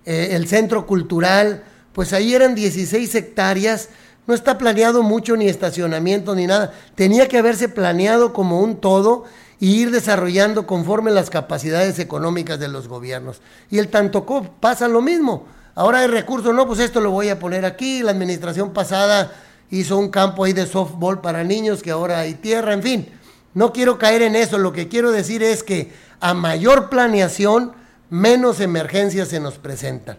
eh, 0.05 0.29
el 0.31 0.47
centro 0.47 0.85
cultural, 0.85 1.63
pues 1.93 2.13
ahí 2.13 2.33
eran 2.33 2.55
16 2.55 3.13
hectáreas, 3.15 3.89
no 4.25 4.33
está 4.33 4.57
planeado 4.57 5.03
mucho 5.03 5.35
ni 5.35 5.47
estacionamiento 5.47 6.35
ni 6.35 6.47
nada, 6.47 6.73
tenía 6.95 7.27
que 7.27 7.37
haberse 7.37 7.69
planeado 7.69 8.33
como 8.33 8.61
un 8.61 8.77
todo 8.77 9.25
y 9.59 9.81
ir 9.81 9.91
desarrollando 9.91 10.67
conforme 10.67 11.11
las 11.11 11.29
capacidades 11.29 11.99
económicas 11.99 12.59
de 12.59 12.67
los 12.67 12.87
gobiernos. 12.87 13.41
Y 13.69 13.79
el 13.79 13.89
Tantocó 13.89 14.43
pasa 14.59 14.87
lo 14.87 15.01
mismo, 15.01 15.45
Ahora 15.77 15.99
hay 15.99 16.07
recursos, 16.07 16.55
no, 16.55 16.65
pues 16.65 16.79
esto 16.79 16.99
lo 17.01 17.11
voy 17.11 17.29
a 17.29 17.37
poner 17.37 17.63
aquí. 17.63 18.01
La 18.01 18.09
administración 18.09 18.73
pasada 18.73 19.31
hizo 19.69 19.99
un 19.99 20.09
campo 20.09 20.43
ahí 20.43 20.51
de 20.51 20.65
softball 20.65 21.21
para 21.21 21.43
niños 21.43 21.83
que 21.83 21.91
ahora 21.91 22.17
hay 22.17 22.33
tierra, 22.33 22.73
en 22.73 22.81
fin. 22.81 23.07
No 23.53 23.71
quiero 23.71 23.99
caer 23.99 24.23
en 24.23 24.35
eso, 24.35 24.57
lo 24.57 24.73
que 24.73 24.87
quiero 24.87 25.11
decir 25.11 25.43
es 25.43 25.61
que 25.61 25.93
a 26.19 26.33
mayor 26.33 26.89
planeación, 26.89 27.73
menos 28.09 28.59
emergencias 28.59 29.27
se 29.27 29.39
nos 29.39 29.59
presentan. 29.59 30.17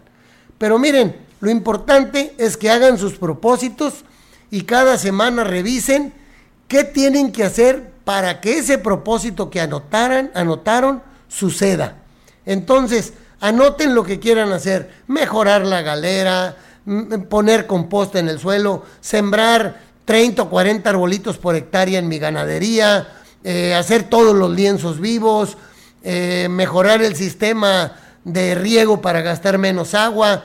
Pero 0.57 0.79
miren, 0.79 1.17
lo 1.41 1.51
importante 1.51 2.33
es 2.37 2.55
que 2.55 2.69
hagan 2.69 2.97
sus 2.97 3.17
propósitos 3.17 4.05
y 4.49 4.61
cada 4.61 4.97
semana 4.97 5.43
revisen 5.43 6.13
qué 6.69 6.85
tienen 6.85 7.33
que 7.33 7.43
hacer 7.43 7.88
para 8.09 8.41
que 8.41 8.57
ese 8.57 8.79
propósito 8.79 9.51
que 9.51 9.61
anotaran, 9.61 10.31
anotaron 10.33 11.03
suceda. 11.27 11.97
Entonces, 12.43 13.13
Anoten 13.41 13.95
lo 13.95 14.03
que 14.03 14.19
quieran 14.19 14.51
hacer, 14.51 14.91
mejorar 15.07 15.65
la 15.65 15.81
galera, 15.81 16.57
poner 17.29 17.67
composta 17.67 18.19
en 18.19 18.27
el 18.27 18.37
suelo, 18.37 18.83
sembrar 18.99 19.81
30 20.03 20.43
o 20.43 20.49
40 20.49 20.89
arbolitos 20.89 21.37
por 21.37 21.55
hectárea 21.55 21.99
en 21.99 22.09
mi 22.09 22.19
ganadería, 22.19 23.07
eh, 23.43 23.75
hacer 23.75 24.03
todos 24.03 24.35
los 24.35 24.51
lienzos 24.51 24.99
vivos, 24.99 25.57
eh, 26.03 26.47
mejorar 26.49 27.01
el 27.01 27.15
sistema 27.15 27.93
de 28.25 28.55
riego 28.55 29.01
para 29.01 29.21
gastar 29.21 29.57
menos 29.57 29.93
agua. 29.93 30.43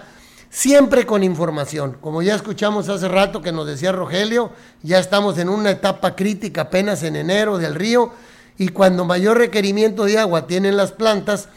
Siempre 0.55 1.05
con 1.05 1.25
información. 1.25 1.97
Como 2.01 2.23
ya 2.23 2.37
escuchamos 2.37 2.89
hace 2.89 3.09
rato 3.09 3.43
que 3.43 3.51
nos 3.51 3.67
decía 3.67 3.91
Rogelio, 3.91 4.53
ya 4.85 5.01
estamos 5.01 5.37
en 5.39 5.49
una 5.49 5.73
etapa 5.73 6.15
crítica 6.15 6.63
apenas 6.63 7.03
en 7.03 7.17
enero 7.17 7.59
del 7.59 7.75
río 7.75 8.13
y 8.57 8.69
cuando 8.69 9.05
mayor 9.05 9.39
requerimiento 9.39 10.05
de 10.05 10.21
agua 10.21 10.47
tienen 10.47 10.77
las 10.77 10.93
plantas, 10.93 11.49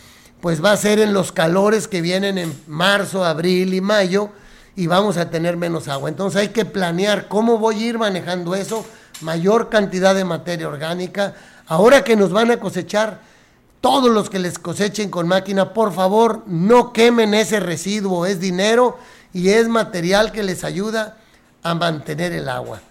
pues 0.42 0.66
va 0.66 0.72
a 0.72 0.78
ser 0.78 0.98
en 0.98 1.14
los 1.14 1.32
calores 1.32 1.88
que 1.88 2.02
vienen 2.02 2.40
en 2.40 2.60
marzo, 2.66 3.24
abril 3.24 3.76
y 3.76 3.82
mayo 3.82 4.30
y 4.76 4.88
vamos 4.88 5.18
a 5.18 5.30
tener 5.30 5.58
menos 5.58 5.88
agua. 5.88 6.10
Entonces 6.10 6.42
hay 6.42 6.48
que 6.48 6.66
planear 6.66 7.28
cómo 7.28 7.60
voy 7.60 7.84
a 7.84 7.88
ir 7.90 8.00
manejando 8.00 8.56
eso, 8.56 8.84
mayor 9.22 9.70
cantidad 9.70 10.16
de 10.16 10.26
materia 10.26 10.68
orgánica. 10.68 11.36
Ahora 11.68 12.04
que 12.04 12.16
nos 12.16 12.32
van 12.32 12.50
a 12.50 12.60
cosechar, 12.60 13.22
todos 13.88 14.12
los 14.12 14.30
que 14.30 14.38
les 14.38 14.60
cosechen 14.60 15.10
con 15.10 15.30
máquina, 15.30 15.74
por 15.74 15.94
favor, 15.94 16.44
no 16.46 16.92
quemen 16.92 17.34
ese 17.34 17.62
residuo, 17.62 18.26
es 18.26 18.38
dinero 18.38 18.98
y 19.32 19.48
es 19.48 19.70
material 19.70 20.34
que 20.34 20.44
les 20.44 20.66
ayuda 20.66 21.16
a 21.64 21.74
mantener 21.74 22.34
el 22.34 22.50
agua. 22.50 22.82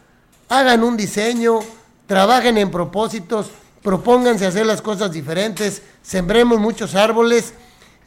Hagan 0.48 0.82
un 0.82 0.96
diseño, 0.96 1.58
trabajen 2.06 2.56
en 2.56 2.70
propósitos, 2.70 3.48
propónganse 3.82 4.46
hacer 4.46 4.64
las 4.64 4.80
cosas 4.80 5.12
diferentes, 5.12 5.82
sembremos 6.02 6.58
muchos 6.60 6.94
árboles 6.94 7.52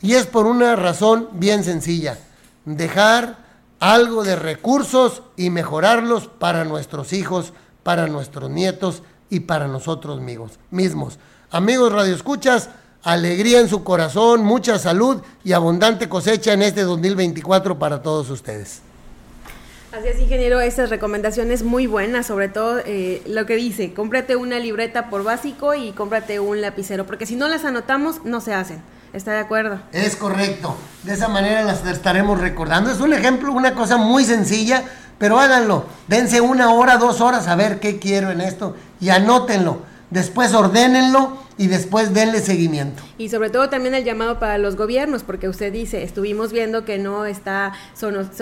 y 0.01 0.15
es 0.15 0.25
por 0.25 0.47
una 0.47 0.75
razón 0.75 1.29
bien 1.33 1.63
sencilla, 1.63 2.17
dejar 2.65 3.37
algo 3.79 4.23
de 4.23 4.35
recursos 4.35 5.21
y 5.37 5.51
mejorarlos 5.51 6.25
para 6.25 6.65
nuestros 6.65 7.13
hijos, 7.13 7.53
para 7.83 8.07
nuestros 8.07 8.49
nietos 8.49 9.03
y 9.29 9.41
para 9.41 9.67
nosotros 9.67 10.19
mismos. 10.71 11.19
Amigos 11.51 11.91
Radio 11.91 12.13
Escuchas, 12.15 12.69
alegría 13.03 13.59
en 13.59 13.69
su 13.69 13.83
corazón, 13.83 14.43
mucha 14.43 14.77
salud 14.79 15.21
y 15.43 15.53
abundante 15.53 16.09
cosecha 16.09 16.53
en 16.53 16.61
este 16.61 16.81
2024 16.81 17.79
para 17.79 18.01
todos 18.01 18.29
ustedes. 18.29 18.81
Así 19.91 20.07
es, 20.07 20.19
ingeniero, 20.19 20.61
esas 20.61 20.91
recomendaciones 20.91 21.63
muy 21.63 21.87
buenas, 21.87 22.27
sobre 22.27 22.47
todo 22.47 22.79
eh, 22.85 23.23
lo 23.25 23.47
que 23.47 23.55
dice, 23.55 23.91
cómprate 23.93 24.35
una 24.35 24.59
libreta 24.59 25.09
por 25.09 25.23
básico 25.23 25.73
y 25.73 25.93
cómprate 25.93 26.39
un 26.39 26.61
lapicero, 26.61 27.07
porque 27.07 27.25
si 27.25 27.35
no 27.35 27.47
las 27.47 27.65
anotamos, 27.65 28.23
no 28.23 28.39
se 28.39 28.53
hacen. 28.53 28.83
¿Está 29.13 29.31
de 29.31 29.39
acuerdo? 29.39 29.79
Es 29.91 30.15
correcto. 30.15 30.75
De 31.01 31.13
esa 31.13 31.27
manera 31.27 31.63
las 31.63 31.83
estaremos 31.87 32.39
recordando. 32.39 32.91
Es 32.91 32.99
un 32.99 33.13
ejemplo, 33.13 33.51
una 33.51 33.73
cosa 33.73 33.97
muy 33.97 34.23
sencilla, 34.23 34.83
pero 35.17 35.39
háganlo. 35.39 35.85
Dense 36.07 36.41
una 36.41 36.71
hora, 36.71 36.97
dos 36.97 37.19
horas 37.19 37.47
a 37.47 37.55
ver 37.55 37.79
qué 37.79 37.97
quiero 37.97 38.29
en 38.29 38.41
esto 38.41 38.75
y 39.01 39.09
anótenlo. 39.09 39.79
Después 40.11 40.53
ordénenlo 40.53 41.39
y 41.59 41.67
después 41.67 42.13
denle 42.13 42.39
seguimiento. 42.39 43.03
Y 43.17 43.27
sobre 43.27 43.49
todo 43.49 43.67
también 43.67 43.93
el 43.93 44.05
llamado 44.05 44.39
para 44.39 44.57
los 44.57 44.77
gobiernos, 44.77 45.23
porque 45.23 45.49
usted 45.49 45.73
dice, 45.73 46.03
estuvimos 46.03 46.53
viendo 46.53 46.85
que 46.85 46.97
no 46.97 47.25
está 47.25 47.73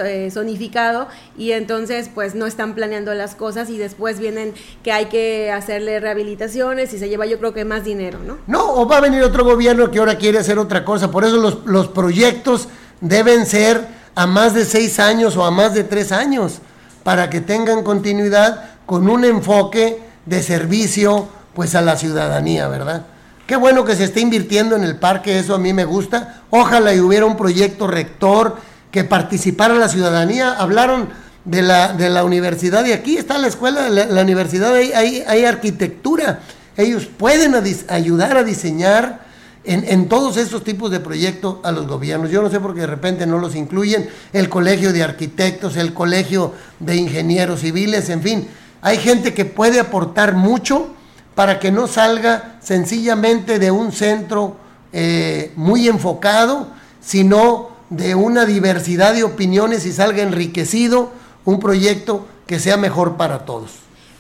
eh, 0.04 0.30
zonificado 0.32 1.08
y 1.36 1.54
entonces 1.54 2.12
pues 2.14 2.36
no 2.36 2.46
están 2.46 2.76
planeando 2.76 3.12
las 3.16 3.34
cosas 3.34 3.72
y 3.72 3.80
después 3.80 4.20
vienen 4.20 4.54
que 4.84 4.92
hay 4.92 5.06
que 5.06 5.52
hacerle 5.52 6.00
rehabilitaciones 6.00 6.94
y 6.94 7.00
se 7.00 7.10
lleva 7.10 7.26
yo 7.26 7.40
creo 7.40 7.56
que 7.56 7.66
más 7.66 7.84
dinero, 7.84 8.20
¿no? 8.24 8.38
No, 8.46 8.76
o 8.76 8.88
va 8.88 8.98
a 8.98 9.02
venir 9.02 9.24
otro 9.24 9.44
gobierno 9.44 9.90
que 9.90 9.98
ahora 9.98 10.20
quiere 10.20 10.38
hacer 10.38 10.60
otra 10.60 10.86
cosa, 10.86 11.10
por 11.10 11.26
eso 11.26 11.38
los, 11.38 11.66
los 11.66 11.88
proyectos 11.88 12.70
deben 13.02 13.48
ser 13.48 13.84
a 14.14 14.28
más 14.28 14.54
de 14.54 14.64
seis 14.64 15.00
años 15.00 15.36
o 15.38 15.44
a 15.44 15.50
más 15.50 15.74
de 15.74 15.84
tres 15.84 16.12
años, 16.12 16.60
para 17.04 17.32
que 17.32 17.42
tengan 17.42 17.82
continuidad 17.82 18.78
con 18.86 19.10
un 19.10 19.26
enfoque 19.26 20.04
de 20.28 20.44
servicio 20.44 21.30
pues 21.58 21.74
a 21.74 21.82
la 21.82 21.98
ciudadanía, 21.98 22.68
¿verdad? 22.68 23.08
Qué 23.48 23.56
bueno 23.56 23.84
que 23.84 23.96
se 23.96 24.04
esté 24.04 24.20
invirtiendo 24.20 24.76
en 24.76 24.84
el 24.84 24.98
parque, 24.98 25.40
eso 25.40 25.56
a 25.56 25.58
mí 25.58 25.74
me 25.74 25.86
gusta. 25.86 26.44
Ojalá 26.52 26.94
y 26.94 27.00
hubiera 27.00 27.26
un 27.26 27.36
proyecto 27.36 27.88
rector 27.88 28.58
que 28.92 29.04
participara 29.04 29.74
la 29.74 29.90
ciudadanía. 29.90 30.54
Hablaron 30.54 31.10
de 31.46 31.64
la, 31.64 31.94
de 31.94 32.12
la 32.12 32.24
universidad 32.24 32.86
y 32.86 32.92
aquí 32.92 33.18
está 33.18 33.40
la 33.40 33.48
escuela, 33.48 33.90
la, 33.90 34.22
universidad, 34.22 34.76
hay, 34.76 34.92
hay, 34.92 35.24
hay, 35.26 35.46
arquitectura. 35.46 36.42
Ellos 36.78 37.08
pueden 37.08 37.56
ayudar 37.90 38.38
a 38.38 38.44
diseñar 38.44 39.22
en, 39.64 39.84
en, 39.88 40.10
todos 40.10 40.38
estos 40.38 40.64
tipos 40.64 40.92
de 40.92 41.00
proyectos 41.00 41.58
a 41.64 41.72
los 41.72 41.88
gobiernos. 41.88 42.30
Yo 42.30 42.44
no 42.44 42.52
sé 42.52 42.60
por 42.60 42.76
qué 42.76 42.82
de 42.82 42.88
repente 42.88 43.26
no 43.26 43.40
los 43.40 43.56
incluyen. 43.56 44.08
El 44.32 44.48
colegio 44.48 44.94
de 44.94 45.02
arquitectos, 45.02 45.76
el 45.76 45.96
colegio 45.96 46.54
de 46.80 46.98
ingenieros 46.98 47.62
civiles, 47.62 48.12
en 48.12 48.22
fin. 48.22 48.48
Hay 48.84 49.00
gente 49.00 49.34
que 49.34 49.46
puede 49.46 49.80
aportar 49.80 50.36
mucho 50.36 50.94
para 51.38 51.60
que 51.60 51.72
no 51.72 51.86
salga 51.86 52.56
sencillamente 52.62 53.60
de 53.60 53.70
un 53.70 53.92
centro 53.92 54.56
eh, 54.92 55.52
muy 55.56 55.88
enfocado, 55.88 56.66
sino 57.00 57.70
de 57.92 58.16
una 58.16 58.48
diversidad 58.48 59.14
de 59.14 59.24
opiniones 59.24 59.86
y 59.86 59.92
salga 59.92 60.24
enriquecido 60.24 61.12
un 61.46 61.60
proyecto 61.60 62.26
que 62.48 62.58
sea 62.58 62.76
mejor 62.76 63.18
para 63.18 63.46
todos. 63.46 63.70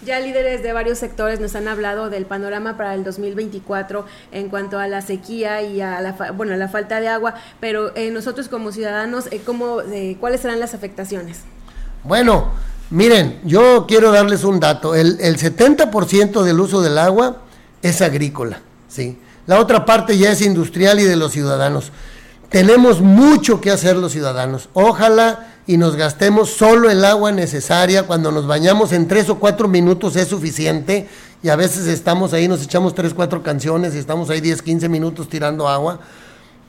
Ya 0.06 0.20
líderes 0.20 0.62
de 0.62 0.74
varios 0.74 1.00
sectores 1.00 1.40
nos 1.40 1.56
han 1.56 1.68
hablado 1.68 2.12
del 2.12 2.28
panorama 2.28 2.78
para 2.78 2.94
el 2.94 3.04
2024 3.04 4.06
en 4.32 4.50
cuanto 4.50 4.78
a 4.78 4.88
la 4.88 5.02
sequía 5.02 5.64
y 5.64 5.82
a 5.82 6.00
la, 6.02 6.12
bueno, 6.34 6.56
la 6.56 6.68
falta 6.68 7.00
de 7.00 7.08
agua, 7.08 7.34
pero 7.60 7.96
eh, 7.96 8.12
nosotros 8.12 8.48
como 8.48 8.72
ciudadanos, 8.72 9.26
eh, 9.32 9.42
¿cómo, 9.44 9.78
¿cuáles 10.20 10.42
serán 10.42 10.60
las 10.60 10.76
afectaciones? 10.76 11.40
Bueno, 12.04 12.52
Miren, 12.90 13.42
yo 13.44 13.86
quiero 13.88 14.12
darles 14.12 14.44
un 14.44 14.60
dato. 14.60 14.96
El, 14.96 15.18
el 15.20 15.38
70% 15.38 16.44
del 16.44 16.60
uso 16.60 16.82
del 16.82 16.98
agua 16.98 17.38
es 17.82 18.02
agrícola, 18.02 18.62
¿sí? 18.88 19.18
La 19.46 19.60
otra 19.60 19.86
parte 19.86 20.18
ya 20.18 20.32
es 20.32 20.42
industrial 20.42 21.00
y 21.00 21.04
de 21.04 21.16
los 21.16 21.32
ciudadanos. 21.32 21.92
Tenemos 22.50 23.02
mucho 23.02 23.60
que 23.60 23.72
hacer 23.72 23.98
los 23.98 24.12
ciudadanos. 24.14 24.70
Ojalá 24.74 25.56
y 25.68 25.78
nos 25.78 25.98
gastemos 25.98 26.50
solo 26.50 26.90
el 26.90 27.04
agua 27.04 27.32
necesaria. 27.32 28.04
Cuando 28.04 28.32
nos 28.32 28.48
bañamos 28.48 28.94
en 28.94 29.08
tres 29.08 29.30
o 29.30 29.38
cuatro 29.38 29.68
minutos 29.68 30.16
es 30.16 30.30
suficiente. 30.30 31.10
Y 31.44 31.50
a 31.50 31.56
veces 31.56 31.88
estamos 31.88 32.34
ahí, 32.34 32.48
nos 32.48 32.64
echamos 32.64 32.96
tres, 32.96 33.14
cuatro 33.14 33.44
canciones 33.44 33.94
y 33.96 34.00
estamos 34.00 34.30
ahí 34.30 34.42
10, 34.42 34.62
15 34.62 34.90
minutos 34.90 35.30
tirando 35.30 35.68
agua. 35.68 36.00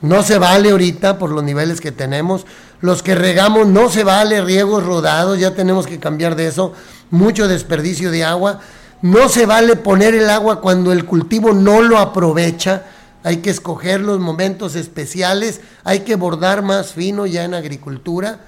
No 0.01 0.23
se 0.23 0.37
vale 0.37 0.71
ahorita 0.71 1.17
por 1.17 1.31
los 1.31 1.43
niveles 1.43 1.81
que 1.81 1.91
tenemos. 1.91 2.45
Los 2.81 3.03
que 3.03 3.15
regamos 3.15 3.67
no 3.67 3.89
se 3.89 4.03
vale 4.03 4.41
riegos 4.41 4.85
rodados, 4.85 5.39
ya 5.39 5.53
tenemos 5.53 5.87
que 5.87 5.99
cambiar 5.99 6.35
de 6.35 6.47
eso. 6.47 6.73
Mucho 7.11 7.47
desperdicio 7.47 8.09
de 8.11 8.23
agua. 8.23 8.61
No 9.01 9.27
se 9.29 9.45
vale 9.45 9.75
poner 9.75 10.15
el 10.15 10.29
agua 10.29 10.61
cuando 10.61 10.91
el 10.91 11.05
cultivo 11.05 11.53
no 11.53 11.81
lo 11.81 11.97
aprovecha. 11.97 12.85
Hay 13.23 13.37
que 13.37 13.49
escoger 13.49 13.99
los 13.99 14.19
momentos 14.19 14.75
especiales. 14.75 15.59
Hay 15.83 16.01
que 16.01 16.15
bordar 16.15 16.61
más 16.61 16.93
fino 16.93 17.25
ya 17.25 17.43
en 17.43 17.53
agricultura. 17.53 18.39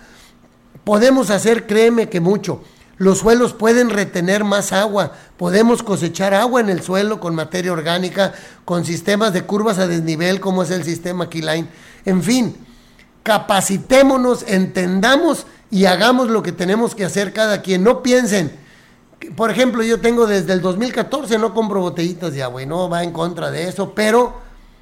Podemos 0.85 1.29
hacer, 1.29 1.67
créeme 1.67 2.07
que 2.07 2.21
mucho. 2.21 2.63
Los 3.01 3.17
suelos 3.17 3.53
pueden 3.53 3.89
retener 3.89 4.43
más 4.43 4.71
agua. 4.71 5.13
Podemos 5.35 5.81
cosechar 5.81 6.35
agua 6.35 6.61
en 6.61 6.69
el 6.69 6.83
suelo 6.83 7.19
con 7.19 7.33
materia 7.33 7.73
orgánica, 7.73 8.31
con 8.63 8.85
sistemas 8.85 9.33
de 9.33 9.41
curvas 9.41 9.79
a 9.79 9.87
desnivel 9.87 10.39
como 10.39 10.61
es 10.61 10.69
el 10.69 10.83
sistema 10.83 11.27
Keyline. 11.27 11.67
En 12.05 12.21
fin, 12.21 12.55
capacitémonos, 13.23 14.45
entendamos 14.47 15.47
y 15.71 15.85
hagamos 15.85 16.29
lo 16.29 16.43
que 16.43 16.51
tenemos 16.51 16.93
que 16.93 17.03
hacer 17.03 17.33
cada 17.33 17.63
quien. 17.63 17.83
No 17.83 18.03
piensen, 18.03 18.51
por 19.35 19.49
ejemplo, 19.49 19.81
yo 19.81 19.99
tengo 19.99 20.27
desde 20.27 20.53
el 20.53 20.61
2014, 20.61 21.39
no 21.39 21.55
compro 21.55 21.81
botellitas 21.81 22.31
de 22.33 22.43
agua 22.43 22.61
y 22.61 22.67
no 22.67 22.87
va 22.87 23.03
en 23.03 23.13
contra 23.13 23.49
de 23.49 23.67
eso, 23.67 23.95
pero 23.95 24.35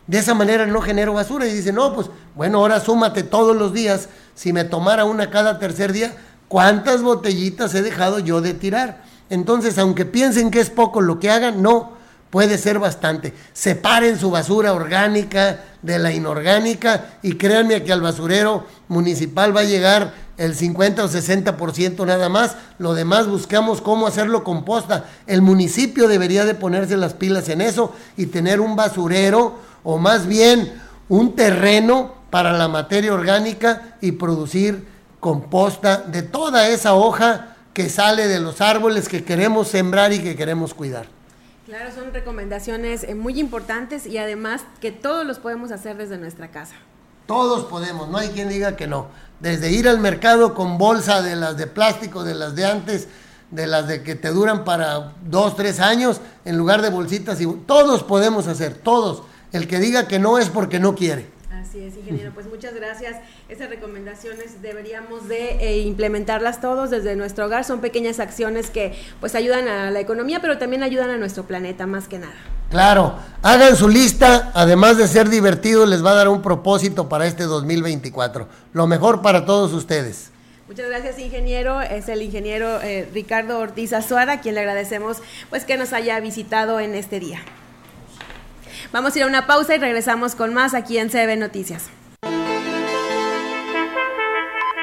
de 0.08 0.20
esa 0.20 0.34
manera 0.34 0.66
no 0.66 0.82
genero 0.82 1.14
basura. 1.14 1.48
Y 1.48 1.54
dice, 1.54 1.72
no, 1.72 1.96
pues 1.96 2.10
bueno, 2.36 2.58
ahora 2.58 2.82
súmate 2.82 3.24
todos 3.24 3.56
los 3.56 3.72
días. 3.72 4.10
Si 4.36 4.52
me 4.52 4.66
tomara 4.66 5.06
una 5.06 5.30
cada 5.30 5.58
tercer 5.58 5.94
día, 5.94 6.18
¿Cuántas 6.50 7.04
botellitas 7.04 7.76
he 7.76 7.84
dejado 7.84 8.18
yo 8.18 8.42
de 8.42 8.56
tirar? 8.56 9.04
Entonces, 9.30 9.78
aunque 9.78 10.04
piensen 10.04 10.50
que 10.50 10.60
es 10.60 10.72
poco 10.72 11.00
lo 11.00 11.20
que 11.20 11.30
hagan, 11.30 11.62
no, 11.62 11.94
puede 12.32 12.58
ser 12.58 12.80
bastante. 12.80 13.36
Separen 13.54 14.18
su 14.18 14.32
basura 14.32 14.74
orgánica 14.74 15.64
de 15.84 16.00
la 16.00 16.12
inorgánica 16.12 17.14
y 17.22 17.34
créanme 17.34 17.84
que 17.84 17.94
al 17.94 18.02
basurero 18.02 18.66
municipal 18.88 19.56
va 19.56 19.62
a 19.62 19.66
llegar 19.66 20.14
el 20.38 20.56
50 20.56 21.04
o 21.04 21.08
60% 21.08 22.06
nada 22.08 22.30
más. 22.30 22.56
Lo 22.80 22.96
demás 22.96 23.28
buscamos 23.28 23.80
cómo 23.80 24.08
hacerlo 24.08 24.44
composta. 24.44 25.06
El 25.28 25.44
municipio 25.44 26.08
debería 26.08 26.46
de 26.46 26.56
ponerse 26.56 26.98
las 26.98 27.14
pilas 27.14 27.48
en 27.50 27.62
eso 27.62 27.94
y 28.18 28.26
tener 28.26 28.60
un 28.60 28.76
basurero 28.76 29.60
o 29.84 30.00
más 30.00 30.26
bien 30.26 30.82
un 31.10 31.36
terreno 31.36 32.16
para 32.32 32.54
la 32.54 32.68
materia 32.68 33.14
orgánica 33.14 33.98
y 34.02 34.14
producir 34.14 34.88
composta 35.20 35.98
de 35.98 36.22
toda 36.22 36.68
esa 36.70 36.94
hoja 36.94 37.56
que 37.74 37.90
sale 37.90 38.28
de 38.28 38.40
los 38.40 38.62
árboles 38.62 39.08
que 39.08 39.24
queremos 39.24 39.68
sembrar 39.68 40.14
y 40.14 40.20
que 40.20 40.36
queremos 40.36 40.74
cuidar. 40.74 41.08
Claro, 41.66 41.92
son 41.94 42.12
recomendaciones 42.14 43.04
eh, 43.04 43.14
muy 43.14 43.40
importantes 43.40 44.08
y 44.08 44.18
además 44.18 44.64
que 44.82 44.92
todos 44.92 45.26
los 45.26 45.38
podemos 45.38 45.72
hacer 45.72 45.98
desde 45.98 46.18
nuestra 46.18 46.50
casa. 46.50 46.74
Todos 47.28 47.66
podemos, 47.66 48.10
no 48.10 48.18
hay 48.18 48.30
quien 48.30 48.50
diga 48.50 48.76
que 48.76 48.88
no. 48.88 49.08
Desde 49.40 49.72
ir 49.72 49.88
al 49.88 50.00
mercado 50.00 50.56
con 50.56 50.80
bolsa 50.80 51.22
de 51.22 51.36
las 51.36 51.58
de 51.58 51.68
plástico, 51.68 52.24
de 52.24 52.34
las 52.34 52.56
de 52.56 52.66
antes, 52.66 53.08
de 53.52 53.68
las 53.68 53.88
de 53.88 54.02
que 54.02 54.16
te 54.16 54.30
duran 54.30 54.64
para 54.64 55.14
dos, 55.24 55.56
tres 55.56 55.80
años, 55.80 56.22
en 56.44 56.58
lugar 56.58 56.82
de 56.82 56.90
bolsitas. 56.90 57.40
Y, 57.40 57.46
todos 57.68 58.04
podemos 58.04 58.48
hacer, 58.48 58.74
todos. 58.74 59.22
El 59.52 59.68
que 59.68 59.78
diga 59.78 60.08
que 60.08 60.18
no 60.18 60.40
es 60.40 60.50
porque 60.50 60.80
no 60.80 60.96
quiere. 60.96 61.28
Así 61.52 61.80
es, 61.80 61.96
ingeniero. 61.96 62.32
Pues 62.34 62.48
muchas 62.48 62.74
gracias. 62.74 63.18
Esas 63.50 63.68
recomendaciones 63.68 64.62
deberíamos 64.62 65.28
de 65.28 65.54
eh, 65.54 65.80
implementarlas 65.80 66.62
todos 66.62 66.92
desde 66.92 67.16
nuestro 67.16 67.48
hogar. 67.48 67.66
Son 67.66 67.82
pequeñas 67.82 68.20
acciones 68.20 68.70
que 68.70 68.94
pues 69.20 69.34
ayudan 69.34 69.68
a 69.68 69.90
la 69.90 70.00
economía, 70.00 70.40
pero 70.40 70.60
también 70.60 70.84
ayudan 70.84 71.10
a 71.10 71.18
nuestro 71.18 71.46
planeta 71.46 71.88
más 71.88 72.08
que 72.08 72.20
nada. 72.20 72.36
Claro, 72.70 73.16
hagan 73.42 73.76
su 73.76 73.90
lista, 73.90 74.52
además 74.54 74.98
de 74.98 75.08
ser 75.08 75.30
divertido, 75.30 75.88
les 75.88 76.06
va 76.06 76.12
a 76.12 76.14
dar 76.14 76.28
un 76.28 76.44
propósito 76.44 77.10
para 77.10 77.26
este 77.26 77.46
2024. 77.46 78.48
Lo 78.74 78.86
mejor 78.86 79.24
para 79.24 79.48
todos 79.48 79.74
ustedes. 79.74 80.30
Muchas 80.68 80.88
gracias, 80.88 81.18
ingeniero. 81.18 81.82
Es 81.82 82.08
el 82.08 82.22
ingeniero 82.22 82.80
eh, 82.84 83.10
Ricardo 83.12 83.58
Ortiz 83.58 83.94
Azuara, 83.94 84.34
a 84.34 84.42
quien 84.42 84.54
le 84.54 84.62
agradecemos 84.62 85.24
pues 85.50 85.66
que 85.66 85.76
nos 85.76 85.92
haya 85.92 86.20
visitado 86.20 86.80
en 86.80 86.94
este 86.94 87.20
día. 87.20 87.40
Vamos 88.92 89.16
a 89.16 89.18
ir 89.18 89.24
a 89.24 89.28
una 89.28 89.48
pausa 89.48 89.74
y 89.74 89.80
regresamos 89.80 90.36
con 90.36 90.54
más 90.54 90.76
aquí 90.76 91.00
en 91.00 91.10
CB 91.10 91.36
Noticias. 91.40 91.90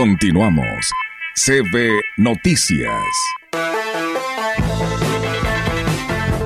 Continuamos. 0.00 0.90
CB 1.34 2.00
Noticias. 2.16 2.90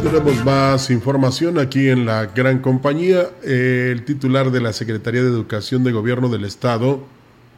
Tenemos 0.02 0.44
más 0.44 0.90
información 0.90 1.60
aquí 1.60 1.88
en 1.88 2.04
la 2.04 2.26
gran 2.26 2.58
compañía. 2.58 3.30
El 3.44 4.04
titular 4.04 4.50
de 4.50 4.60
la 4.60 4.72
Secretaría 4.72 5.22
de 5.22 5.28
Educación 5.28 5.84
de 5.84 5.92
Gobierno 5.92 6.28
del 6.30 6.44
Estado, 6.44 7.06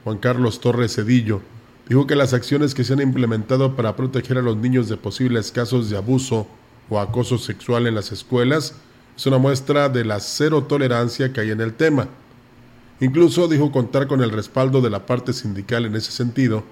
Juan 0.04 0.18
Carlos 0.18 0.60
Torres 0.60 0.96
Cedillo, 0.96 1.40
dijo 1.88 2.06
que 2.06 2.14
las 2.14 2.34
acciones 2.34 2.74
que 2.74 2.84
se 2.84 2.92
han 2.92 3.00
implementado 3.00 3.74
para 3.74 3.96
proteger 3.96 4.36
a 4.36 4.42
los 4.42 4.58
niños 4.58 4.90
de 4.90 4.98
posibles 4.98 5.50
casos 5.50 5.88
de 5.88 5.96
abuso 5.96 6.46
o 6.90 7.00
acoso 7.00 7.38
sexual 7.38 7.86
en 7.86 7.94
las 7.94 8.12
escuelas 8.12 8.74
es 9.16 9.24
una 9.24 9.38
muestra 9.38 9.88
de 9.88 10.04
la 10.04 10.20
cero 10.20 10.64
tolerancia 10.64 11.32
que 11.32 11.40
hay 11.40 11.52
en 11.52 11.62
el 11.62 11.72
tema. 11.72 12.06
Incluso 13.00 13.48
dijo 13.48 13.72
contar 13.72 14.06
con 14.06 14.22
el 14.22 14.30
respaldo 14.30 14.80
de 14.80 14.90
la 14.90 15.06
parte 15.06 15.32
sindical 15.32 15.84
en 15.84 15.96
ese 15.96 16.12
sentido. 16.12 16.64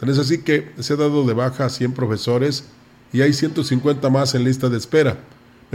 Tan 0.00 0.10
así 0.10 0.42
que 0.42 0.72
se 0.78 0.94
ha 0.94 0.96
dado 0.96 1.24
de 1.24 1.34
baja 1.34 1.66
a 1.66 1.70
100 1.70 1.92
profesores 1.92 2.64
y 3.12 3.22
hay 3.22 3.32
150 3.32 4.08
más 4.10 4.34
en 4.34 4.44
lista 4.44 4.68
de 4.68 4.78
espera 4.78 5.18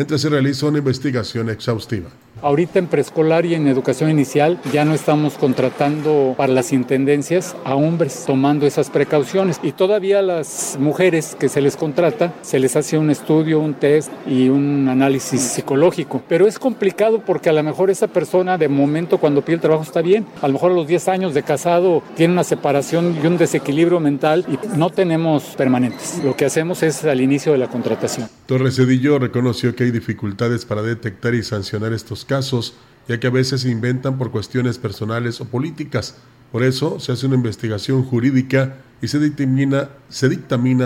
mientras 0.01 0.21
se 0.21 0.29
realiza 0.29 0.65
una 0.65 0.79
investigación 0.79 1.47
exhaustiva. 1.51 2.09
Ahorita 2.41 2.79
en 2.79 2.87
preescolar 2.87 3.45
y 3.45 3.53
en 3.53 3.67
educación 3.67 4.09
inicial 4.09 4.59
ya 4.73 4.83
no 4.83 4.95
estamos 4.95 5.35
contratando 5.35 6.33
para 6.35 6.51
las 6.51 6.73
intendencias 6.73 7.55
a 7.65 7.75
hombres 7.75 8.23
tomando 8.25 8.65
esas 8.65 8.89
precauciones 8.89 9.59
y 9.61 9.73
todavía 9.73 10.19
a 10.19 10.21
las 10.23 10.75
mujeres 10.79 11.35
que 11.39 11.49
se 11.49 11.61
les 11.61 11.77
contrata 11.77 12.33
se 12.41 12.57
les 12.57 12.75
hace 12.75 12.97
un 12.97 13.11
estudio, 13.11 13.59
un 13.59 13.75
test 13.75 14.11
y 14.25 14.49
un 14.49 14.89
análisis 14.89 15.39
psicológico. 15.39 16.23
Pero 16.27 16.47
es 16.47 16.57
complicado 16.57 17.21
porque 17.23 17.49
a 17.49 17.53
lo 17.53 17.61
mejor 17.61 17.91
esa 17.91 18.07
persona 18.07 18.57
de 18.57 18.69
momento 18.69 19.19
cuando 19.19 19.45
pide 19.45 19.55
el 19.55 19.61
trabajo 19.61 19.83
está 19.83 20.01
bien, 20.01 20.25
a 20.41 20.47
lo 20.47 20.53
mejor 20.53 20.71
a 20.71 20.75
los 20.75 20.87
10 20.87 21.09
años 21.09 21.35
de 21.35 21.43
casado 21.43 22.01
tiene 22.15 22.33
una 22.33 22.43
separación 22.43 23.19
y 23.21 23.27
un 23.27 23.37
desequilibrio 23.37 23.99
mental 23.99 24.45
y 24.47 24.57
no 24.75 24.89
tenemos 24.89 25.43
permanentes. 25.55 26.19
Lo 26.23 26.35
que 26.35 26.45
hacemos 26.45 26.81
es 26.81 27.03
al 27.03 27.21
inicio 27.21 27.51
de 27.51 27.59
la 27.59 27.67
contratación. 27.67 28.27
Torres 28.47 28.77
Cedillo 28.77 29.19
reconoció 29.19 29.75
que 29.75 29.83
hay 29.83 29.90
dificultades 29.91 30.65
para 30.65 30.81
detectar 30.81 31.35
y 31.35 31.43
sancionar 31.43 31.93
estos 31.93 32.25
casos, 32.25 32.73
ya 33.07 33.19
que 33.19 33.27
a 33.27 33.31
veces 33.31 33.61
se 33.61 33.69
inventan 33.69 34.17
por 34.17 34.31
cuestiones 34.31 34.77
personales 34.77 35.41
o 35.41 35.45
políticas, 35.45 36.15
Por 36.51 36.63
eso 36.63 36.99
se 36.99 37.13
hace 37.13 37.27
una 37.27 37.35
investigación 37.35 38.03
jurídica 38.03 38.75
y 39.01 39.07
se 39.07 39.19
dictamina, 39.19 39.89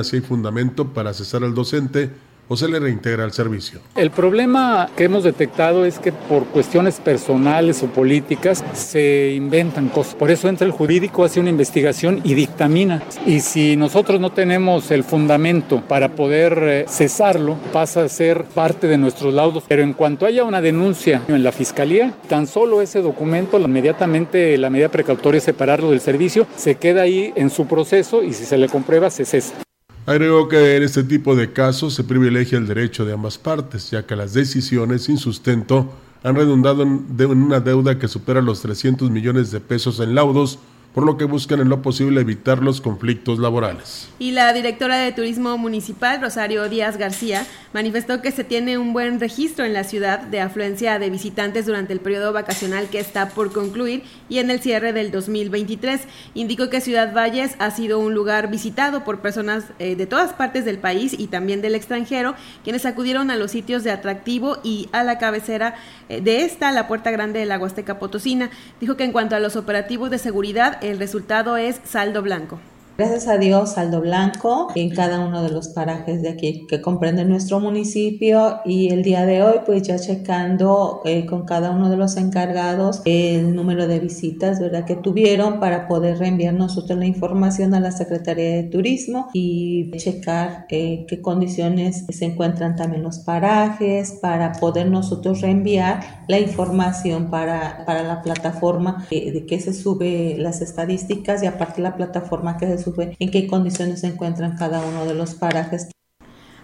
si 0.03 0.15
hay 0.15 0.21
fundamento 0.21 0.93
para 0.93 1.13
cesar 1.13 1.43
al 1.43 1.55
docente 1.55 2.11
o 2.47 2.55
se 2.55 2.67
le 2.67 2.79
reintegra 2.79 3.23
al 3.23 3.31
servicio. 3.31 3.79
El 3.95 4.11
problema 4.11 4.89
que 4.95 5.05
hemos 5.05 5.23
detectado 5.23 5.85
es 5.85 5.99
que 5.99 6.11
por 6.11 6.45
cuestiones 6.45 6.99
personales 6.99 7.81
o 7.83 7.87
políticas 7.87 8.63
se 8.73 9.33
inventan 9.35 9.89
cosas. 9.89 10.15
Por 10.15 10.31
eso 10.31 10.47
entra 10.47 10.65
el 10.65 10.71
jurídico, 10.71 11.23
hace 11.23 11.39
una 11.39 11.49
investigación 11.49 12.21
y 12.23 12.33
dictamina. 12.33 13.01
Y 13.25 13.39
si 13.39 13.75
nosotros 13.75 14.19
no 14.19 14.31
tenemos 14.31 14.91
el 14.91 15.03
fundamento 15.03 15.81
para 15.81 16.09
poder 16.09 16.59
eh, 16.61 16.85
cesarlo, 16.87 17.57
pasa 17.73 18.03
a 18.03 18.09
ser 18.09 18.43
parte 18.43 18.87
de 18.87 18.97
nuestros 18.97 19.33
laudos. 19.33 19.63
Pero 19.67 19.83
en 19.83 19.93
cuanto 19.93 20.25
haya 20.25 20.43
una 20.43 20.61
denuncia 20.61 21.21
en 21.27 21.43
la 21.43 21.51
fiscalía, 21.51 22.13
tan 22.29 22.47
solo 22.47 22.81
ese 22.81 23.01
documento, 23.01 23.59
inmediatamente 23.59 24.57
la 24.57 24.69
medida 24.69 24.89
precautoria 24.89 25.39
es 25.39 25.43
separarlo 25.43 25.91
del 25.91 25.99
servicio, 25.99 26.47
se 26.55 26.75
queda 26.75 27.01
ahí 27.01 27.33
en 27.35 27.49
su 27.49 27.67
proceso 27.67 28.23
y 28.23 28.33
si 28.33 28.45
se 28.45 28.57
le 28.57 28.69
comprueba, 28.69 29.09
se 29.09 29.25
cesa. 29.25 29.64
Agregó 30.05 30.47
que 30.47 30.75
en 30.75 30.83
este 30.83 31.03
tipo 31.03 31.35
de 31.35 31.51
casos 31.51 31.95
se 31.95 32.03
privilegia 32.03 32.59
el 32.59 32.67
derecho 32.67 33.05
de 33.05 33.13
ambas 33.13 33.39
partes, 33.39 33.89
ya 33.89 34.05
que 34.05 34.15
las 34.15 34.33
decisiones 34.33 35.03
sin 35.03 35.17
sustento 35.17 35.91
han 36.21 36.35
redundado 36.35 36.83
en 36.83 37.41
una 37.41 37.59
deuda 37.59 37.97
que 37.97 38.07
supera 38.07 38.41
los 38.41 38.61
300 38.61 39.09
millones 39.09 39.49
de 39.49 39.59
pesos 39.61 39.99
en 39.99 40.13
laudos 40.13 40.59
por 40.95 41.05
lo 41.05 41.17
que 41.17 41.25
buscan 41.25 41.59
en 41.59 41.67
lo 41.67 41.81
posible 41.81 42.21
evitar 42.21 42.63
los 42.63 42.79
conflictos 42.79 43.37
laborales. 43.37 44.07
Y 44.17 44.31
la 44.31 44.53
directora 44.53 44.95
de 44.95 45.11
Turismo 45.11 45.57
Municipal, 45.57 46.21
Rosario 46.21 46.69
Díaz 46.69 46.95
García, 46.95 47.45
manifestó 47.73 48.21
que 48.21 48.31
se 48.31 48.45
tiene 48.45 48.77
un 48.77 48.93
buen 48.93 49.19
registro 49.19 49.65
en 49.65 49.73
la 49.73 49.83
ciudad 49.83 50.21
de 50.21 50.39
afluencia 50.39 50.97
de 50.97 51.09
visitantes 51.09 51.65
durante 51.65 51.91
el 51.91 51.99
periodo 51.99 52.31
vacacional 52.31 52.87
que 52.87 53.01
está 53.01 53.27
por 53.27 53.51
concluir 53.51 54.03
y 54.29 54.37
en 54.37 54.49
el 54.49 54.61
cierre 54.61 54.93
del 54.93 55.11
2023. 55.11 55.99
Indicó 56.33 56.69
que 56.69 56.79
Ciudad 56.79 57.13
Valles 57.13 57.57
ha 57.59 57.71
sido 57.71 57.99
un 57.99 58.13
lugar 58.13 58.49
visitado 58.49 59.03
por 59.03 59.19
personas 59.19 59.65
eh, 59.79 59.97
de 59.97 60.05
todas 60.05 60.31
partes 60.31 60.63
del 60.63 60.77
país 60.77 61.13
y 61.19 61.27
también 61.27 61.61
del 61.61 61.75
extranjero, 61.75 62.35
quienes 62.63 62.85
acudieron 62.85 63.31
a 63.31 63.35
los 63.35 63.51
sitios 63.51 63.83
de 63.83 63.91
atractivo 63.91 64.59
y 64.63 64.87
a 64.93 65.03
la 65.03 65.17
cabecera 65.17 65.75
eh, 66.07 66.21
de 66.21 66.43
esta, 66.43 66.71
la 66.71 66.87
Puerta 66.87 67.11
Grande 67.11 67.41
de 67.41 67.45
la 67.47 67.59
Huasteca 67.59 67.99
Potosina. 67.99 68.49
Dijo 68.79 68.95
que 68.95 69.03
en 69.03 69.11
cuanto 69.11 69.35
a 69.35 69.41
los 69.41 69.57
operativos 69.57 70.09
de 70.09 70.19
seguridad, 70.19 70.79
el 70.89 70.99
resultado 70.99 71.57
es 71.57 71.79
saldo 71.85 72.21
blanco. 72.21 72.59
Gracias 72.97 73.27
a 73.27 73.37
Dios, 73.37 73.73
saldo 73.73 73.99
blanco 73.99 74.69
en 74.73 74.89
cada 74.89 75.19
uno 75.19 75.43
de 75.43 75.49
los 75.49 75.67
parajes 75.67 76.21
de 76.21 76.29
aquí 76.29 76.65
que 76.65 76.79
comprende 76.79 77.25
nuestro 77.25 77.59
municipio 77.59 78.61
y 78.63 78.87
el 78.93 79.03
día 79.03 79.25
de 79.25 79.43
hoy 79.43 79.55
pues 79.65 79.83
ya 79.83 79.99
checando 79.99 81.01
eh, 81.03 81.25
con 81.25 81.43
cada 81.43 81.71
uno 81.71 81.89
de 81.89 81.97
los 81.97 82.15
encargados 82.15 83.01
el 83.03 83.53
número 83.53 83.87
de 83.87 83.99
visitas 83.99 84.61
¿verdad? 84.61 84.85
que 84.85 84.95
tuvieron 84.95 85.59
para 85.59 85.89
poder 85.89 86.19
reenviar 86.19 86.53
nosotros 86.53 86.97
la 86.97 87.05
información 87.05 87.73
a 87.73 87.81
la 87.81 87.91
Secretaría 87.91 88.55
de 88.55 88.63
Turismo 88.63 89.27
y 89.33 89.91
checar 89.97 90.65
eh, 90.69 91.05
qué 91.05 91.21
condiciones 91.21 92.05
se 92.07 92.23
encuentran 92.23 92.77
también 92.77 93.03
los 93.03 93.19
parajes 93.19 94.19
para 94.21 94.53
poder 94.53 94.89
nosotros 94.89 95.41
reenviar 95.41 96.23
la 96.29 96.39
información 96.39 97.29
para, 97.29 97.83
para 97.85 98.03
la 98.03 98.21
plataforma 98.21 99.05
eh, 99.11 99.33
de 99.33 99.45
que 99.45 99.59
se 99.59 99.73
sube 99.73 100.37
las 100.39 100.61
estadísticas 100.61 101.43
y 101.43 101.45
aparte 101.45 101.81
la 101.81 101.97
plataforma 101.97 102.55
que 102.55 102.67
se 102.67 102.84
en 102.97 103.31
qué 103.31 103.47
condiciones 103.47 104.01
se 104.01 104.07
encuentran 104.07 104.57
cada 104.57 104.81
uno 104.81 105.05
de 105.05 105.15
los 105.15 105.35
parajes. 105.35 105.89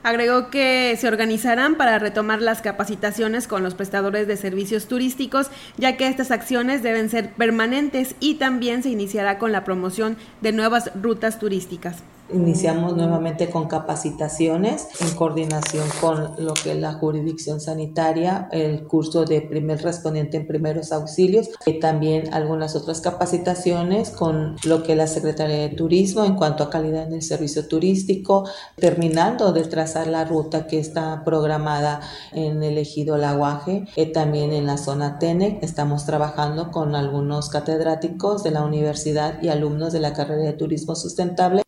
Agregó 0.04 0.50
que 0.50 0.98
se 1.00 1.08
organizarán 1.08 1.76
para 1.76 2.00
retomar 2.00 2.42
las 2.42 2.62
capacitaciones 2.62 3.48
con 3.48 3.62
los 3.62 3.76
prestadores 3.76 4.28
de 4.28 4.36
servicios 4.36 4.88
turísticos, 4.88 5.52
ya 5.78 5.96
que 5.96 6.08
estas 6.08 6.32
acciones 6.32 6.82
deben 6.82 7.10
ser 7.10 7.34
permanentes 7.34 8.16
y 8.20 8.36
también 8.36 8.82
se 8.82 8.90
iniciará 8.90 9.38
con 9.38 9.52
la 9.52 9.64
promoción 9.64 10.18
de 10.42 10.54
nuevas 10.54 10.92
rutas 11.00 11.38
turísticas. 11.38 11.98
Iniciamos 12.34 12.96
nuevamente 12.96 13.50
con 13.50 13.68
capacitaciones 13.68 14.88
en 15.02 15.16
coordinación 15.16 15.88
con 16.00 16.36
lo 16.38 16.54
que 16.54 16.72
es 16.72 16.78
la 16.78 16.94
jurisdicción 16.94 17.60
sanitaria, 17.60 18.48
el 18.52 18.84
curso 18.86 19.26
de 19.26 19.42
primer 19.42 19.82
respondiente 19.82 20.38
en 20.38 20.48
primeros 20.48 20.92
auxilios 20.92 21.50
y 21.66 21.80
también 21.80 22.34
algunas 22.34 22.76
otras 22.76 23.02
capacitaciones 23.02 24.12
con 24.12 24.56
lo 24.64 24.84
que 24.84 24.94
es 24.94 24.98
la 24.98 25.08
Secretaría 25.08 25.58
de 25.58 25.70
Turismo 25.70 26.24
en 26.24 26.36
cuanto 26.36 26.64
a 26.64 26.70
calidad 26.70 27.08
en 27.08 27.14
el 27.14 27.22
servicio 27.22 27.68
turístico, 27.68 28.48
terminando 28.78 29.52
de 29.52 29.64
trazar 29.64 30.08
la 30.08 30.24
ruta 30.24 30.68
que 30.68 30.80
está 30.80 31.24
programada 31.26 32.00
en 32.32 32.64
el 32.64 32.78
ejido 32.78 33.18
Laguaje, 33.18 33.86
y 33.96 34.06
también 34.08 34.54
en 34.54 34.66
la 34.66 34.78
zona 34.78 35.20
TENEC. 35.20 35.64
Estamos 35.64 36.06
trabajando 36.06 36.72
con 36.72 36.96
algunos 36.96 37.50
catedráticos 37.50 38.44
de 38.44 38.52
la 38.52 38.64
universidad 38.64 39.42
y 39.42 39.50
alumnos 39.50 39.92
de 39.92 40.00
la 40.00 40.14
carrera 40.14 40.44
de 40.44 40.54
Turismo 40.54 40.96
Sustentable 40.96 41.62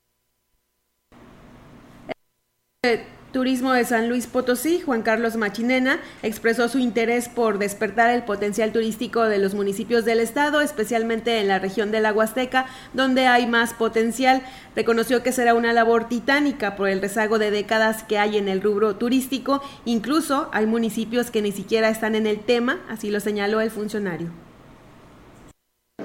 Turismo 3.31 3.71
de 3.71 3.85
San 3.85 4.09
Luis 4.09 4.27
Potosí, 4.27 4.81
Juan 4.81 5.03
Carlos 5.03 5.37
Machinena, 5.37 6.01
expresó 6.21 6.67
su 6.67 6.79
interés 6.79 7.29
por 7.29 7.57
despertar 7.57 8.09
el 8.09 8.23
potencial 8.23 8.73
turístico 8.73 9.23
de 9.23 9.37
los 9.37 9.53
municipios 9.53 10.03
del 10.03 10.19
estado, 10.19 10.59
especialmente 10.59 11.39
en 11.39 11.47
la 11.47 11.59
región 11.59 11.91
de 11.91 12.01
la 12.01 12.11
Huasteca, 12.11 12.65
donde 12.91 13.25
hay 13.25 13.47
más 13.47 13.73
potencial. 13.73 14.41
Reconoció 14.75 15.23
que 15.23 15.31
será 15.31 15.53
una 15.53 15.71
labor 15.71 16.09
titánica 16.09 16.75
por 16.75 16.89
el 16.89 16.99
rezago 16.99 17.39
de 17.39 17.51
décadas 17.51 18.03
que 18.03 18.17
hay 18.17 18.35
en 18.35 18.49
el 18.49 18.61
rubro 18.61 18.97
turístico. 18.97 19.63
Incluso 19.85 20.49
hay 20.51 20.65
municipios 20.65 21.31
que 21.31 21.41
ni 21.41 21.53
siquiera 21.53 21.87
están 21.87 22.15
en 22.15 22.27
el 22.27 22.41
tema, 22.41 22.81
así 22.89 23.11
lo 23.11 23.21
señaló 23.21 23.61
el 23.61 23.71
funcionario. 23.71 24.42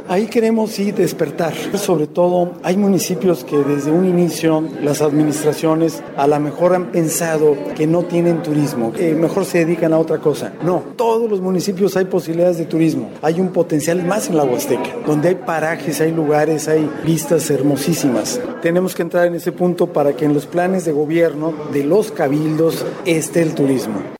Ahí 0.09 0.27
queremos 0.27 0.71
sí 0.71 0.91
despertar. 0.91 1.53
Sobre 1.77 2.07
todo 2.07 2.53
hay 2.63 2.79
municipios 2.79 3.45
que 3.45 3.59
desde 3.59 3.91
un 3.91 4.07
inicio 4.07 4.65
las 4.83 5.03
administraciones 5.03 6.03
a 6.17 6.27
lo 6.27 6.41
mejor 6.41 6.75
han 6.75 6.91
pensado 6.91 7.55
que 7.77 7.87
no 7.87 8.05
tienen 8.05 8.43
turismo, 8.43 8.91
que 8.91 9.13
mejor 9.15 9.45
se 9.45 9.59
dedican 9.59 9.93
a 9.93 9.99
otra 9.99 10.17
cosa. 10.17 10.55
No, 10.63 10.83
todos 10.97 11.31
los 11.31 11.43
municipios 11.43 11.95
hay 11.99 12.07
posibilidades 12.07 12.57
de 12.57 12.65
turismo. 12.65 13.11
Hay 13.21 13.39
un 13.39 13.49
potencial 13.49 14.03
más 14.03 14.29
en 14.29 14.39
la 14.39 14.45
Huasteca, 14.45 14.97
donde 15.07 15.29
hay 15.29 15.35
parajes, 15.35 16.01
hay 16.01 16.13
lugares, 16.13 16.69
hay 16.69 16.89
vistas 17.05 17.51
hermosísimas. 17.51 18.41
Tenemos 18.63 18.95
que 18.95 19.03
entrar 19.03 19.27
en 19.27 19.35
ese 19.35 19.53
punto 19.53 19.93
para 19.93 20.17
que 20.17 20.25
en 20.25 20.33
los 20.33 20.47
planes 20.47 20.87
de 20.87 20.93
gobierno 20.93 21.53
de 21.71 21.85
los 21.85 22.13
cabildos 22.13 22.87
esté 23.05 23.43
el 23.43 23.55
turismo. 23.55 24.18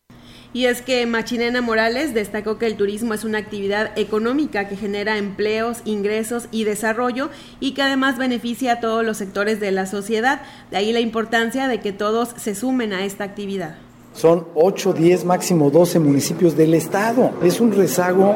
Y 0.59 0.67
es 0.67 0.83
que 0.83 1.07
Machinena 1.07 1.61
Morales 1.61 2.15
destacó 2.15 2.59
que 2.59 2.67
el 2.67 2.77
turismo 2.77 3.15
es 3.15 3.23
una 3.23 3.39
actividad 3.39 3.97
económica 3.97 4.67
que 4.67 4.77
genera 4.77 5.17
empleos, 5.17 5.83
ingresos 5.85 6.49
y 6.51 6.65
desarrollo 6.65 7.31
y 7.61 7.75
que 7.75 7.83
además 7.83 8.19
beneficia 8.19 8.73
a 8.73 8.81
todos 8.81 9.05
los 9.05 9.19
sectores 9.19 9.61
de 9.61 9.71
la 9.71 9.87
sociedad. 9.87 10.41
De 10.73 10.79
ahí 10.79 10.93
la 10.93 10.99
importancia 10.99 11.69
de 11.69 11.79
que 11.79 11.93
todos 11.93 12.31
se 12.39 12.57
sumen 12.57 12.93
a 12.93 13.05
esta 13.05 13.23
actividad. 13.23 13.77
Son 14.19 14.47
8, 14.57 14.95
10, 14.95 15.25
máximo 15.27 15.71
12 15.71 16.01
municipios 16.01 16.57
del 16.57 16.75
estado. 16.75 17.31
Es 17.41 17.61
un 17.61 17.71
rezago 17.71 18.35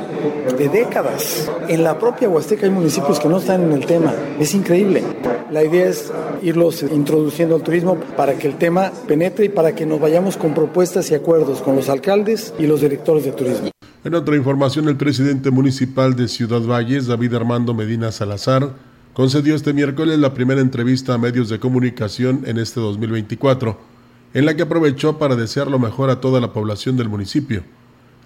de 0.56 0.68
décadas. 0.68 1.50
En 1.66 1.82
la 1.82 1.98
propia 1.98 2.28
Huasteca 2.28 2.66
hay 2.66 2.72
municipios 2.72 3.18
que 3.18 3.28
no 3.28 3.38
están 3.38 3.64
en 3.64 3.72
el 3.72 3.84
tema. 3.84 4.14
Es 4.38 4.54
increíble. 4.54 5.02
La 5.50 5.64
idea 5.64 5.88
es 5.88 6.12
irlos 6.40 6.84
introduciendo 6.84 7.56
al 7.56 7.62
turismo 7.62 7.96
para 8.16 8.34
que 8.34 8.46
el 8.46 8.58
tema 8.58 8.92
penetre 9.08 9.46
y 9.46 9.48
para 9.48 9.74
que 9.74 9.84
nos 9.84 10.00
vayamos 10.00 10.36
con 10.36 10.54
propuestas 10.54 11.10
y 11.10 11.16
acuerdos 11.16 11.60
con 11.62 11.74
los 11.74 11.88
alcaldes 11.88 12.54
y 12.60 12.68
los 12.68 12.80
directores 12.80 13.24
de 13.24 13.32
turismo. 13.32 13.70
En 14.04 14.14
otra 14.14 14.36
información, 14.36 14.86
el 14.88 14.96
presidente 14.96 15.50
municipal 15.50 16.14
de 16.14 16.28
Ciudad 16.28 16.60
Valles, 16.60 17.08
David 17.08 17.34
Armando 17.34 17.74
Medina 17.74 18.12
Salazar, 18.12 18.70
concedió 19.14 19.56
este 19.56 19.72
miércoles 19.72 20.16
la 20.20 20.32
primera 20.32 20.60
entrevista 20.60 21.14
a 21.14 21.18
medios 21.18 21.48
de 21.48 21.58
comunicación 21.58 22.44
en 22.46 22.58
este 22.58 22.78
2024 22.78 23.91
en 24.34 24.46
la 24.46 24.56
que 24.56 24.62
aprovechó 24.62 25.18
para 25.18 25.36
desear 25.36 25.68
lo 25.68 25.78
mejor 25.78 26.10
a 26.10 26.20
toda 26.20 26.40
la 26.40 26.52
población 26.52 26.96
del 26.96 27.08
municipio. 27.08 27.64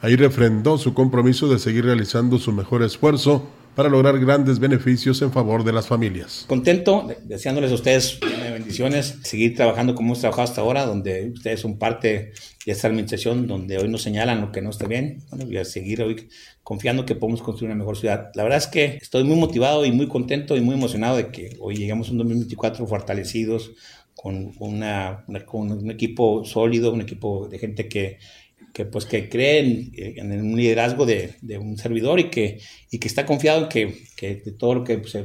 Ahí 0.01 0.17
refrendó 0.17 0.79
su 0.79 0.95
compromiso 0.95 1.49
de 1.49 1.59
seguir 1.59 1.85
realizando 1.85 2.39
su 2.39 2.53
mejor 2.53 2.83
esfuerzo 2.83 3.49
para 3.75 3.91
lograr 3.91 4.19
grandes 4.19 4.59
beneficios 4.59 5.21
en 5.21 5.31
favor 5.31 5.63
de 5.63 5.73
las 5.73 5.87
familias. 5.87 6.47
Contento, 6.49 7.07
deseándoles 7.25 7.71
a 7.73 7.75
ustedes 7.75 8.19
bendiciones, 8.51 9.19
seguir 9.23 9.55
trabajando 9.55 9.95
como 9.95 10.09
hemos 10.09 10.21
trabajado 10.21 10.45
hasta 10.45 10.61
ahora, 10.63 10.87
donde 10.87 11.31
ustedes 11.35 11.61
son 11.61 11.79
parte 11.79 12.33
de 12.65 12.73
esta 12.73 12.89
administración, 12.89 13.47
donde 13.47 13.77
hoy 13.77 13.89
nos 13.89 14.03
señalan 14.03 14.41
lo 14.41 14.51
que 14.51 14.63
no 14.63 14.71
está 14.71 14.87
bien, 14.87 15.23
y 15.47 15.57
a 15.59 15.65
seguir 15.67 16.03
hoy 16.03 16.29
confiando 16.63 17.05
que 17.05 17.15
podemos 17.15 17.43
construir 17.43 17.71
una 17.71 17.79
mejor 17.79 17.99
ciudad. 17.99 18.31
La 18.35 18.45
verdad 18.45 18.59
es 18.59 18.67
que 18.67 18.99
estoy 19.01 19.25
muy 19.25 19.37
motivado 19.37 19.85
y 19.85 19.93
muy 19.93 20.09
contento 20.09 20.57
y 20.57 20.63
muy 20.63 20.75
emocionado 20.75 21.17
de 21.17 21.29
que 21.29 21.57
hoy 21.61 21.77
llegamos 21.77 22.09
a 22.09 22.13
un 22.13 22.19
2024 22.19 22.87
fortalecidos, 22.87 23.73
con, 24.27 24.53
una, 24.59 25.25
con 25.45 25.71
un 25.71 25.89
equipo 25.89 26.45
sólido, 26.45 26.93
un 26.93 27.01
equipo 27.01 27.47
de 27.47 27.61
gente 27.61 27.89
que, 27.89 28.19
que 28.73 28.85
pues 28.85 29.05
que 29.05 29.29
cree 29.29 29.93
en, 30.17 30.33
el 30.33 30.57
liderazgo 30.57 31.07
de, 31.07 31.37
de, 31.43 31.59
un 31.59 31.79
servidor 31.79 32.19
y 32.19 32.29
que, 32.29 32.59
y 32.91 32.99
que 32.99 33.07
está 33.07 33.25
confiado 33.25 33.63
en 33.63 33.69
que, 33.69 34.05
que 34.17 34.35
todo 34.59 34.75
lo 34.75 34.83
que 34.83 34.99
pues, 34.99 35.17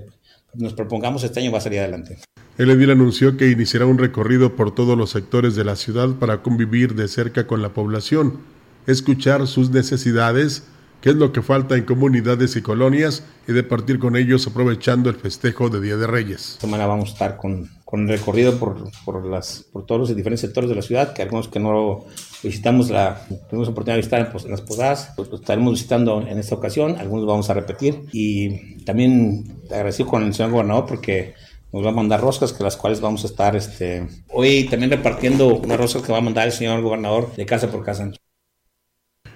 nos 0.54 0.76
propongamos 0.76 1.24
este 1.24 1.40
año 1.40 1.52
va 1.52 1.58
a 1.58 1.62
salir 1.62 1.80
adelante. 1.80 2.20
El 2.60 2.70
edil 2.70 2.92
anunció 2.92 3.38
que 3.38 3.50
iniciará 3.50 3.88
un 3.88 3.98
recorrido 3.98 4.56
por 4.56 4.76
todos 4.76 4.96
los 4.96 5.10
sectores 5.10 5.56
de 5.56 5.64
la 5.64 5.76
ciudad 5.76 6.10
para 6.20 6.44
convivir 6.44 6.94
de 6.94 7.08
cerca 7.08 7.48
con 7.48 7.64
la 7.64 7.70
población, 7.70 8.38
escuchar 8.86 9.48
sus 9.48 9.72
necesidades 9.72 10.68
qué 11.02 11.10
es 11.10 11.16
lo 11.16 11.34
que 11.34 11.42
falta 11.42 11.76
en 11.76 11.86
comunidades 11.86 12.56
y 12.56 12.62
colonias 12.62 13.24
y 13.48 13.54
de 13.54 13.64
partir 13.64 13.98
con 13.98 14.16
ellos 14.16 14.46
aprovechando 14.46 15.10
el 15.10 15.16
festejo 15.16 15.70
de 15.70 15.82
Día 15.82 15.98
de 15.98 16.06
Reyes. 16.06 16.52
Esta 16.52 16.62
semana 16.62 16.86
vamos 16.86 17.10
a 17.10 17.14
estar 17.14 17.38
con, 17.38 17.68
con 17.92 18.04
el 18.04 18.08
recorrido 18.08 18.58
por, 18.58 18.90
por, 19.04 19.26
las, 19.26 19.68
por 19.74 19.86
todos 19.86 20.00
los 20.00 20.16
diferentes 20.16 20.40
sectores 20.40 20.70
de 20.70 20.78
la 20.78 20.82
ciudad, 20.82 21.12
que 21.12 21.24
algunos 21.24 21.50
que 21.50 21.60
no 21.60 22.06
visitamos, 22.42 22.90
la, 22.90 23.28
tuvimos 23.50 23.68
oportunidad 23.68 23.96
de 23.96 24.00
visitar 24.00 24.32
en, 24.46 24.50
las 24.50 24.62
posadas, 24.62 25.12
pues, 25.18 25.28
estaremos 25.34 25.74
visitando 25.74 26.22
en 26.22 26.40
esta 26.40 26.56
ocasión, 26.56 26.96
algunos 26.98 27.26
vamos 27.26 27.50
a 27.50 27.54
repetir 27.54 28.06
y 28.14 28.82
también 28.86 29.60
agradecido 29.70 30.08
con 30.08 30.24
el 30.24 30.34
señor 30.34 30.54
gobernador 30.54 30.86
porque 30.86 31.34
nos 31.74 31.86
va 31.86 31.90
a 31.90 31.94
mandar 31.94 32.22
roscas, 32.22 32.54
que 32.54 32.64
las 32.64 32.78
cuales 32.78 33.02
vamos 33.02 33.26
a 33.26 33.28
estar 33.28 33.58
este, 33.58 34.08
hoy 34.30 34.70
también 34.70 34.92
repartiendo 34.92 35.54
unas 35.58 35.78
roscas 35.78 36.04
que 36.04 36.14
va 36.14 36.20
a 36.20 36.22
mandar 36.22 36.48
el 36.48 36.54
señor 36.54 36.82
gobernador 36.82 37.36
de 37.36 37.46
casa 37.46 37.70
por 37.70 37.84
casa. 37.84 38.10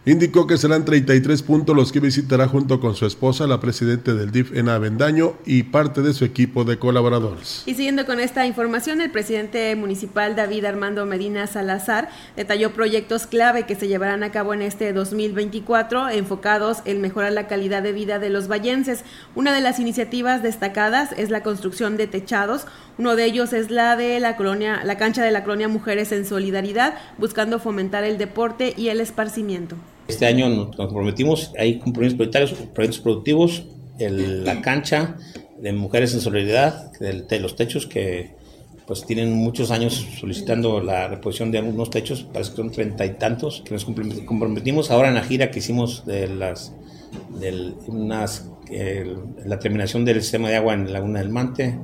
Indicó 0.07 0.45
que 0.45 0.59
serán 0.59 0.85
33 0.85 1.41
puntos 1.41 1.75
los 1.75 1.91
que 1.91 1.99
visitará 1.99 2.47
junto 2.47 2.79
con 2.79 2.93
su 2.93 3.07
esposa, 3.07 3.47
la 3.47 3.59
presidenta 3.59 4.13
del 4.13 4.29
DIF 4.29 4.55
en 4.55 4.69
Avendaño 4.69 5.33
y 5.47 5.63
parte 5.63 6.03
de 6.03 6.13
su 6.13 6.25
equipo 6.25 6.63
de 6.63 6.77
colaboradores. 6.77 7.63
Y 7.65 7.73
siguiendo 7.73 8.05
con 8.05 8.19
esta 8.19 8.45
información, 8.45 9.01
el 9.01 9.09
presidente 9.09 9.75
municipal 9.75 10.35
David 10.35 10.65
Armando 10.65 11.07
Medina 11.07 11.47
Salazar 11.47 12.09
detalló 12.35 12.71
proyectos 12.71 13.25
clave 13.25 13.65
que 13.65 13.73
se 13.73 13.87
llevarán 13.87 14.21
a 14.21 14.31
cabo 14.31 14.53
en 14.53 14.61
este 14.61 14.93
2024 14.93 16.09
enfocados 16.11 16.83
en 16.85 17.01
mejorar 17.01 17.31
la 17.31 17.47
calidad 17.47 17.81
de 17.81 17.91
vida 17.91 18.19
de 18.19 18.29
los 18.29 18.47
vallenses. 18.47 19.03
Una 19.33 19.55
de 19.55 19.61
las 19.61 19.79
iniciativas 19.79 20.43
destacadas 20.43 21.13
es 21.17 21.31
la 21.31 21.41
construcción 21.41 21.97
de 21.97 22.05
techados, 22.05 22.67
uno 22.99 23.15
de 23.15 23.25
ellos 23.25 23.53
es 23.53 23.71
la 23.71 23.95
de 23.95 24.19
la 24.19 24.37
colonia, 24.37 24.83
la 24.83 24.99
cancha 24.99 25.23
de 25.23 25.31
la 25.31 25.43
colonia 25.43 25.67
Mujeres 25.67 26.11
en 26.11 26.27
Solidaridad, 26.27 26.93
buscando 27.17 27.57
fomentar 27.57 28.03
el 28.03 28.19
deporte 28.19 28.75
y 28.77 28.89
el 28.89 29.01
esparcimiento. 29.01 29.75
Este 30.07 30.27
año 30.27 30.49
nos 30.49 30.75
comprometimos, 30.75 31.51
hay 31.57 31.79
compromisos 31.79 32.15
prioritarios, 32.15 32.53
proyectos 32.73 33.01
productivos, 33.01 33.63
la 33.97 34.61
cancha 34.61 35.17
de 35.59 35.73
Mujeres 35.73 36.13
en 36.13 36.21
Solidaridad, 36.21 36.91
de, 36.99 37.39
los 37.39 37.55
techos 37.55 37.87
que 37.87 38.35
pues 38.85 39.03
tienen 39.03 39.33
muchos 39.33 39.71
años 39.71 40.07
solicitando 40.19 40.79
la 40.79 41.07
reposición 41.07 41.51
de 41.51 41.57
algunos 41.57 41.89
techos, 41.89 42.21
parece 42.21 42.51
que 42.51 42.57
son 42.57 42.71
treinta 42.71 43.03
y 43.03 43.13
tantos, 43.15 43.63
que 43.65 43.73
nos 43.73 43.83
comprometimos. 43.83 44.91
Ahora 44.91 45.07
en 45.07 45.15
la 45.15 45.23
gira 45.23 45.49
que 45.49 45.57
hicimos 45.57 46.05
de 46.05 46.27
las 46.27 46.75
de 47.39 47.73
unas, 47.87 48.51
la 49.43 49.57
terminación 49.57 50.05
del 50.05 50.21
sistema 50.21 50.49
de 50.49 50.57
agua 50.57 50.75
en 50.75 50.85
la 50.85 50.91
Laguna 50.99 51.19
del 51.19 51.29
Mante, 51.29 51.79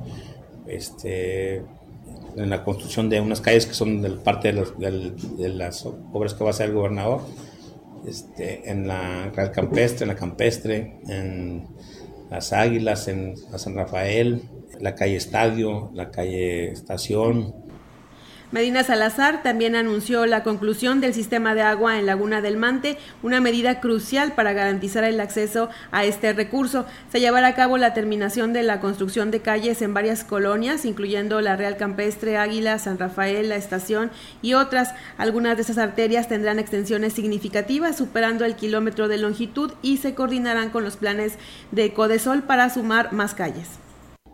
este, 0.68 1.56
en 2.36 2.50
la 2.50 2.62
construcción 2.62 3.08
de 3.08 3.20
unas 3.20 3.40
calles 3.40 3.66
que 3.66 3.74
son 3.74 4.20
parte 4.22 4.52
de, 4.52 5.12
de 5.38 5.48
las 5.48 5.84
obras 6.12 6.34
que 6.34 6.44
va 6.44 6.50
a 6.50 6.52
hacer 6.52 6.68
el 6.68 6.74
gobernador 6.74 7.22
este, 8.06 8.70
en 8.70 8.86
la 8.86 9.30
Real 9.30 9.50
Campestre, 9.52 10.04
en 10.04 10.08
la 10.08 10.16
Campestre, 10.16 10.98
en 11.08 11.66
Las 12.30 12.52
Águilas, 12.52 13.08
en 13.08 13.36
San 13.36 13.74
Rafael, 13.74 14.42
la 14.80 14.94
calle 14.94 15.16
Estadio, 15.16 15.90
la 15.94 16.10
calle 16.10 16.72
Estación, 16.72 17.54
Medina 18.52 18.84
Salazar 18.84 19.42
también 19.42 19.74
anunció 19.74 20.26
la 20.26 20.42
conclusión 20.42 21.00
del 21.00 21.14
sistema 21.14 21.54
de 21.54 21.62
agua 21.62 21.98
en 21.98 22.04
Laguna 22.04 22.42
del 22.42 22.58
Mante, 22.58 22.98
una 23.22 23.40
medida 23.40 23.80
crucial 23.80 24.32
para 24.34 24.52
garantizar 24.52 25.04
el 25.04 25.18
acceso 25.20 25.70
a 25.90 26.04
este 26.04 26.34
recurso. 26.34 26.84
Se 27.10 27.18
llevará 27.18 27.46
a 27.46 27.54
cabo 27.54 27.78
la 27.78 27.94
terminación 27.94 28.52
de 28.52 28.62
la 28.62 28.78
construcción 28.78 29.30
de 29.30 29.40
calles 29.40 29.80
en 29.80 29.94
varias 29.94 30.22
colonias, 30.22 30.84
incluyendo 30.84 31.40
la 31.40 31.56
Real 31.56 31.78
Campestre, 31.78 32.36
Águila, 32.36 32.78
San 32.78 32.98
Rafael, 32.98 33.48
la 33.48 33.56
Estación 33.56 34.10
y 34.42 34.52
otras. 34.52 34.94
Algunas 35.16 35.56
de 35.56 35.62
esas 35.62 35.78
arterias 35.78 36.28
tendrán 36.28 36.58
extensiones 36.58 37.14
significativas, 37.14 37.96
superando 37.96 38.44
el 38.44 38.54
kilómetro 38.54 39.08
de 39.08 39.16
longitud 39.16 39.72
y 39.80 39.96
se 39.96 40.14
coordinarán 40.14 40.68
con 40.68 40.84
los 40.84 40.98
planes 40.98 41.38
de 41.70 41.94
Codesol 41.94 42.42
para 42.42 42.68
sumar 42.68 43.14
más 43.14 43.32
calles. 43.32 43.78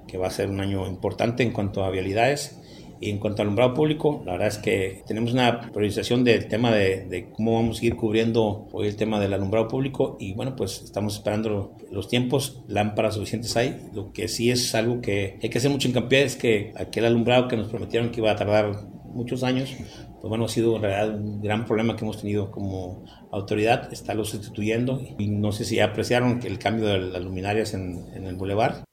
Que 0.09 0.19
va 0.19 0.27
a 0.27 0.33
ser 0.33 0.49
un 0.49 0.59
año 0.59 0.89
importante 0.89 1.45
en 1.45 1.53
cuanto 1.53 1.85
a 1.85 1.91
vialidades 1.91 2.59
y 3.01 3.11
en 3.11 3.19
cuanto 3.19 3.43
al 3.43 3.49
alumbrado 3.49 3.75
público, 3.75 4.23
la 4.27 4.33
verdad 4.33 4.49
es 4.49 4.59
que 4.59 5.03
tenemos 5.07 5.33
una 5.33 5.71
priorización 5.73 6.25
del 6.25 6.49
tema 6.49 6.73
de, 6.73 7.29
cómo 7.37 7.55
vamos 7.55 7.81
a 7.81 7.87
ir 7.87 7.97
cubriendo 7.97 8.67
hoy 8.73 8.89
el 8.89 8.97
tema 8.97 9.21
del 9.21 9.33
alumbrado 9.33 9.69
público. 9.69 10.17
Y 10.19 10.35
bueno, 10.35 10.57
pues 10.57 10.83
estamos 10.83 11.15
esperando 11.15 11.77
los 11.91 12.09
tiempos, 12.09 12.63
lámparas 12.67 13.15
suficientes 13.15 13.57
hay. 13.57 13.89
Lo 13.95 14.13
que 14.13 14.27
sí 14.29 14.51
es 14.51 14.75
algo 14.75 15.01
que 15.01 15.39
hay 15.43 15.49
que 15.49 15.59
hacer 15.59 15.71
mucho 15.71 15.89
hincapié 15.89 16.23
es 16.23 16.37
que 16.37 16.73
aquel 16.77 17.05
alumbrado 17.05 17.49
que 17.49 17.57
nos 17.57 17.69
prometieron 17.69 18.11
que 18.11 18.21
iba 18.21 18.33
a 18.33 18.37
tardar 18.37 18.73
muchos 19.05 19.43
años, 19.43 19.71
pues 20.21 20.29
bueno, 20.29 20.47
ha 20.47 20.49
sido 20.49 20.77
en 20.77 20.83
realidad 20.83 21.21
un 21.21 21.41
gran 21.41 21.67
problema 21.67 21.97
que 21.97 22.05
hemos 22.05 22.21
tenido 22.21 22.51
como 22.51 23.05
autoridad, 23.31 23.93
estarlo 23.93 24.25
sustituyendo. 24.25 25.01
Y 25.19 25.29
no 25.29 25.53
sé 25.53 25.65
si 25.65 25.79
apreciaron 25.79 26.41
que 26.41 26.49
el 26.49 26.59
cambio 26.59 26.87
de 26.87 26.99
las 26.99 27.23
luminarias 27.23 27.75
en, 27.75 28.07
en 28.15 28.25
el 28.25 28.35
bulevar 28.35 28.88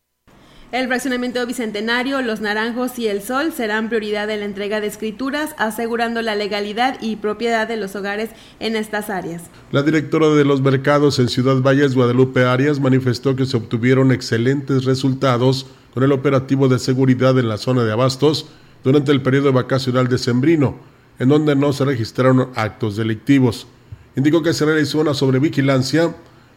el 0.71 0.87
fraccionamiento 0.87 1.45
bicentenario, 1.45 2.21
los 2.21 2.41
naranjos 2.41 2.97
y 2.97 3.07
el 3.07 3.21
sol 3.21 3.53
serán 3.53 3.87
prioridad 3.87 4.29
en 4.29 4.39
la 4.39 4.45
entrega 4.45 4.81
de 4.81 4.87
escrituras, 4.87 5.55
asegurando 5.57 6.21
la 6.21 6.35
legalidad 6.35 6.97
y 7.01 7.17
propiedad 7.17 7.67
de 7.67 7.77
los 7.77 7.95
hogares 7.95 8.31
en 8.59 8.75
estas 8.75 9.09
áreas. 9.09 9.43
La 9.71 9.83
directora 9.83 10.29
de 10.29 10.43
los 10.43 10.61
mercados 10.61 11.19
en 11.19 11.29
Ciudad 11.29 11.61
Valles, 11.61 11.95
Guadalupe 11.95 12.43
Arias, 12.43 12.79
manifestó 12.79 13.35
que 13.35 13.45
se 13.45 13.57
obtuvieron 13.57 14.11
excelentes 14.11 14.85
resultados 14.85 15.67
con 15.93 16.03
el 16.03 16.11
operativo 16.11 16.67
de 16.67 16.79
seguridad 16.79 17.37
en 17.39 17.47
la 17.47 17.57
zona 17.57 17.83
de 17.83 17.91
abastos 17.91 18.47
durante 18.83 19.11
el 19.11 19.21
periodo 19.21 19.53
vacacional 19.53 20.07
decembrino, 20.07 20.75
en 21.19 21.29
donde 21.29 21.55
no 21.55 21.73
se 21.73 21.85
registraron 21.85 22.49
actos 22.55 22.97
delictivos. 22.97 23.67
Indicó 24.15 24.43
que 24.43 24.53
se 24.53 24.65
realizó 24.65 24.99
una 24.99 25.13
sobrevigilancia 25.13 26.15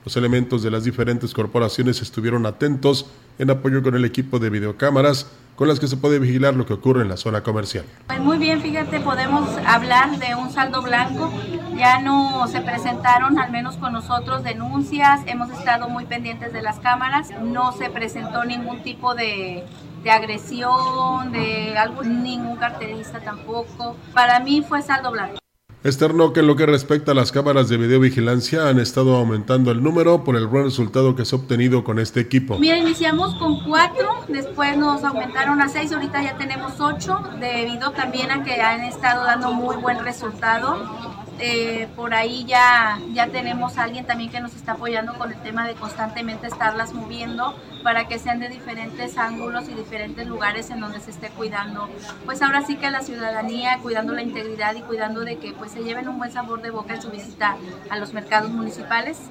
los 0.08 0.16
elementos 0.16 0.62
de 0.62 0.70
las 0.70 0.84
diferentes 0.84 1.34
corporaciones 1.34 2.00
estuvieron 2.00 2.46
atentos 2.46 3.10
en 3.38 3.50
apoyo 3.50 3.82
con 3.82 3.94
el 3.94 4.06
equipo 4.06 4.38
de 4.38 4.48
videocámaras 4.48 5.30
con 5.54 5.68
las 5.68 5.78
que 5.78 5.86
se 5.86 5.98
puede 5.98 6.18
vigilar 6.18 6.54
lo 6.54 6.64
que 6.64 6.72
ocurre 6.72 7.02
en 7.02 7.10
la 7.10 7.18
zona 7.18 7.42
comercial. 7.42 7.84
Pues 8.06 8.18
muy 8.18 8.38
bien, 8.38 8.62
fíjate, 8.62 9.00
podemos 9.00 9.46
hablar 9.66 10.18
de 10.18 10.34
un 10.34 10.50
saldo 10.50 10.80
blanco. 10.80 11.30
Ya 11.76 12.00
no 12.00 12.48
se 12.48 12.62
presentaron, 12.62 13.38
al 13.38 13.52
menos 13.52 13.76
con 13.76 13.92
nosotros, 13.92 14.42
denuncias. 14.44 15.20
Hemos 15.26 15.50
estado 15.50 15.90
muy 15.90 16.06
pendientes 16.06 16.54
de 16.54 16.62
las 16.62 16.78
cámaras. 16.78 17.28
No 17.42 17.72
se 17.72 17.90
presentó 17.90 18.46
ningún 18.46 18.82
tipo 18.82 19.14
de, 19.14 19.62
de 20.02 20.10
agresión, 20.10 21.32
de 21.32 21.76
algo, 21.76 22.02
ningún 22.02 22.56
carterista 22.56 23.20
tampoco. 23.20 23.94
Para 24.14 24.40
mí 24.40 24.64
fue 24.66 24.80
saldo 24.80 25.10
blanco. 25.10 25.38
Externó 25.84 26.32
que 26.32 26.40
en 26.40 26.48
lo 26.48 26.56
que 26.56 26.66
respecta 26.66 27.12
a 27.12 27.14
las 27.14 27.30
cámaras 27.30 27.68
de 27.68 27.76
videovigilancia 27.76 28.68
han 28.68 28.80
estado 28.80 29.14
aumentando 29.14 29.70
el 29.70 29.80
número 29.80 30.24
por 30.24 30.34
el 30.34 30.48
buen 30.48 30.64
resultado 30.64 31.14
que 31.14 31.24
se 31.24 31.36
ha 31.36 31.38
obtenido 31.38 31.84
con 31.84 32.00
este 32.00 32.18
equipo. 32.18 32.58
Mira, 32.58 32.76
iniciamos 32.76 33.36
con 33.36 33.62
cuatro, 33.62 34.24
después 34.26 34.76
nos 34.76 35.04
aumentaron 35.04 35.62
a 35.62 35.68
seis, 35.68 35.92
ahorita 35.92 36.20
ya 36.20 36.36
tenemos 36.36 36.80
ocho, 36.80 37.20
debido 37.38 37.92
también 37.92 38.32
a 38.32 38.42
que 38.42 38.60
han 38.60 38.80
estado 38.82 39.24
dando 39.24 39.52
muy 39.52 39.76
buen 39.76 40.00
resultado. 40.04 41.17
Eh, 41.40 41.88
por 41.94 42.14
ahí 42.14 42.44
ya, 42.44 42.98
ya 43.12 43.28
tenemos 43.28 43.78
a 43.78 43.84
alguien 43.84 44.04
también 44.04 44.30
que 44.30 44.40
nos 44.40 44.54
está 44.54 44.72
apoyando 44.72 45.14
con 45.14 45.32
el 45.32 45.40
tema 45.40 45.66
de 45.68 45.74
constantemente 45.74 46.48
estarlas 46.48 46.92
moviendo 46.92 47.54
para 47.84 48.08
que 48.08 48.18
sean 48.18 48.40
de 48.40 48.48
diferentes 48.48 49.16
ángulos 49.18 49.68
y 49.68 49.74
diferentes 49.74 50.26
lugares 50.26 50.70
en 50.70 50.80
donde 50.80 51.00
se 51.00 51.10
esté 51.10 51.28
cuidando. 51.28 51.88
Pues 52.24 52.42
ahora 52.42 52.62
sí 52.62 52.76
que 52.76 52.90
la 52.90 53.02
ciudadanía, 53.02 53.78
cuidando 53.78 54.14
la 54.14 54.22
integridad 54.22 54.74
y 54.74 54.82
cuidando 54.82 55.20
de 55.20 55.38
que 55.38 55.52
pues 55.52 55.70
se 55.70 55.84
lleven 55.84 56.08
un 56.08 56.18
buen 56.18 56.32
sabor 56.32 56.60
de 56.60 56.70
boca 56.70 56.94
en 56.94 57.02
su 57.02 57.10
visita 57.10 57.56
a 57.88 57.96
los 57.98 58.12
mercados 58.12 58.50
municipales. 58.50 59.30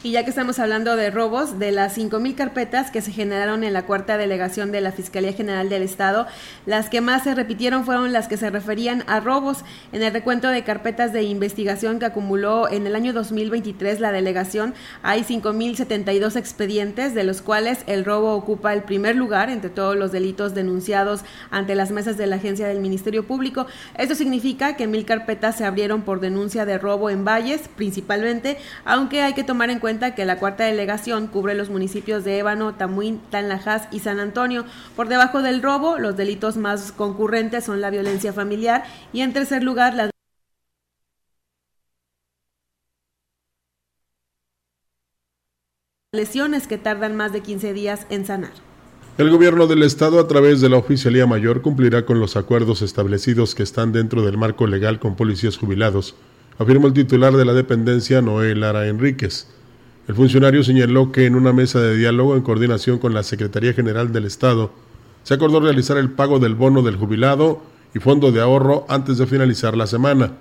Y 0.00 0.12
ya 0.12 0.22
que 0.22 0.30
estamos 0.30 0.60
hablando 0.60 0.94
de 0.94 1.10
robos, 1.10 1.58
de 1.58 1.72
las 1.72 1.98
5.000 1.98 2.36
carpetas 2.36 2.92
que 2.92 3.00
se 3.00 3.10
generaron 3.10 3.64
en 3.64 3.72
la 3.72 3.84
cuarta 3.84 4.16
delegación 4.16 4.70
de 4.70 4.80
la 4.80 4.92
Fiscalía 4.92 5.32
General 5.32 5.68
del 5.68 5.82
Estado, 5.82 6.28
las 6.66 6.88
que 6.88 7.00
más 7.00 7.24
se 7.24 7.34
repitieron 7.34 7.84
fueron 7.84 8.12
las 8.12 8.28
que 8.28 8.36
se 8.36 8.48
referían 8.48 9.02
a 9.08 9.18
robos. 9.18 9.64
En 9.90 10.04
el 10.04 10.12
recuento 10.12 10.50
de 10.50 10.62
carpetas 10.62 11.12
de 11.12 11.24
investigación 11.24 11.98
que 11.98 12.04
acumuló 12.04 12.68
en 12.68 12.86
el 12.86 12.94
año 12.94 13.12
2023 13.12 13.98
la 13.98 14.12
delegación, 14.12 14.72
hay 15.02 15.24
5.072 15.24 16.36
expedientes, 16.36 17.12
de 17.12 17.24
los 17.24 17.42
cuales 17.42 17.80
el 17.88 18.04
robo 18.04 18.36
ocupa 18.36 18.74
el 18.74 18.84
primer 18.84 19.16
lugar 19.16 19.50
entre 19.50 19.68
todos 19.68 19.96
los 19.96 20.12
delitos 20.12 20.54
denunciados 20.54 21.22
ante 21.50 21.74
las 21.74 21.90
mesas 21.90 22.16
de 22.16 22.28
la 22.28 22.36
agencia 22.36 22.68
del 22.68 22.78
Ministerio 22.78 23.26
Público. 23.26 23.66
Esto 23.96 24.14
significa 24.14 24.76
que 24.76 24.86
mil 24.86 25.04
carpetas 25.04 25.56
se 25.56 25.64
abrieron 25.64 26.02
por 26.02 26.20
denuncia 26.20 26.64
de 26.64 26.78
robo 26.78 27.10
en 27.10 27.24
valles, 27.24 27.62
principalmente, 27.74 28.58
aunque 28.84 29.22
hay 29.22 29.32
que 29.32 29.42
tomar 29.42 29.70
en 29.70 29.80
cuenta 29.80 29.87
que 29.88 30.26
la 30.26 30.38
cuarta 30.38 30.64
delegación 30.64 31.28
cubre 31.28 31.54
los 31.54 31.70
municipios 31.70 32.22
de 32.22 32.38
Ébano, 32.38 32.74
Tamuín, 32.74 33.20
Tanlajas 33.30 33.88
y 33.90 34.00
San 34.00 34.20
Antonio. 34.20 34.66
Por 34.94 35.08
debajo 35.08 35.40
del 35.40 35.62
robo, 35.62 35.98
los 35.98 36.14
delitos 36.14 36.58
más 36.58 36.92
concurrentes 36.92 37.64
son 37.64 37.80
la 37.80 37.88
violencia 37.88 38.34
familiar 38.34 38.84
y 39.14 39.22
en 39.22 39.32
tercer 39.32 39.62
lugar 39.62 39.94
las 39.94 40.10
lesiones 46.12 46.66
que 46.66 46.76
tardan 46.76 47.16
más 47.16 47.32
de 47.32 47.40
15 47.40 47.72
días 47.72 48.06
en 48.10 48.26
sanar. 48.26 48.52
El 49.16 49.30
gobierno 49.30 49.66
del 49.66 49.82
estado 49.82 50.20
a 50.20 50.28
través 50.28 50.60
de 50.60 50.68
la 50.68 50.76
Oficialía 50.76 51.26
Mayor 51.26 51.62
cumplirá 51.62 52.04
con 52.04 52.20
los 52.20 52.36
acuerdos 52.36 52.82
establecidos 52.82 53.54
que 53.54 53.62
están 53.62 53.92
dentro 53.92 54.22
del 54.22 54.36
marco 54.36 54.66
legal 54.66 54.98
con 54.98 55.16
policías 55.16 55.56
jubilados, 55.56 56.14
afirmó 56.58 56.88
el 56.88 56.92
titular 56.92 57.34
de 57.34 57.46
la 57.46 57.54
dependencia 57.54 58.20
Noé 58.20 58.54
Lara 58.54 58.86
Enríquez. 58.86 59.48
El 60.08 60.14
funcionario 60.14 60.64
señaló 60.64 61.12
que 61.12 61.26
en 61.26 61.34
una 61.34 61.52
mesa 61.52 61.82
de 61.82 61.94
diálogo 61.94 62.34
en 62.34 62.40
coordinación 62.40 62.98
con 62.98 63.12
la 63.12 63.22
Secretaría 63.22 63.74
General 63.74 64.10
del 64.10 64.24
Estado 64.24 64.72
se 65.22 65.34
acordó 65.34 65.60
realizar 65.60 65.98
el 65.98 66.10
pago 66.10 66.38
del 66.38 66.54
bono 66.54 66.80
del 66.80 66.96
jubilado 66.96 67.60
y 67.94 67.98
fondo 67.98 68.32
de 68.32 68.40
ahorro 68.40 68.86
antes 68.88 69.18
de 69.18 69.26
finalizar 69.26 69.76
la 69.76 69.86
semana. 69.86 70.32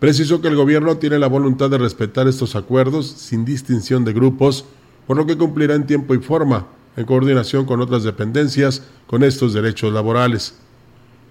Precisó 0.00 0.42
que 0.42 0.48
el 0.48 0.56
gobierno 0.56 0.98
tiene 0.98 1.18
la 1.18 1.28
voluntad 1.28 1.70
de 1.70 1.78
respetar 1.78 2.28
estos 2.28 2.56
acuerdos 2.56 3.06
sin 3.06 3.46
distinción 3.46 4.04
de 4.04 4.12
grupos, 4.12 4.66
por 5.06 5.16
lo 5.16 5.24
que 5.24 5.38
cumplirá 5.38 5.74
en 5.74 5.86
tiempo 5.86 6.14
y 6.14 6.18
forma, 6.18 6.66
en 6.98 7.06
coordinación 7.06 7.64
con 7.64 7.80
otras 7.80 8.02
dependencias, 8.02 8.82
con 9.06 9.24
estos 9.24 9.54
derechos 9.54 9.94
laborales. 9.94 10.56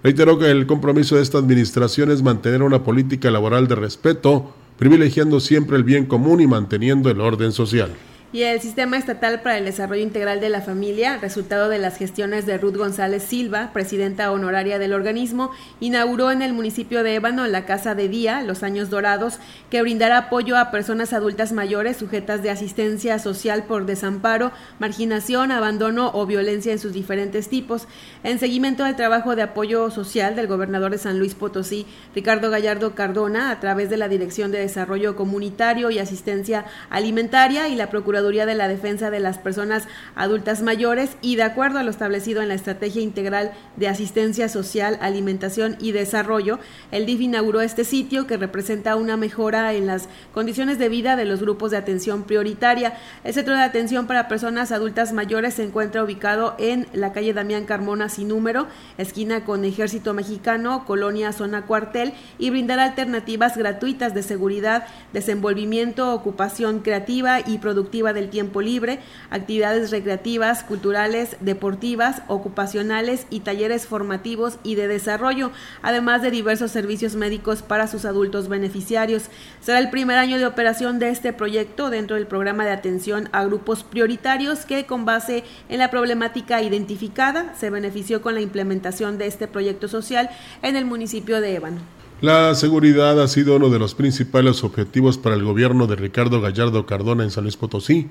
Reiteró 0.01 0.39
que 0.39 0.49
el 0.49 0.65
compromiso 0.65 1.17
de 1.17 1.21
esta 1.21 1.37
administración 1.37 2.09
es 2.09 2.23
mantener 2.23 2.63
una 2.63 2.83
política 2.83 3.29
laboral 3.29 3.67
de 3.67 3.75
respeto, 3.75 4.55
privilegiando 4.77 5.39
siempre 5.39 5.77
el 5.77 5.83
bien 5.83 6.05
común 6.05 6.41
y 6.41 6.47
manteniendo 6.47 7.09
el 7.09 7.21
orden 7.21 7.51
social 7.51 7.91
y 8.33 8.41
el 8.41 8.59
Sistema 8.61 8.97
Estatal 8.97 9.41
para 9.41 9.59
el 9.59 9.65
Desarrollo 9.65 10.01
Integral 10.01 10.41
de 10.41 10.49
la 10.49 10.61
Familia, 10.61 11.19
resultado 11.19 11.69
de 11.69 11.77
las 11.77 11.97
gestiones 11.97 12.47
de 12.47 12.57
Ruth 12.57 12.75
González 12.75 13.21
Silva, 13.21 13.69
presidenta 13.73 14.31
honoraria 14.31 14.79
del 14.79 14.93
organismo, 14.93 15.51
inauguró 15.79 16.31
en 16.31 16.41
el 16.41 16.51
municipio 16.51 17.03
de 17.03 17.13
Ébano 17.13 17.45
la 17.45 17.67
Casa 17.67 17.93
de 17.93 18.07
Día, 18.07 18.41
Los 18.41 18.63
Años 18.63 18.89
Dorados, 18.89 19.37
que 19.69 19.83
brindará 19.83 20.17
apoyo 20.17 20.57
a 20.57 20.71
personas 20.71 21.13
adultas 21.13 21.51
mayores 21.51 21.97
sujetas 21.97 22.41
de 22.41 22.49
asistencia 22.49 23.19
social 23.19 23.65
por 23.65 23.85
desamparo, 23.85 24.51
marginación, 24.79 25.51
abandono 25.51 26.09
o 26.15 26.25
violencia 26.25 26.71
en 26.71 26.79
sus 26.79 26.91
diferentes 26.91 27.49
tipos. 27.49 27.87
En 28.23 28.39
seguimiento 28.39 28.83
al 28.83 28.95
trabajo 28.95 29.35
de 29.35 29.43
apoyo 29.43 29.91
social 29.91 30.35
del 30.35 30.47
gobernador 30.47 30.91
de 30.91 30.97
San 30.97 31.19
Luis 31.19 31.35
Potosí, 31.35 31.85
Ricardo 32.15 32.49
Gallardo 32.49 32.95
Cardona, 32.95 33.51
a 33.51 33.59
través 33.59 33.91
de 33.91 33.97
la 33.97 34.07
Dirección 34.07 34.51
de 34.51 34.57
Desarrollo 34.57 35.15
Comunitario 35.15 35.91
y 35.91 35.99
Asistencia 35.99 36.65
Alimentaria 36.89 37.67
y 37.67 37.75
la 37.75 37.91
Procuraduría 37.91 38.22
de 38.23 38.55
la 38.55 38.69
Defensa 38.69 39.11
de 39.11 39.19
las 39.19 39.37
Personas 39.37 39.85
Adultas 40.15 40.61
Mayores 40.61 41.17
y 41.21 41.35
de 41.35 41.43
acuerdo 41.43 41.79
a 41.79 41.83
lo 41.83 41.91
establecido 41.91 42.41
en 42.41 42.47
la 42.47 42.53
Estrategia 42.53 43.01
Integral 43.01 43.51
de 43.75 43.89
Asistencia 43.89 44.47
Social, 44.47 44.97
Alimentación 45.01 45.75
y 45.81 45.91
Desarrollo, 45.91 46.57
el 46.91 47.05
DIF 47.05 47.19
inauguró 47.19 47.59
este 47.59 47.83
sitio 47.83 48.25
que 48.25 48.37
representa 48.37 48.95
una 48.95 49.17
mejora 49.17 49.73
en 49.73 49.87
las 49.87 50.07
condiciones 50.33 50.79
de 50.79 50.87
vida 50.87 51.17
de 51.17 51.25
los 51.25 51.41
grupos 51.41 51.71
de 51.71 51.77
atención 51.77 52.23
prioritaria. 52.23 52.93
El 53.25 53.33
Centro 53.33 53.55
de 53.55 53.61
Atención 53.61 54.07
para 54.07 54.29
Personas 54.29 54.71
Adultas 54.71 55.11
Mayores 55.11 55.55
se 55.55 55.63
encuentra 55.63 56.01
ubicado 56.01 56.55
en 56.59 56.87
la 56.93 57.11
calle 57.11 57.33
Damián 57.33 57.65
Carmona 57.65 58.07
sin 58.07 58.29
número, 58.29 58.67
esquina 58.97 59.43
con 59.43 59.65
Ejército 59.65 60.13
Mexicano, 60.13 60.85
Colonia 60.85 61.33
Zona 61.33 61.63
Cuartel 61.65 62.13
y 62.39 62.51
brindará 62.51 62.85
alternativas 62.85 63.57
gratuitas 63.57 64.13
de 64.13 64.23
seguridad, 64.23 64.85
desenvolvimiento, 65.11 66.13
ocupación 66.13 66.79
creativa 66.79 67.41
y 67.45 67.57
productiva 67.57 68.12
del 68.13 68.29
tiempo 68.29 68.61
libre, 68.61 68.99
actividades 69.29 69.91
recreativas, 69.91 70.63
culturales, 70.63 71.37
deportivas, 71.39 72.21
ocupacionales 72.27 73.27
y 73.29 73.41
talleres 73.41 73.87
formativos 73.87 74.57
y 74.63 74.75
de 74.75 74.87
desarrollo, 74.87 75.51
además 75.81 76.21
de 76.21 76.31
diversos 76.31 76.71
servicios 76.71 77.15
médicos 77.15 77.61
para 77.61 77.87
sus 77.87 78.05
adultos 78.05 78.47
beneficiarios. 78.47 79.23
Será 79.61 79.79
el 79.79 79.89
primer 79.89 80.17
año 80.17 80.37
de 80.37 80.45
operación 80.45 80.99
de 80.99 81.09
este 81.09 81.33
proyecto 81.33 81.89
dentro 81.89 82.15
del 82.15 82.27
programa 82.27 82.65
de 82.65 82.71
atención 82.71 83.29
a 83.31 83.43
grupos 83.43 83.83
prioritarios 83.83 84.65
que 84.65 84.85
con 84.85 85.05
base 85.05 85.43
en 85.69 85.79
la 85.79 85.91
problemática 85.91 86.61
identificada 86.61 87.53
se 87.57 87.69
benefició 87.69 88.21
con 88.21 88.35
la 88.35 88.41
implementación 88.41 89.17
de 89.17 89.27
este 89.27 89.47
proyecto 89.47 89.87
social 89.87 90.29
en 90.61 90.75
el 90.75 90.85
municipio 90.85 91.41
de 91.41 91.55
Ébano. 91.55 92.02
La 92.23 92.55
seguridad 92.55 93.21
ha 93.21 93.27
sido 93.27 93.57
uno 93.57 93.69
de 93.69 93.79
los 93.79 93.95
principales 93.95 94.63
objetivos 94.63 95.17
para 95.17 95.35
el 95.35 95.43
gobierno 95.43 95.87
de 95.87 95.97
Ricardo 95.97 96.39
Gallardo 96.39 96.85
Cardona 96.85 97.25
en 97.25 97.31
San 97.31 97.43
Luis 97.43 97.57
Potosí, 97.57 98.07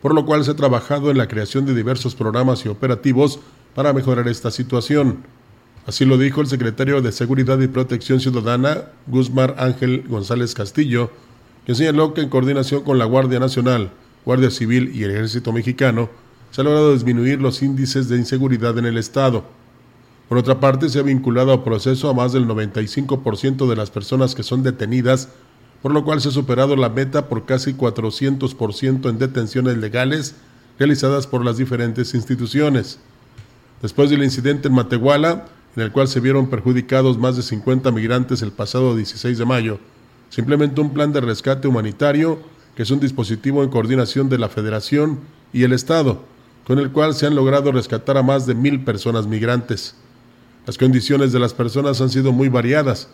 por 0.00 0.16
lo 0.16 0.26
cual 0.26 0.44
se 0.44 0.50
ha 0.50 0.56
trabajado 0.56 1.12
en 1.12 1.16
la 1.16 1.28
creación 1.28 1.64
de 1.64 1.72
diversos 1.72 2.16
programas 2.16 2.64
y 2.64 2.68
operativos 2.68 3.38
para 3.76 3.92
mejorar 3.92 4.26
esta 4.26 4.50
situación. 4.50 5.18
Así 5.86 6.04
lo 6.04 6.18
dijo 6.18 6.40
el 6.40 6.48
secretario 6.48 7.00
de 7.02 7.12
Seguridad 7.12 7.60
y 7.60 7.68
Protección 7.68 8.18
Ciudadana, 8.18 8.86
Guzmán 9.06 9.54
Ángel 9.56 10.06
González 10.08 10.56
Castillo, 10.56 11.12
que 11.64 11.76
señaló 11.76 12.14
que 12.14 12.22
en 12.22 12.30
coordinación 12.30 12.82
con 12.82 12.98
la 12.98 13.04
Guardia 13.04 13.38
Nacional, 13.38 13.92
Guardia 14.24 14.50
Civil 14.50 14.90
y 14.92 15.04
el 15.04 15.12
Ejército 15.12 15.52
Mexicano, 15.52 16.10
se 16.50 16.62
ha 16.62 16.64
logrado 16.64 16.94
disminuir 16.94 17.40
los 17.40 17.62
índices 17.62 18.08
de 18.08 18.16
inseguridad 18.16 18.76
en 18.78 18.86
el 18.86 18.98
Estado. 18.98 19.44
Por 20.32 20.38
otra 20.38 20.60
parte, 20.60 20.88
se 20.88 20.98
ha 20.98 21.02
vinculado 21.02 21.52
a 21.52 21.62
proceso 21.62 22.08
a 22.08 22.14
más 22.14 22.32
del 22.32 22.48
95% 22.48 23.68
de 23.68 23.76
las 23.76 23.90
personas 23.90 24.34
que 24.34 24.42
son 24.42 24.62
detenidas, 24.62 25.28
por 25.82 25.92
lo 25.92 26.06
cual 26.06 26.22
se 26.22 26.30
ha 26.30 26.32
superado 26.32 26.74
la 26.74 26.88
meta 26.88 27.28
por 27.28 27.44
casi 27.44 27.74
400% 27.74 29.10
en 29.10 29.18
detenciones 29.18 29.76
legales 29.76 30.34
realizadas 30.78 31.26
por 31.26 31.44
las 31.44 31.58
diferentes 31.58 32.14
instituciones. 32.14 32.98
Después 33.82 34.08
del 34.08 34.24
incidente 34.24 34.68
en 34.68 34.74
Matehuala, 34.74 35.48
en 35.76 35.82
el 35.82 35.92
cual 35.92 36.08
se 36.08 36.20
vieron 36.20 36.48
perjudicados 36.48 37.18
más 37.18 37.36
de 37.36 37.42
50 37.42 37.90
migrantes 37.90 38.40
el 38.40 38.52
pasado 38.52 38.96
16 38.96 39.36
de 39.36 39.44
mayo, 39.44 39.80
se 40.30 40.40
implementó 40.40 40.80
un 40.80 40.94
plan 40.94 41.12
de 41.12 41.20
rescate 41.20 41.68
humanitario, 41.68 42.38
que 42.74 42.84
es 42.84 42.90
un 42.90 43.00
dispositivo 43.00 43.62
en 43.62 43.68
coordinación 43.68 44.30
de 44.30 44.38
la 44.38 44.48
Federación 44.48 45.18
y 45.52 45.64
el 45.64 45.74
Estado, 45.74 46.22
con 46.66 46.78
el 46.78 46.90
cual 46.90 47.12
se 47.14 47.26
han 47.26 47.34
logrado 47.34 47.70
rescatar 47.70 48.16
a 48.16 48.22
más 48.22 48.46
de 48.46 48.54
mil 48.54 48.82
personas 48.82 49.26
migrantes. 49.26 49.94
Las 50.64 50.78
condiciones 50.78 51.32
de 51.32 51.40
las 51.40 51.54
personas 51.54 52.00
han 52.00 52.10
sido 52.10 52.30
muy 52.30 52.48
variadas. 52.48 53.08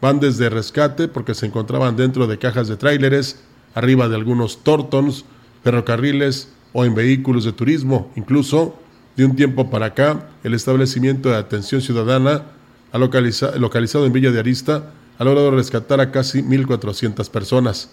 Van 0.00 0.20
desde 0.20 0.48
rescate 0.48 1.06
porque 1.06 1.34
se 1.34 1.44
encontraban 1.44 1.96
dentro 1.96 2.26
de 2.26 2.38
cajas 2.38 2.66
de 2.66 2.76
tráileres, 2.76 3.40
arriba 3.74 4.08
de 4.08 4.16
algunos 4.16 4.62
tortons, 4.62 5.26
ferrocarriles 5.62 6.48
o 6.72 6.84
en 6.84 6.94
vehículos 6.94 7.44
de 7.44 7.52
turismo. 7.52 8.10
Incluso, 8.16 8.76
de 9.16 9.26
un 9.26 9.36
tiempo 9.36 9.68
para 9.68 9.86
acá, 9.86 10.30
el 10.44 10.54
establecimiento 10.54 11.28
de 11.28 11.36
atención 11.36 11.82
ciudadana 11.82 12.46
localizado 12.92 14.06
en 14.06 14.12
Villa 14.12 14.30
de 14.30 14.40
Arista 14.40 14.90
ha 15.18 15.24
logrado 15.24 15.50
rescatar 15.50 16.00
a 16.00 16.10
casi 16.10 16.42
1.400 16.42 17.28
personas. 17.28 17.90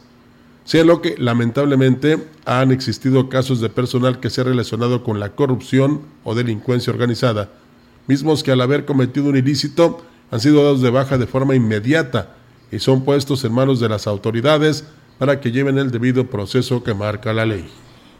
Sea 0.63 0.85
lo 0.85 1.01
que, 1.01 1.15
lamentablemente, 1.17 2.27
han 2.45 2.71
existido 2.71 3.27
casos 3.27 3.59
de 3.59 3.69
personal 3.69 4.21
que 4.21 4.29
se 4.29 4.41
ha 4.41 4.45
relacionado 4.45 5.03
con 5.03 5.19
la 5.19 5.35
corrupción 5.35 6.01
o 6.23 6.33
delincuencia 6.33 6.93
organizada 6.93 7.49
mismos 8.07 8.43
que 8.43 8.51
al 8.51 8.61
haber 8.61 8.85
cometido 8.85 9.29
un 9.29 9.37
ilícito 9.37 10.01
han 10.31 10.39
sido 10.39 10.63
dados 10.63 10.81
de 10.81 10.89
baja 10.89 11.17
de 11.17 11.27
forma 11.27 11.55
inmediata 11.55 12.35
y 12.71 12.79
son 12.79 13.03
puestos 13.03 13.43
en 13.43 13.53
manos 13.53 13.79
de 13.79 13.89
las 13.89 14.07
autoridades 14.07 14.85
para 15.19 15.39
que 15.39 15.51
lleven 15.51 15.77
el 15.77 15.91
debido 15.91 16.27
proceso 16.27 16.83
que 16.83 16.93
marca 16.93 17.33
la 17.33 17.45
ley. 17.45 17.69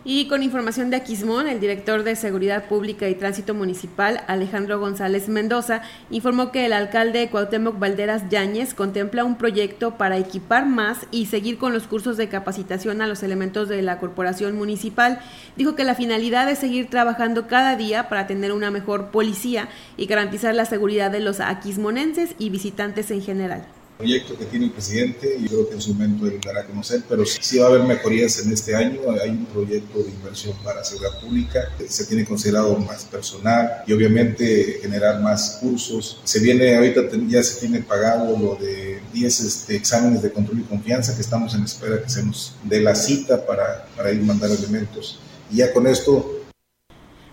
Y 0.04 0.28
con 0.28 0.42
información 0.42 0.90
de 0.90 0.96
Aquismón, 0.96 1.48
el 1.48 1.60
director 1.60 2.02
de 2.02 2.16
Seguridad 2.16 2.68
Pública 2.68 3.08
y 3.08 3.14
Tránsito 3.14 3.54
Municipal, 3.54 4.24
Alejandro 4.26 4.80
González 4.80 5.30
Mendoza, 5.30 5.84
informó 6.10 6.52
que 6.52 6.66
el 6.66 6.74
alcalde 6.74 7.30
Cuauhtémoc 7.30 7.78
Valderas 7.78 8.28
Yáñez 8.28 8.74
contempla 8.74 9.24
un 9.24 9.38
proyecto 9.38 9.98
para 9.98 10.18
equipar 10.18 10.66
más 10.66 11.06
y 11.12 11.28
seguir 11.28 11.60
con 11.60 11.72
los 11.72 11.86
cursos 11.86 12.18
de 12.18 12.30
capacitación 12.30 13.04
a 13.04 13.08
los 13.08 13.22
elementos 13.22 13.70
de 13.70 13.84
la 13.84 14.00
corporación 14.00 14.58
municipal. 14.58 15.20
Dijo 15.56 15.76
que 15.76 15.84
la 15.84 15.94
finalidad 15.94 16.50
es 16.50 16.58
seguir 16.58 16.90
trabajando 16.90 17.46
cada 17.46 17.76
día 17.76 18.10
para 18.10 18.26
tener 18.26 18.54
una 18.54 18.72
mejor 18.72 19.12
policía 19.12 19.70
y 19.98 20.08
garantizar 20.08 20.56
la 20.56 20.66
seguridad 20.66 21.12
de 21.12 21.20
los 21.20 21.40
aquismonenses 21.40 22.34
y 22.40 22.50
visitantes 22.50 23.12
en 23.12 23.22
general 23.22 23.68
proyecto 24.02 24.36
que 24.36 24.46
tiene 24.46 24.66
el 24.66 24.72
presidente 24.72 25.38
y 25.40 25.48
creo 25.48 25.70
que 25.70 25.76
en 25.76 25.82
su 25.82 25.94
momento 25.94 26.26
él 26.26 26.40
dará 26.44 26.62
a 26.62 26.66
conocer, 26.66 27.04
pero 27.08 27.24
sí 27.24 27.60
va 27.60 27.68
a 27.68 27.70
haber 27.70 27.84
mejorías 27.84 28.40
en 28.40 28.52
este 28.52 28.76
año. 28.76 29.00
Hay 29.22 29.30
un 29.30 29.46
proyecto 29.46 30.00
de 30.00 30.10
inversión 30.10 30.56
para 30.64 30.84
seguridad 30.84 31.20
pública, 31.22 31.70
se 31.88 32.06
tiene 32.06 32.26
considerado 32.26 32.76
más 32.80 33.06
personal 33.06 33.84
y 33.86 33.94
obviamente 33.94 34.80
generar 34.82 35.22
más 35.22 35.60
cursos. 35.62 36.20
Se 36.24 36.40
viene, 36.40 36.76
ahorita 36.76 37.02
ya 37.28 37.44
se 37.44 37.60
tiene 37.60 37.82
pagado 37.82 38.38
lo 38.38 38.56
de 38.56 39.00
10 39.14 39.40
este, 39.42 39.76
exámenes 39.76 40.24
de 40.24 40.32
control 40.32 40.62
y 40.62 40.64
confianza 40.64 41.16
que 41.16 41.22
estamos 41.22 41.54
en 41.54 41.64
espera 41.64 42.02
que 42.02 42.10
se 42.10 42.24
nos 42.24 42.56
dé 42.64 42.82
la 42.82 42.96
cita 42.96 43.46
para, 43.46 43.86
para 43.96 44.12
ir 44.12 44.22
mandar 44.24 44.50
elementos. 44.50 45.20
Y 45.52 45.58
ya 45.58 45.72
con 45.74 45.86
esto 45.86 46.40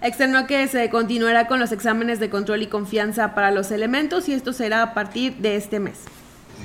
Externó 0.00 0.46
que 0.46 0.68
se 0.68 0.90
continuará 0.90 1.48
con 1.48 1.58
los 1.58 1.72
exámenes 1.72 2.20
de 2.20 2.30
control 2.30 2.62
y 2.62 2.68
confianza 2.68 3.34
para 3.34 3.50
los 3.50 3.72
elementos 3.72 4.28
y 4.28 4.32
esto 4.32 4.52
será 4.52 4.82
a 4.82 4.94
partir 4.94 5.38
de 5.38 5.56
este 5.56 5.80
mes 5.80 6.04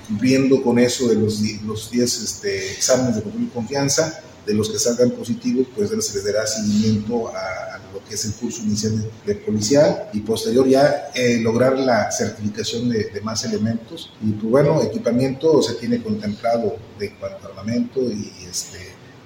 cumpliendo 0.08 0.62
con 0.62 0.80
eso 0.80 1.08
de 1.08 1.16
los 1.16 1.42
10 1.42 1.64
los 1.64 1.94
este, 1.94 2.72
exámenes 2.72 3.18
de 3.18 3.24
confianza, 3.54 4.22
de 4.46 4.54
los 4.54 4.70
que 4.70 4.80
salgan 4.80 5.12
positivos, 5.12 5.68
pues 5.76 5.90
se 5.90 5.96
les 5.96 6.26
dará 6.26 6.46
seguimiento 6.46 7.30
a, 7.30 7.80
lo 7.94 8.04
que 8.04 8.16
es 8.16 8.26
el 8.26 8.34
curso 8.34 8.64
inicial 8.64 9.08
de, 9.26 9.36
policial 9.36 10.10
y 10.14 10.22
posterior 10.22 10.68
ya 10.68 11.12
eh, 11.14 11.38
lograr 11.42 11.78
la 11.78 12.12
certificación 12.12 12.90
de, 12.90 13.22
más 13.24 13.46
elementos. 13.46 14.12
Y 14.22 14.32
pues 14.32 14.52
bueno, 14.52 14.82
equipamiento 14.82 15.62
se 15.62 15.76
tiene 15.76 16.02
contemplado 16.02 16.76
de 17.00 17.16
cuanto 17.16 17.48
armamento 17.48 18.02
y 18.02 18.32
este, 18.50 18.80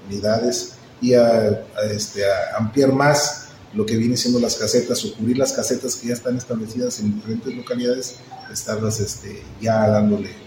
unidades 0.08 0.74
y 1.02 1.14
a, 1.14 1.66
este, 1.90 2.24
ampliar 2.58 2.92
más 2.92 3.46
lo 3.74 3.86
que 3.86 3.96
viene 3.96 4.18
siendo 4.18 4.40
las 4.40 4.56
casetas 4.56 5.04
o 5.06 5.14
cubrir 5.16 5.38
las 5.38 5.54
casetas 5.54 5.96
que 5.96 6.08
ya 6.10 6.14
están 6.14 6.38
establecidas 6.38 7.00
en 7.00 7.16
diferentes 7.16 7.54
localidades, 7.56 8.16
estarlas 8.52 9.00
este, 9.00 9.42
ya 9.62 9.88
dándole 9.88 10.47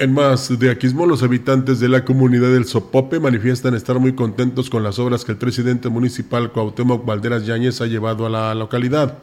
En 0.00 0.14
más 0.14 0.56
de 0.56 0.70
Aquismo, 0.70 1.06
los 1.06 1.24
habitantes 1.24 1.80
de 1.80 1.88
la 1.88 2.04
comunidad 2.04 2.52
del 2.52 2.66
Sopope 2.66 3.18
manifiestan 3.18 3.74
estar 3.74 3.98
muy 3.98 4.14
contentos 4.14 4.70
con 4.70 4.84
las 4.84 5.00
obras 5.00 5.24
que 5.24 5.32
el 5.32 5.38
presidente 5.38 5.88
municipal 5.88 6.52
Cuauhtémoc 6.52 7.04
Valderas 7.04 7.44
Yáñez 7.46 7.80
ha 7.80 7.86
llevado 7.86 8.24
a 8.24 8.30
la 8.30 8.54
localidad. 8.54 9.18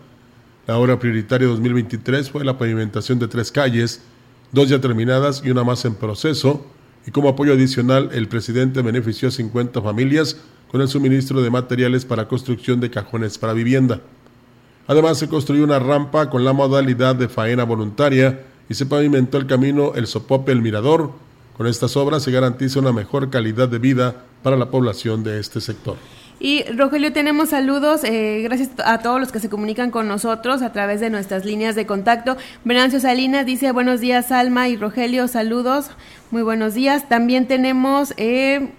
La 0.68 0.78
obra 0.78 1.00
prioritaria 1.00 1.48
2023 1.48 2.30
fue 2.30 2.44
la 2.44 2.58
pavimentación 2.58 3.20
de 3.20 3.30
tres 3.30 3.54
calles, 3.54 4.02
dos 4.52 4.68
ya 4.68 4.82
terminadas 4.82 5.42
y 5.46 5.50
una 5.50 5.64
más 5.64 5.86
en 5.86 5.96
proceso, 5.96 6.66
y 7.08 7.12
como 7.12 7.30
apoyo 7.30 7.54
adicional 7.54 8.10
el 8.12 8.28
presidente 8.28 8.82
benefició 8.82 9.30
a 9.30 9.32
50 9.32 9.82
familias 9.82 10.38
con 10.70 10.82
el 10.82 10.90
suministro 10.90 11.42
de 11.42 11.52
materiales 11.52 12.04
para 12.04 12.28
construcción 12.28 12.82
de 12.82 12.90
cajones 12.90 13.38
para 13.38 13.54
vivienda. 13.54 14.02
Además 14.88 15.20
se 15.20 15.30
construyó 15.30 15.64
una 15.64 15.80
rampa 15.80 16.30
con 16.30 16.44
la 16.44 16.52
modalidad 16.52 17.16
de 17.16 17.30
faena 17.30 17.64
voluntaria 17.64 18.42
y 18.70 18.74
se 18.74 18.86
pavimentó 18.86 19.38
el 19.38 19.48
camino 19.48 19.94
El 19.96 20.08
Sopope 20.08 20.52
El 20.52 20.62
Mirador. 20.62 21.12
Con 21.58 21.68
estas 21.68 21.96
obras 21.96 22.24
se 22.24 22.32
garantiza 22.32 22.80
una 22.80 22.92
mejor 22.92 23.30
calidad 23.30 23.70
de 23.70 23.80
vida 23.80 24.24
para 24.44 24.58
la 24.58 24.70
población 24.70 25.24
de 25.24 25.40
este 25.40 25.62
sector. 25.62 25.98
Y 26.40 26.64
Rogelio, 26.64 27.14
tenemos 27.14 27.50
saludos, 27.50 28.04
eh, 28.04 28.42
gracias 28.44 28.72
a 28.84 29.00
todos 29.00 29.22
los 29.22 29.32
que 29.32 29.40
se 29.40 29.50
comunican 29.50 29.90
con 29.90 30.08
nosotros 30.08 30.62
a 30.62 30.74
través 30.74 31.00
de 31.00 31.10
nuestras 31.10 31.46
líneas 31.46 31.76
de 31.76 31.86
contacto. 31.86 32.36
Venancio 32.66 33.00
Salinas 33.00 33.46
dice 33.46 33.72
buenos 33.72 34.02
días 34.02 34.32
Alma 34.34 34.68
y 34.68 34.76
Rogelio, 34.76 35.30
saludos, 35.30 35.92
muy 36.32 36.42
buenos 36.42 36.74
días. 36.74 37.08
También 37.08 37.48
tenemos... 37.48 38.14
Eh, 38.18 38.70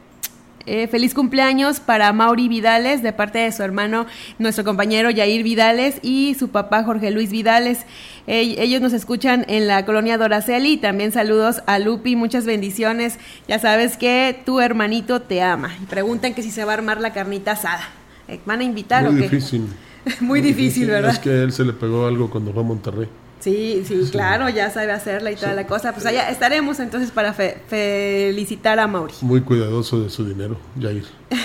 eh, 0.67 0.89
feliz 0.89 1.14
cumpleaños 1.14 1.81
para 1.81 2.12
Mauri 2.12 2.49
Vidales 2.49 3.03
de 3.03 3.12
parte 3.12 3.39
de 3.39 3.53
su 3.53 3.62
hermano, 3.62 4.07
nuestro 4.39 4.64
compañero 4.64 5.11
Yair 5.11 5.43
Vidales 5.43 5.99
y 6.03 6.35
su 6.39 6.49
papá 6.49 6.85
Jorge 6.85 7.11
Luis 7.11 7.31
Vidales. 7.31 7.87
ellos 8.27 8.81
nos 8.81 8.93
escuchan 8.93 9.45
en 9.49 9.67
la 9.67 9.85
colonia 9.85 10.19
Doraceli 10.19 10.73
y 10.73 10.77
también 10.77 11.12
saludos 11.12 11.62
a 11.67 11.79
Lupi, 11.79 12.17
muchas 12.17 12.45
bendiciones. 12.47 13.19
Ya 13.49 13.59
sabes 13.59 13.97
que 13.97 14.41
tu 14.45 14.61
hermanito 14.61 15.23
te 15.23 15.43
ama. 15.43 15.75
Y 15.83 15.87
preguntan 15.87 16.35
que 16.35 16.43
si 16.43 16.51
se 16.51 16.64
va 16.64 16.73
a 16.73 16.75
armar 16.75 17.01
la 17.01 17.12
carnita 17.12 17.53
asada. 17.53 17.89
Eh, 18.29 18.41
¿Van 18.45 18.61
a 18.61 18.64
invitar 18.64 19.05
Muy 19.05 19.14
o 19.14 19.17
qué? 19.17 19.29
difícil. 19.29 19.69
Muy, 20.21 20.41
difícil, 20.41 20.89
¿verdad? 20.89 21.12
Es 21.12 21.19
que 21.19 21.31
a 21.31 21.43
él 21.43 21.53
se 21.53 21.64
le 21.64 21.73
pegó 21.73 22.07
algo 22.07 22.31
cuando 22.31 22.53
fue 22.53 22.62
a 22.62 22.67
Monterrey. 22.67 23.09
Sí, 23.47 23.84
sí, 23.86 24.09
claro, 24.11 24.49
ya 24.49 24.70
sabe 24.70 24.90
hacerla 24.90 25.30
y 25.30 25.36
toda 25.36 25.55
la 25.55 25.68
cosa. 25.68 25.92
Pues 25.92 26.05
allá 26.05 26.28
estaremos 26.30 26.80
entonces 26.80 27.12
para 27.12 27.32
felicitar 27.32 28.80
a 28.80 28.88
Mauri. 28.88 29.14
Muy 29.20 29.40
cuidadoso 29.42 30.03
de 30.03 30.11
su 30.11 30.26
dinero, 30.26 30.59
Jair. 30.80 31.05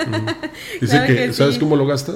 Mm. 0.00 0.80
Dice 0.80 1.04
que, 1.06 1.32
¿sabes 1.34 1.58
cómo 1.58 1.76
lo 1.76 1.86
gasta? 1.86 2.14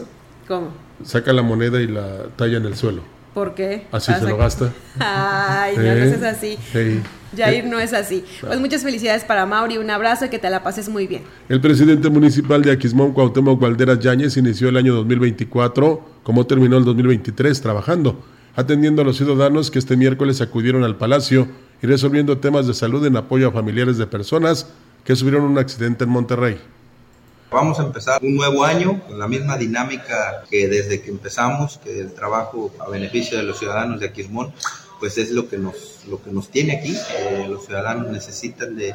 ¿Cómo? 0.49 0.68
Saca 1.05 1.35
la 1.35 1.43
moneda 1.43 1.83
y 1.83 1.87
la 1.87 2.29
talla 2.35 2.57
en 2.57 2.64
el 2.64 2.77
suelo. 2.77 3.03
¿Por 3.35 3.55
qué? 3.55 3.87
Así 3.93 4.11
se 4.14 4.27
lo 4.27 4.39
gasta. 4.39 4.72
Ay, 4.99 5.77
no, 5.77 5.83
no 5.83 5.89
¿Eh? 5.91 6.14
es 6.14 6.22
así. 6.22 6.59
Hey. 6.72 7.03
Jair 7.37 7.66
no 7.66 7.79
es 7.79 7.93
así. 7.93 8.25
Pues 8.41 8.59
muchas 8.59 8.83
felicidades 8.83 9.22
para 9.25 9.45
Mauri, 9.45 9.77
un 9.77 9.91
abrazo 9.91 10.25
y 10.25 10.29
que 10.31 10.39
te 10.39 10.49
la 10.49 10.62
pases 10.62 10.89
muy 10.89 11.07
bien. 11.07 11.25
El 11.51 11.61
presidente 11.61 12.09
municipal 12.09 12.62
de 12.62 12.72
Aquismón, 12.72 13.12
Cuauhtémoc 13.12 13.61
Valderas 13.61 13.99
Yáñez, 13.99 14.39
inició 14.39 14.70
el 14.70 14.79
año 14.79 14.95
2024, 14.95 16.09
como 16.22 16.47
terminó 16.47 16.79
el 16.79 16.85
2023, 16.87 17.61
trabajando, 17.61 18.25
atendiendo 18.57 19.03
a 19.03 19.05
los 19.05 19.17
ciudadanos 19.17 19.71
que 19.71 19.79
este 19.79 19.97
miércoles 19.97 20.41
acudieron 20.41 20.85
al 20.85 20.97
Palacio 20.97 21.49
y 21.83 21.87
resolviendo 21.87 22.39
temas 22.39 22.67
de 22.67 22.75
salud 22.75 23.05
en 23.07 23.17
apoyo 23.17 23.49
a 23.49 23.53
familiares 23.53 23.99
de 23.99 24.07
personas 24.07 24.69
que 25.05 25.17
sufrieron 25.17 25.45
un 25.45 25.59
accidente 25.59 26.05
en 26.05 26.11
Monterrey. 26.11 26.61
Vamos 27.51 27.79
a 27.79 27.85
empezar 27.85 28.21
un 28.23 28.35
nuevo 28.35 28.65
año 28.65 29.01
con 29.07 29.19
la 29.19 29.29
misma 29.29 29.57
dinámica 29.57 30.45
que 30.51 30.67
desde 30.67 31.03
que 31.03 31.11
empezamos, 31.11 31.79
que 31.79 32.01
el 32.01 32.13
trabajo 32.13 32.73
a 32.81 32.89
beneficio 32.89 33.39
de 33.39 33.45
los 33.45 33.59
ciudadanos 33.59 34.01
de 34.01 34.07
Aquismón, 34.07 34.53
pues 34.99 35.19
es 35.19 35.31
lo 35.31 35.49
que 35.49 35.59
nos, 35.59 36.01
lo 36.09 36.23
que 36.23 36.31
nos 36.31 36.49
tiene 36.49 36.79
aquí. 36.79 36.97
Eh, 36.97 37.47
los 37.49 37.67
ciudadanos 37.67 38.11
necesitan 38.11 38.77
de, 38.77 38.95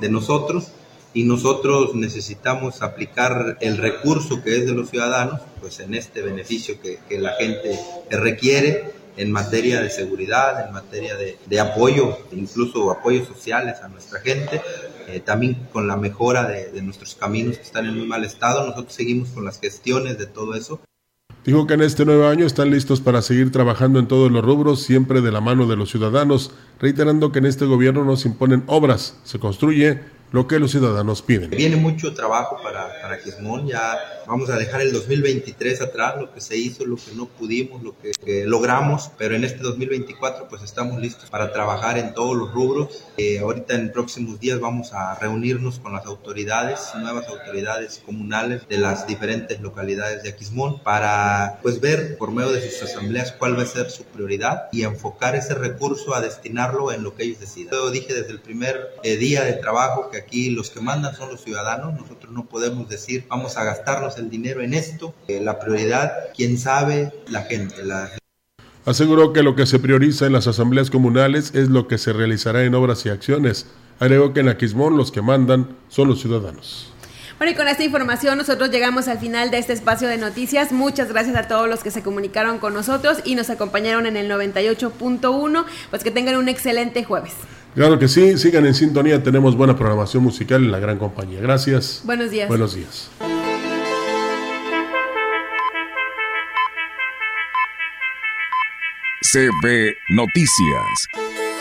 de 0.00 0.08
nosotros 0.08 0.68
y 1.12 1.24
nosotros 1.24 1.94
necesitamos 1.94 2.80
aplicar 2.82 3.58
el 3.60 3.76
recurso 3.76 4.42
que 4.42 4.56
es 4.56 4.66
de 4.66 4.72
los 4.72 4.90
ciudadanos, 4.90 5.40
pues 5.60 5.80
en 5.80 5.94
este 5.94 6.22
beneficio 6.22 6.80
que, 6.80 7.00
que 7.08 7.18
la 7.18 7.32
gente 7.32 7.78
requiere 8.10 8.97
en 9.18 9.32
materia 9.32 9.82
de 9.82 9.90
seguridad, 9.90 10.66
en 10.66 10.72
materia 10.72 11.16
de, 11.16 11.38
de 11.44 11.60
apoyo, 11.60 12.16
incluso 12.32 12.90
apoyos 12.90 13.26
sociales 13.26 13.76
a 13.82 13.88
nuestra 13.88 14.20
gente, 14.20 14.62
eh, 15.08 15.20
también 15.20 15.68
con 15.72 15.86
la 15.86 15.96
mejora 15.96 16.48
de, 16.48 16.70
de 16.70 16.82
nuestros 16.82 17.14
caminos 17.16 17.56
que 17.56 17.64
están 17.64 17.86
en 17.86 17.96
muy 17.98 18.06
mal 18.06 18.24
estado. 18.24 18.66
Nosotros 18.66 18.94
seguimos 18.94 19.30
con 19.30 19.44
las 19.44 19.60
gestiones 19.60 20.18
de 20.18 20.26
todo 20.26 20.54
eso. 20.54 20.80
Dijo 21.44 21.66
que 21.66 21.74
en 21.74 21.80
este 21.82 22.04
nuevo 22.04 22.26
año 22.28 22.46
están 22.46 22.70
listos 22.70 23.00
para 23.00 23.22
seguir 23.22 23.50
trabajando 23.50 23.98
en 23.98 24.06
todos 24.06 24.30
los 24.30 24.44
rubros, 24.44 24.82
siempre 24.82 25.20
de 25.20 25.32
la 25.32 25.40
mano 25.40 25.66
de 25.66 25.76
los 25.76 25.90
ciudadanos, 25.90 26.50
reiterando 26.78 27.32
que 27.32 27.38
en 27.38 27.46
este 27.46 27.64
gobierno 27.64 28.04
no 28.04 28.16
se 28.16 28.28
imponen 28.28 28.64
obras, 28.66 29.18
se 29.24 29.38
construye 29.38 30.00
lo 30.30 30.46
que 30.46 30.58
los 30.58 30.70
ciudadanos 30.70 31.22
piden. 31.22 31.50
Viene 31.50 31.76
mucho 31.76 32.14
trabajo 32.14 32.58
para, 32.62 33.00
para 33.00 33.18
Quismón, 33.20 33.66
ya 33.66 33.98
vamos 34.26 34.50
a 34.50 34.56
dejar 34.56 34.82
el 34.82 34.92
2023 34.92 35.80
atrás, 35.80 36.16
lo 36.20 36.32
que 36.32 36.40
se 36.40 36.56
hizo, 36.56 36.84
lo 36.84 36.96
que 36.96 37.12
no 37.16 37.26
pudimos, 37.26 37.82
lo 37.82 37.98
que, 37.98 38.12
que 38.12 38.44
logramos, 38.44 39.10
pero 39.16 39.34
en 39.34 39.44
este 39.44 39.58
2024 39.60 40.48
pues 40.48 40.62
estamos 40.62 41.00
listos 41.00 41.30
para 41.30 41.52
trabajar 41.52 41.98
en 41.98 42.12
todos 42.12 42.36
los 42.36 42.52
rubros. 42.52 43.04
Eh, 43.16 43.38
ahorita 43.38 43.74
en 43.74 43.90
próximos 43.90 44.38
días 44.38 44.60
vamos 44.60 44.92
a 44.92 45.14
reunirnos 45.14 45.78
con 45.78 45.94
las 45.94 46.04
autoridades, 46.04 46.92
nuevas 47.00 47.26
autoridades 47.28 48.02
comunales 48.04 48.68
de 48.68 48.78
las 48.78 49.06
diferentes 49.06 49.60
localidades 49.60 50.22
de 50.22 50.30
Aquismón 50.30 50.82
para 50.82 51.58
pues 51.62 51.80
ver 51.80 52.18
por 52.18 52.30
medio 52.30 52.52
de 52.52 52.70
sus 52.70 52.82
asambleas 52.82 53.32
cuál 53.32 53.58
va 53.58 53.62
a 53.62 53.66
ser 53.66 53.90
su 53.90 54.04
prioridad 54.04 54.68
y 54.72 54.82
enfocar 54.82 55.34
ese 55.36 55.54
recurso 55.54 56.14
a 56.14 56.20
destinarlo 56.20 56.92
en 56.92 57.02
lo 57.02 57.14
que 57.14 57.24
ellos 57.24 57.40
decidan. 57.40 57.72
Yo 57.72 57.90
dije 57.90 58.12
desde 58.12 58.30
el 58.30 58.40
primer 58.40 58.94
eh, 59.02 59.16
día 59.16 59.44
de 59.44 59.54
trabajo 59.54 60.10
que 60.10 60.17
aquí 60.18 60.50
los 60.50 60.70
que 60.70 60.80
mandan 60.80 61.14
son 61.14 61.30
los 61.30 61.42
ciudadanos, 61.42 61.94
nosotros 61.94 62.32
no 62.32 62.46
podemos 62.46 62.88
decir 62.88 63.24
vamos 63.28 63.56
a 63.56 63.64
gastarnos 63.64 64.18
el 64.18 64.30
dinero 64.30 64.62
en 64.62 64.74
esto, 64.74 65.14
eh, 65.28 65.40
la 65.40 65.58
prioridad, 65.58 66.12
quién 66.36 66.58
sabe, 66.58 67.12
la 67.28 67.42
gente. 67.42 67.76
Aseguró 68.84 69.32
que 69.32 69.42
lo 69.42 69.54
que 69.54 69.66
se 69.66 69.78
prioriza 69.78 70.26
en 70.26 70.32
las 70.32 70.46
asambleas 70.46 70.90
comunales 70.90 71.54
es 71.54 71.68
lo 71.68 71.88
que 71.88 71.98
se 71.98 72.12
realizará 72.12 72.64
en 72.64 72.74
obras 72.74 73.04
y 73.04 73.10
acciones. 73.10 73.66
Agregó 74.00 74.32
que 74.32 74.40
en 74.40 74.48
Aquismón 74.48 74.96
los 74.96 75.12
que 75.12 75.22
mandan 75.22 75.76
son 75.88 76.08
los 76.08 76.20
ciudadanos. 76.20 76.92
Bueno, 77.38 77.52
y 77.52 77.54
con 77.54 77.68
esta 77.68 77.84
información 77.84 78.36
nosotros 78.36 78.70
llegamos 78.70 79.06
al 79.06 79.20
final 79.20 79.52
de 79.52 79.58
este 79.58 79.72
espacio 79.72 80.08
de 80.08 80.18
noticias. 80.18 80.72
Muchas 80.72 81.08
gracias 81.08 81.36
a 81.36 81.44
todos 81.44 81.68
los 81.68 81.84
que 81.84 81.92
se 81.92 82.02
comunicaron 82.02 82.58
con 82.58 82.74
nosotros 82.74 83.18
y 83.24 83.36
nos 83.36 83.48
acompañaron 83.48 84.06
en 84.06 84.16
el 84.16 84.28
98.1. 84.28 85.64
Pues 85.90 86.02
que 86.02 86.10
tengan 86.10 86.36
un 86.36 86.48
excelente 86.48 87.04
jueves. 87.04 87.34
Claro 87.76 87.96
que 87.96 88.08
sí, 88.08 88.36
sigan 88.38 88.66
en 88.66 88.74
sintonía, 88.74 89.22
tenemos 89.22 89.56
buena 89.56 89.76
programación 89.76 90.24
musical 90.24 90.64
en 90.64 90.72
la 90.72 90.80
gran 90.80 90.98
compañía. 90.98 91.40
Gracias. 91.40 92.02
Buenos 92.04 92.32
días. 92.32 92.48
Buenos 92.48 92.74
días. 92.74 93.08
CB 99.30 99.94
Noticias, 100.08 101.08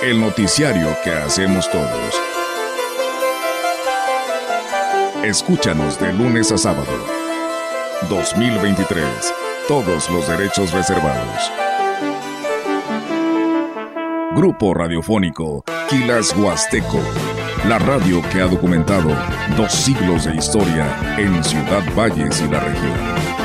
el 0.01 0.21
noticiario 0.21 0.87
que 1.03 1.11
hacemos 1.11 1.69
todos. 1.69 2.36
Escúchanos 5.23 5.99
de 5.99 6.13
lunes 6.13 6.51
a 6.51 6.57
sábado. 6.57 6.91
2023. 8.07 9.03
Todos 9.67 10.09
los 10.11 10.27
derechos 10.27 10.71
reservados. 10.71 11.51
Grupo 14.35 14.75
Radiofónico 14.75 15.63
Quilas 15.89 16.35
Huasteco. 16.37 17.01
La 17.67 17.79
radio 17.79 18.21
que 18.31 18.41
ha 18.41 18.47
documentado 18.47 19.09
dos 19.57 19.71
siglos 19.71 20.25
de 20.25 20.35
historia 20.35 21.15
en 21.17 21.43
Ciudad 21.43 21.83
Valles 21.95 22.41
y 22.41 22.47
la 22.47 22.59
región. 22.59 23.36